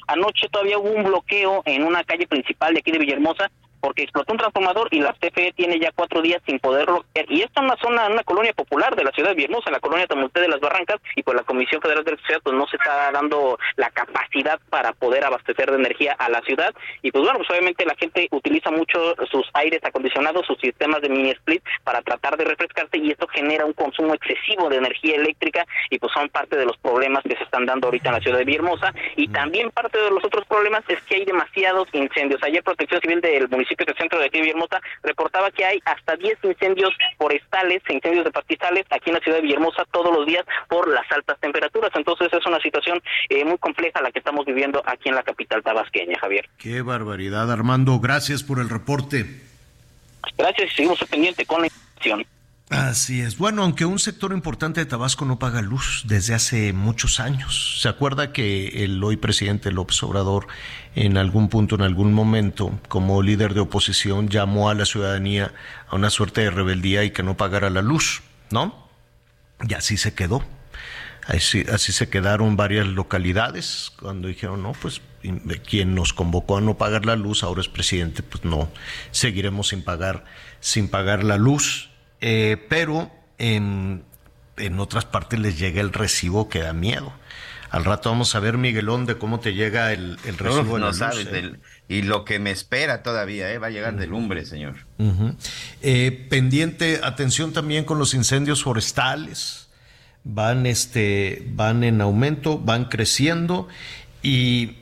[0.06, 3.50] anoche todavía hubo un bloqueo en una calle principal de aquí de Villahermosa
[3.82, 7.04] porque explotó un transformador y la CFE tiene ya cuatro días sin poderlo.
[7.28, 10.06] Y esta es una zona, una colonia popular de la ciudad de Villahermosa, la colonia
[10.06, 13.10] Tamulte de las Barrancas, y pues la Comisión Federal de Electricidad pues no se está
[13.10, 16.72] dando la capacidad para poder abastecer de energía a la ciudad.
[17.02, 21.08] Y pues bueno, pues obviamente la gente utiliza mucho sus aires acondicionados, sus sistemas de
[21.08, 25.66] mini split para tratar de refrescarse y esto genera un consumo excesivo de energía eléctrica
[25.90, 28.38] y pues son parte de los problemas que se están dando ahorita en la ciudad
[28.38, 28.94] de Villahermosa.
[29.16, 32.40] Y también parte de los otros problemas es que hay demasiados incendios.
[32.44, 35.80] Ayer Protección Civil del municipio que el centro de aquí de Villahermosa reportaba que hay
[35.84, 40.26] hasta 10 incendios forestales, incendios de pastizales aquí en la ciudad de Villahermosa todos los
[40.26, 41.90] días por las altas temperaturas.
[41.94, 45.62] Entonces es una situación eh, muy compleja la que estamos viviendo aquí en la capital
[45.62, 46.48] tabasqueña, Javier.
[46.58, 47.98] Qué barbaridad, Armando.
[48.00, 49.26] Gracias por el reporte.
[50.38, 52.31] Gracias y seguimos pendiente con la información.
[52.72, 53.36] Así es.
[53.36, 57.78] Bueno, aunque un sector importante de Tabasco no paga luz desde hace muchos años.
[57.82, 60.46] ¿Se acuerda que el hoy presidente López Obrador
[60.94, 65.52] en algún punto, en algún momento, como líder de oposición, llamó a la ciudadanía
[65.86, 68.22] a una suerte de rebeldía y que no pagara la luz?
[68.50, 68.88] ¿No?
[69.68, 70.42] Y así se quedó.
[71.26, 75.02] Así, se quedaron varias localidades cuando dijeron, no, pues
[75.68, 78.68] quien nos convocó a no pagar la luz ahora es presidente, pues no,
[79.12, 80.24] seguiremos sin pagar,
[80.58, 81.91] sin pagar la luz
[82.22, 84.04] eh, pero en,
[84.56, 87.12] en otras partes les llega el recibo que da miedo.
[87.72, 90.92] Al rato vamos a ver, Miguelón, de cómo te llega el, el recibo no, la
[90.92, 91.52] sabes ¿eh?
[91.88, 93.56] y lo que me espera todavía, ¿eh?
[93.56, 94.76] va a llegar de lumbre, señor.
[95.80, 99.70] Eh, pendiente, atención también con los incendios forestales.
[100.22, 103.66] Van, este, van en aumento, van creciendo
[104.22, 104.76] y,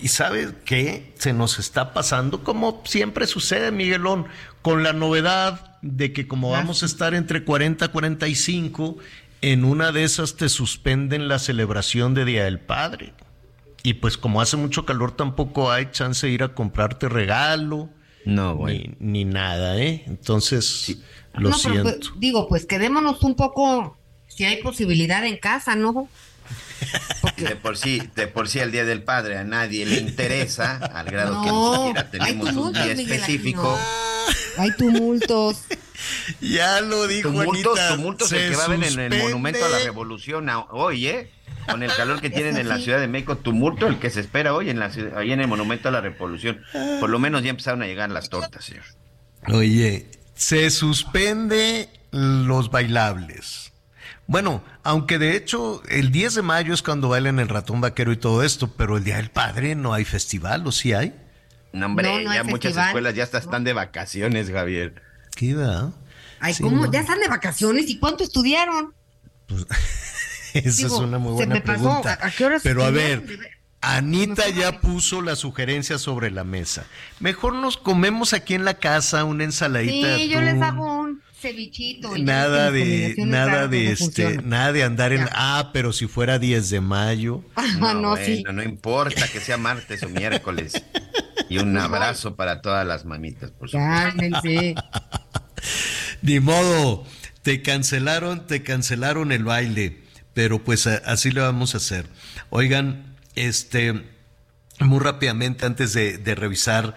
[0.00, 1.12] y ¿sabe qué?
[1.18, 4.26] Se nos está pasando, como siempre sucede, Miguelón,
[4.62, 8.96] con la novedad de que como vamos a estar entre 40 y 45,
[9.42, 13.12] en una de esas te suspenden la celebración de Día del Padre.
[13.82, 17.90] Y pues como hace mucho calor tampoco hay chance de ir a comprarte regalo.
[18.24, 20.04] No, ni, ni, nada, ¿eh?
[20.06, 20.96] Entonces,
[21.34, 21.82] lo no, siento.
[21.82, 26.08] Pues, digo, pues quedémonos un poco, si hay posibilidad en casa, ¿no?
[27.36, 31.06] De por sí, de por sí el Día del Padre a nadie le interesa, al
[31.06, 33.78] grado que ni siquiera tenemos un día específico.
[34.58, 35.62] Hay tumultos.
[36.40, 39.22] Ya lo dijo tumultos, Anita, tumultos se el que va a haber en el.
[39.22, 41.30] Monumento a la Revolución hoy, ¿eh?
[41.68, 44.54] Con el calor que tienen en la Ciudad de México, tumulto el que se espera
[44.54, 46.62] hoy en la ciudad- ahí en el Monumento a la Revolución.
[47.00, 48.84] Por lo menos ya empezaron a llegar las tortas, señor.
[49.48, 53.72] Oye, se suspende los bailables.
[54.26, 58.16] Bueno, aunque de hecho el 10 de mayo es cuando bailan el ratón vaquero y
[58.16, 61.14] todo esto, pero el Día del Padre no hay festival, ¿o sí hay?
[61.72, 62.86] No, hombre, No, no hay ya muchas festival.
[62.88, 65.02] escuelas ya hasta están de vacaciones, Javier.
[65.36, 65.92] ¿Qué va?
[66.40, 66.86] Ay, Sí, ¿cómo?
[66.86, 66.92] no.
[66.92, 67.88] Ya están de vacaciones.
[67.90, 68.94] ¿Y cuánto estudiaron?
[70.54, 72.18] Esa Digo, es una muy se buena me pasó, pregunta.
[72.20, 73.22] ¿a- a qué horas Pero a ver,
[73.80, 76.84] Anita ya puso la sugerencia sobre la mesa.
[77.20, 80.16] Mejor nos comemos aquí en la casa una ensaladita.
[80.16, 82.16] Sí, yo les hago un cevichito.
[82.16, 86.38] y Nada de, nada de no este, nada de andar en, ah, pero si fuera
[86.38, 87.42] 10 de mayo.
[87.56, 88.42] Ah, no, sí.
[88.44, 90.82] bueno, no importa que sea martes o miércoles.
[91.50, 93.78] Y un abrazo para todas las mamitas, por supuesto.
[93.78, 94.74] Cálmense.
[96.22, 97.04] Ni modo,
[97.42, 99.98] te cancelaron, te cancelaron el baile,
[100.32, 102.06] pero pues a- así le vamos a hacer.
[102.50, 104.02] Oigan, este,
[104.80, 106.94] muy rápidamente antes de, de revisar,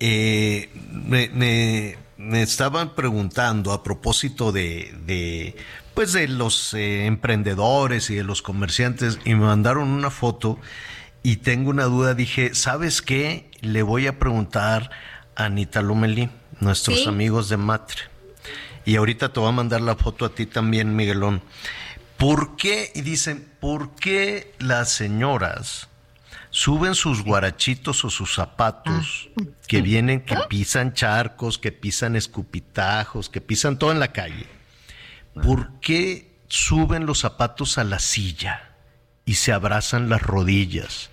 [0.00, 5.56] eh, me, me- me estaban preguntando a propósito de, de,
[5.94, 10.58] pues de los eh, emprendedores y de los comerciantes y me mandaron una foto
[11.22, 13.50] y tengo una duda, dije, ¿sabes qué?
[13.60, 14.90] Le voy a preguntar
[15.36, 16.28] a Anita Lomelí,
[16.60, 17.08] nuestros Sí.
[17.08, 18.02] amigos de Matre.
[18.84, 21.42] Y ahorita te voy a mandar la foto a ti también, Miguelón.
[22.16, 22.90] ¿Por qué?
[22.94, 25.88] Y dicen, ¿por qué las señoras
[26.50, 29.28] suben sus guarachitos o sus zapatos
[29.66, 34.46] que vienen, que pisan charcos, que pisan escupitajos, que pisan todo en la calle?
[35.42, 38.74] ¿Por qué suben los zapatos a la silla
[39.24, 41.10] y se abrazan las rodillas?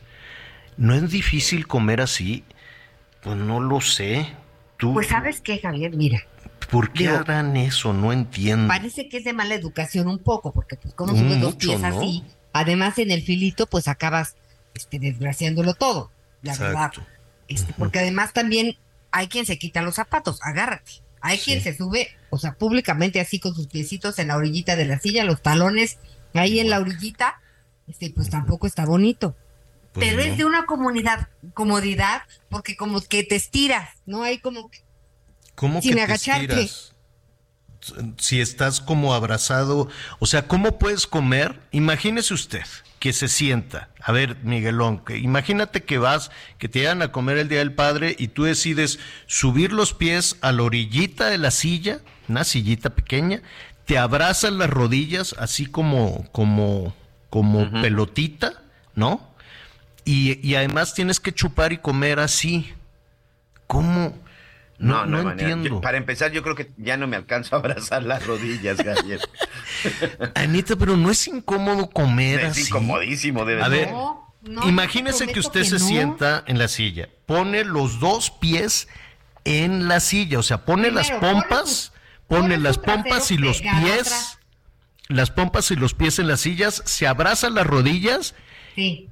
[0.78, 2.44] ¿No es difícil comer así?
[3.22, 4.28] Pues no lo sé.
[4.78, 6.22] ¿Tú, Pues sabes qué, Javier, mira,
[6.70, 7.94] ¿Por qué digo, harán eso?
[7.94, 8.68] No entiendo.
[8.68, 11.82] parece que es de mala educación un poco, porque pues como subes los Mucho, pies
[11.82, 11.88] ¿no?
[11.88, 14.36] así, además en el filito pues acabas
[14.76, 16.12] este, desgraciándolo todo,
[16.42, 17.02] la Exacto.
[17.02, 17.08] verdad.
[17.48, 18.78] Este, porque además también
[19.12, 20.92] hay quien se quita los zapatos, agárrate.
[21.22, 24.86] Hay quien se sube, o sea, públicamente así con sus piecitos en la orillita de
[24.86, 25.98] la silla, los talones
[26.36, 27.42] ahí en la orillita,
[27.88, 29.36] este, pues tampoco está bonito.
[29.94, 30.24] Pues Pero no.
[30.30, 34.24] es de una comunidad, comodidad, porque como que te estiras, ¿no?
[34.24, 34.80] Hay como que
[35.56, 36.44] ¿Cómo sin que te agacharte.
[36.62, 36.95] estiras?
[38.18, 39.90] Si estás como abrazado,
[40.20, 41.60] o sea, ¿cómo puedes comer?
[41.72, 42.64] Imagínese usted
[43.00, 43.90] que se sienta.
[44.02, 47.74] A ver, Miguelón, que imagínate que vas, que te llegan a comer el Día del
[47.74, 48.98] Padre y tú decides
[49.28, 53.42] subir los pies a la orillita de la silla, una sillita pequeña,
[53.86, 56.96] te abrazas las rodillas así como, como,
[57.30, 58.64] como pelotita,
[58.96, 59.22] ¿no?
[60.04, 62.74] Y, y además tienes que chupar y comer así.
[63.68, 64.18] ¿Cómo?
[64.78, 65.50] No, no, manera.
[65.52, 65.70] entiendo.
[65.78, 69.20] Yo- para empezar, yo creo que ya no me alcanzo a abrazar las rodillas, Javier.
[70.36, 72.62] Anita, pero no es incómodo comer Es así.
[72.68, 75.88] incomodísimo, debe A ver, No, no, imagínese que usted que se no.
[75.88, 78.88] sienta en la silla, pone los dos pies
[79.46, 81.94] en la silla, o sea, pone las Primero, pompas,
[82.28, 84.40] pone pone las pompas y los pies, atrás.
[85.08, 88.36] las pompas y los pies en las sillas, se abraza las rodillas
[88.76, 89.10] Sí.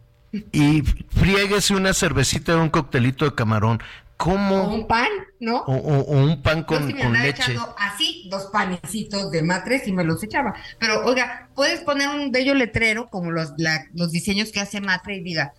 [0.52, 0.82] y
[1.18, 3.82] friéguese una cervecita o un coctelito de camarón.
[4.18, 4.74] O ¿Cómo?
[4.74, 5.10] un pan,
[5.40, 5.58] ¿no?
[5.64, 7.56] O, o- o un pan Yo con, sí me con leche.
[7.78, 10.54] así dos panecitos de matres y me los echaba.
[10.80, 15.18] Pero oiga, puedes poner un bello letrero como los, la- los diseños que hace Matre
[15.18, 15.54] y diga,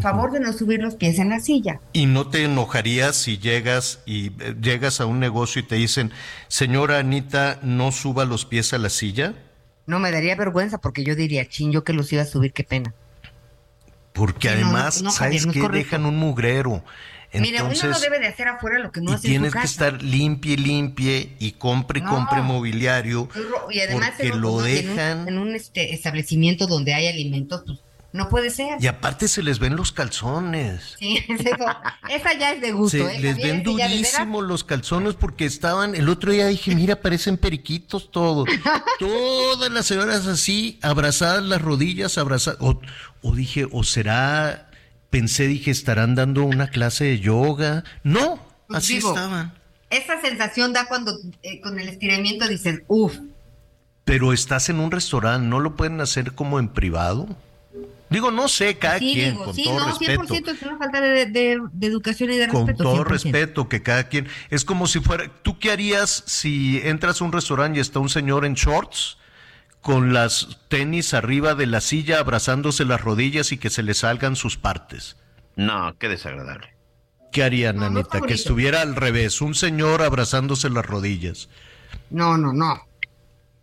[0.00, 1.80] favor de no subir los pies en la silla.
[1.92, 6.12] ¿Y no te enojarías si llegas y eh, llegas a un negocio y te dicen,
[6.46, 9.34] señora Anita, no suba los pies a la silla?
[9.86, 12.64] No me daría vergüenza porque yo diría, chin, yo que los iba a subir, qué
[12.64, 12.94] pena.
[14.12, 15.68] Porque Sí, además, no, ¿sabes no qué?
[15.68, 16.82] Dejan un mugrero.
[17.34, 19.40] Mira, uno no Entonces, debe de hacer afuera lo que no y hace en su
[19.40, 22.10] tienes que estar limpie, limpie y compre, No.
[22.10, 23.28] compre mobiliario.
[23.70, 25.28] Y además porque en un- lo en un- dejan.
[25.28, 27.80] en un, este, establecimiento donde hay alimentos, pues
[28.14, 28.82] no puede ser.
[28.82, 30.96] Y aparte se les ven los calzones.
[30.98, 31.66] Sí, es eso.
[32.08, 33.20] Esa ya es de gusto, Se ¿eh?
[33.20, 38.48] les ven durísimos los calzones porque estaban, el otro día dije, mira, parecen periquitos todos.
[38.98, 42.58] Todas las señoras así, abrazadas las rodillas, abrazadas.
[42.62, 42.80] O,
[43.22, 44.67] o dije, o será,
[45.10, 47.84] pensé, dije, estarán dando una clase de yoga.
[48.02, 49.52] No, Pues así digo, estaban.
[49.90, 53.16] Esa sensación da cuando eh, con el estiramiento dices, uff,
[54.04, 57.26] Pero estás en un restaurante, ¿no lo pueden hacer como en privado?
[58.10, 60.22] Digo, no sé, cada sí, quien, digo, con sí, todo no, respeto.
[60.22, 62.84] 100% es una falta de, de- de educación y de Con respeto.
[62.84, 63.06] todo 100%.
[63.06, 64.28] respeto, que cada quien.
[64.48, 65.30] Es como si fuera.
[65.42, 69.18] ¿Tú qué harías si entras a un restaurante y está un señor en shorts
[69.80, 74.36] con las tenis arriba de la silla abrazándose las rodillas y que se le salgan
[74.36, 75.16] sus partes?
[75.56, 76.74] No, qué desagradable.
[77.32, 78.10] ¿Qué harían, No, no Anita?
[78.12, 78.34] que bonito.
[78.34, 81.48] estuviera al revés, un señor abrazándose las rodillas.
[82.10, 82.80] No, no, no.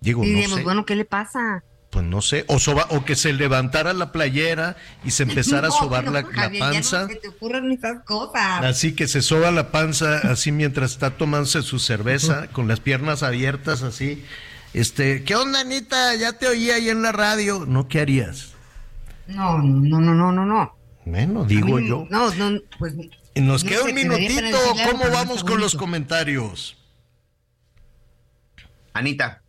[0.02, 0.64] Digo, Y no diríamos, sé.
[0.64, 1.64] bueno, ¿qué le pasa?
[1.90, 2.44] Pues no sé.
[2.48, 6.12] O, soba- o que se levantara la playera y se empezara a No, sobar no,
[6.12, 7.02] la, la Javier, ya panza.
[7.04, 8.64] no se te ocurren esas cosas.
[8.64, 13.24] Así que se soba la panza, así mientras está tomándose su cerveza, con las piernas
[13.24, 14.24] abiertas, así.
[14.76, 16.16] Este, ¿qué onda, Anita?
[16.16, 17.64] Ya te oí ahí en la radio.
[17.66, 18.56] ¿No qué harías?
[19.26, 20.78] No, no, no, no, no, no.
[21.06, 22.06] Bueno, digo mí, yo.
[22.10, 22.94] No, no, pues.
[23.36, 24.58] Nos no queda sé, un minutito.
[24.92, 26.78] ¿Cómo vamos con los comentarios?
[28.92, 29.44] Anita.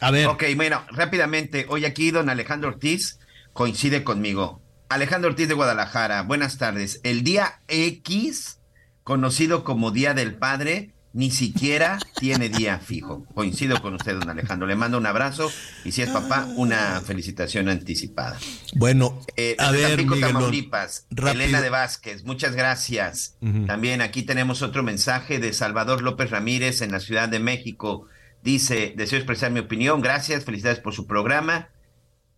[0.00, 0.26] A ver.
[0.26, 1.66] Ok, bueno, rápidamente.
[1.68, 3.20] Hoy aquí don Alejandro Ortiz
[3.52, 4.60] coincide conmigo.
[4.88, 7.00] Alejandro Ortiz de Guadalajara, buenas tardes.
[7.04, 8.58] El día X,
[9.04, 13.26] conocido como Día del Padre, ni siquiera tiene día fijo.
[13.34, 14.66] Coincido con usted, don Alejandro.
[14.66, 15.50] Le mando un abrazo
[15.84, 18.38] y si es papá, una felicitación anticipada.
[18.74, 21.44] Bueno, Eh, a ver, Tampico, Miguelón, Tamaulipas, rápido.
[21.44, 23.36] Elena de Vázquez, muchas gracias.
[23.66, 28.06] También aquí tenemos otro mensaje de Salvador López Ramírez en la Ciudad de México.
[28.42, 31.68] Dice, deseo expresar mi opinión, gracias, felicidades por su programa.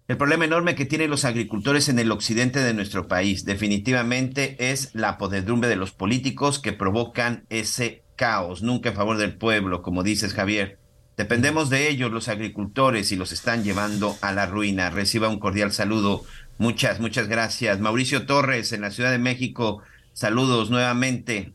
[0.07, 4.91] El problema enorme que tienen los agricultores en el occidente de nuestro país definitivamente es
[4.95, 10.03] la podredumbre de los políticos que provocan ese caos, nunca en favor del pueblo, como
[10.03, 10.79] dices Javier.
[11.17, 14.91] Dependemos de ellos, los agricultores, y los están llevando a la ruina.
[14.91, 16.25] Reciba un cordial saludo.
[16.59, 17.79] Muchas, muchas gracias.
[17.79, 19.83] Mauricio Torres, en la Ciudad de México,
[20.13, 21.53] saludos nuevamente.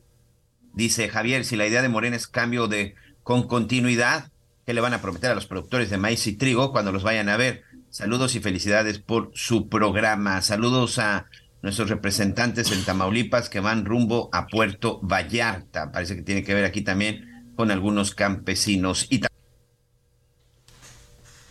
[0.74, 4.32] Dice Javier, si la idea de Morena es cambio de con continuidad,
[4.66, 7.28] ¿qué le van a prometer a los productores de maíz y trigo cuando los vayan
[7.28, 7.64] a ver?
[7.90, 10.42] Saludos y felicidades por su programa.
[10.42, 11.26] Saludos a
[11.62, 15.92] nuestros representantes en Tamaulipas que van rumbo a Puerto Vallarta.
[15.92, 19.08] Parece que tiene que ver aquí también con algunos campesinos.
[19.10, 19.22] Y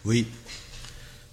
[0.05, 0.27] Uy,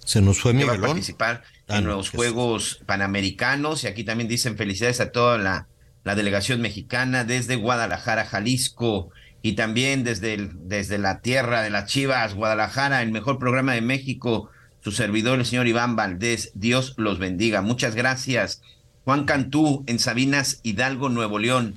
[0.04, 0.90] se nos fue que va a Miguelón.
[0.92, 3.82] participar Ah, en no, los Juegos Panamericanos.
[3.84, 5.66] Y aquí también dicen felicidades a toda la,
[6.04, 9.10] la delegación mexicana desde Guadalajara, Jalisco.
[9.42, 13.80] Y también desde, el- desde la tierra de las Chivas, Guadalajara, el mejor programa de
[13.80, 14.50] México.
[14.86, 16.52] Su servidor, el señor Iván Valdés.
[16.54, 17.60] Dios los bendiga.
[17.60, 18.62] Muchas gracias.
[19.04, 21.74] Juan Cantú, en Sabinas, Hidalgo, Nuevo León.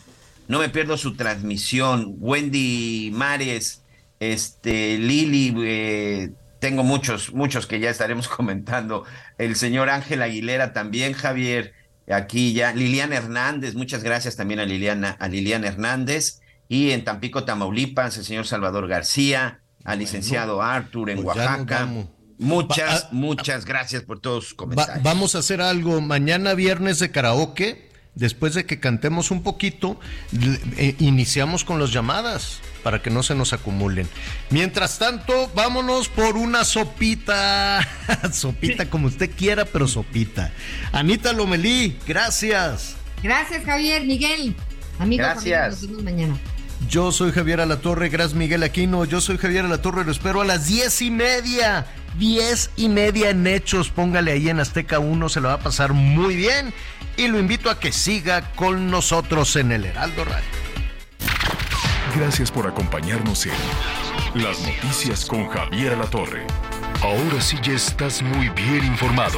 [0.47, 2.13] No me pierdo su transmisión.
[2.19, 3.81] Wendy Mares,
[4.19, 9.05] este, Lili, eh, tengo muchos, muchos que ya estaremos comentando.
[9.39, 11.73] El señor Ángel Aguilera también, Javier,
[12.07, 12.73] aquí ya.
[12.73, 16.41] Liliana Hernández, muchas gracias también a Liliana, a Liliana Hernández.
[16.67, 21.89] Y en Tampico, Tamaulipas, el señor Salvador García, al licenciado Arthur en pues Oaxaca.
[22.39, 25.03] Muchas, muchas gracias por todos sus Va- comentarios.
[25.03, 27.87] vamos a hacer algo mañana viernes de karaoke.
[28.15, 29.97] Después de que cantemos un poquito,
[30.77, 34.09] eh, iniciamos con las llamadas para que no se nos acumulen.
[34.49, 37.87] Mientras tanto, vámonos por una sopita.
[38.33, 40.51] sopita como usted quiera, pero sopita.
[40.91, 42.95] Anita Lomelí, gracias.
[43.23, 44.55] Gracias, Javier, Miguel.
[44.97, 45.61] Amigos, Gracias.
[45.61, 46.37] amigos, nos vemos mañana.
[46.87, 49.05] Yo soy Javier Alatorre, gracias Miguel Aquino.
[49.05, 51.85] Yo soy Javier Alatorre, lo espero a las diez y media.
[52.17, 53.89] Diez y media en Hechos.
[53.89, 56.73] Póngale ahí en Azteca 1, se lo va a pasar muy bien.
[57.17, 60.47] Y lo invito a que siga con nosotros en el Heraldo Radio.
[62.15, 66.47] Gracias por acompañarnos en Las Noticias con Javier Alatorre.
[67.01, 69.37] Ahora sí ya estás muy bien informado.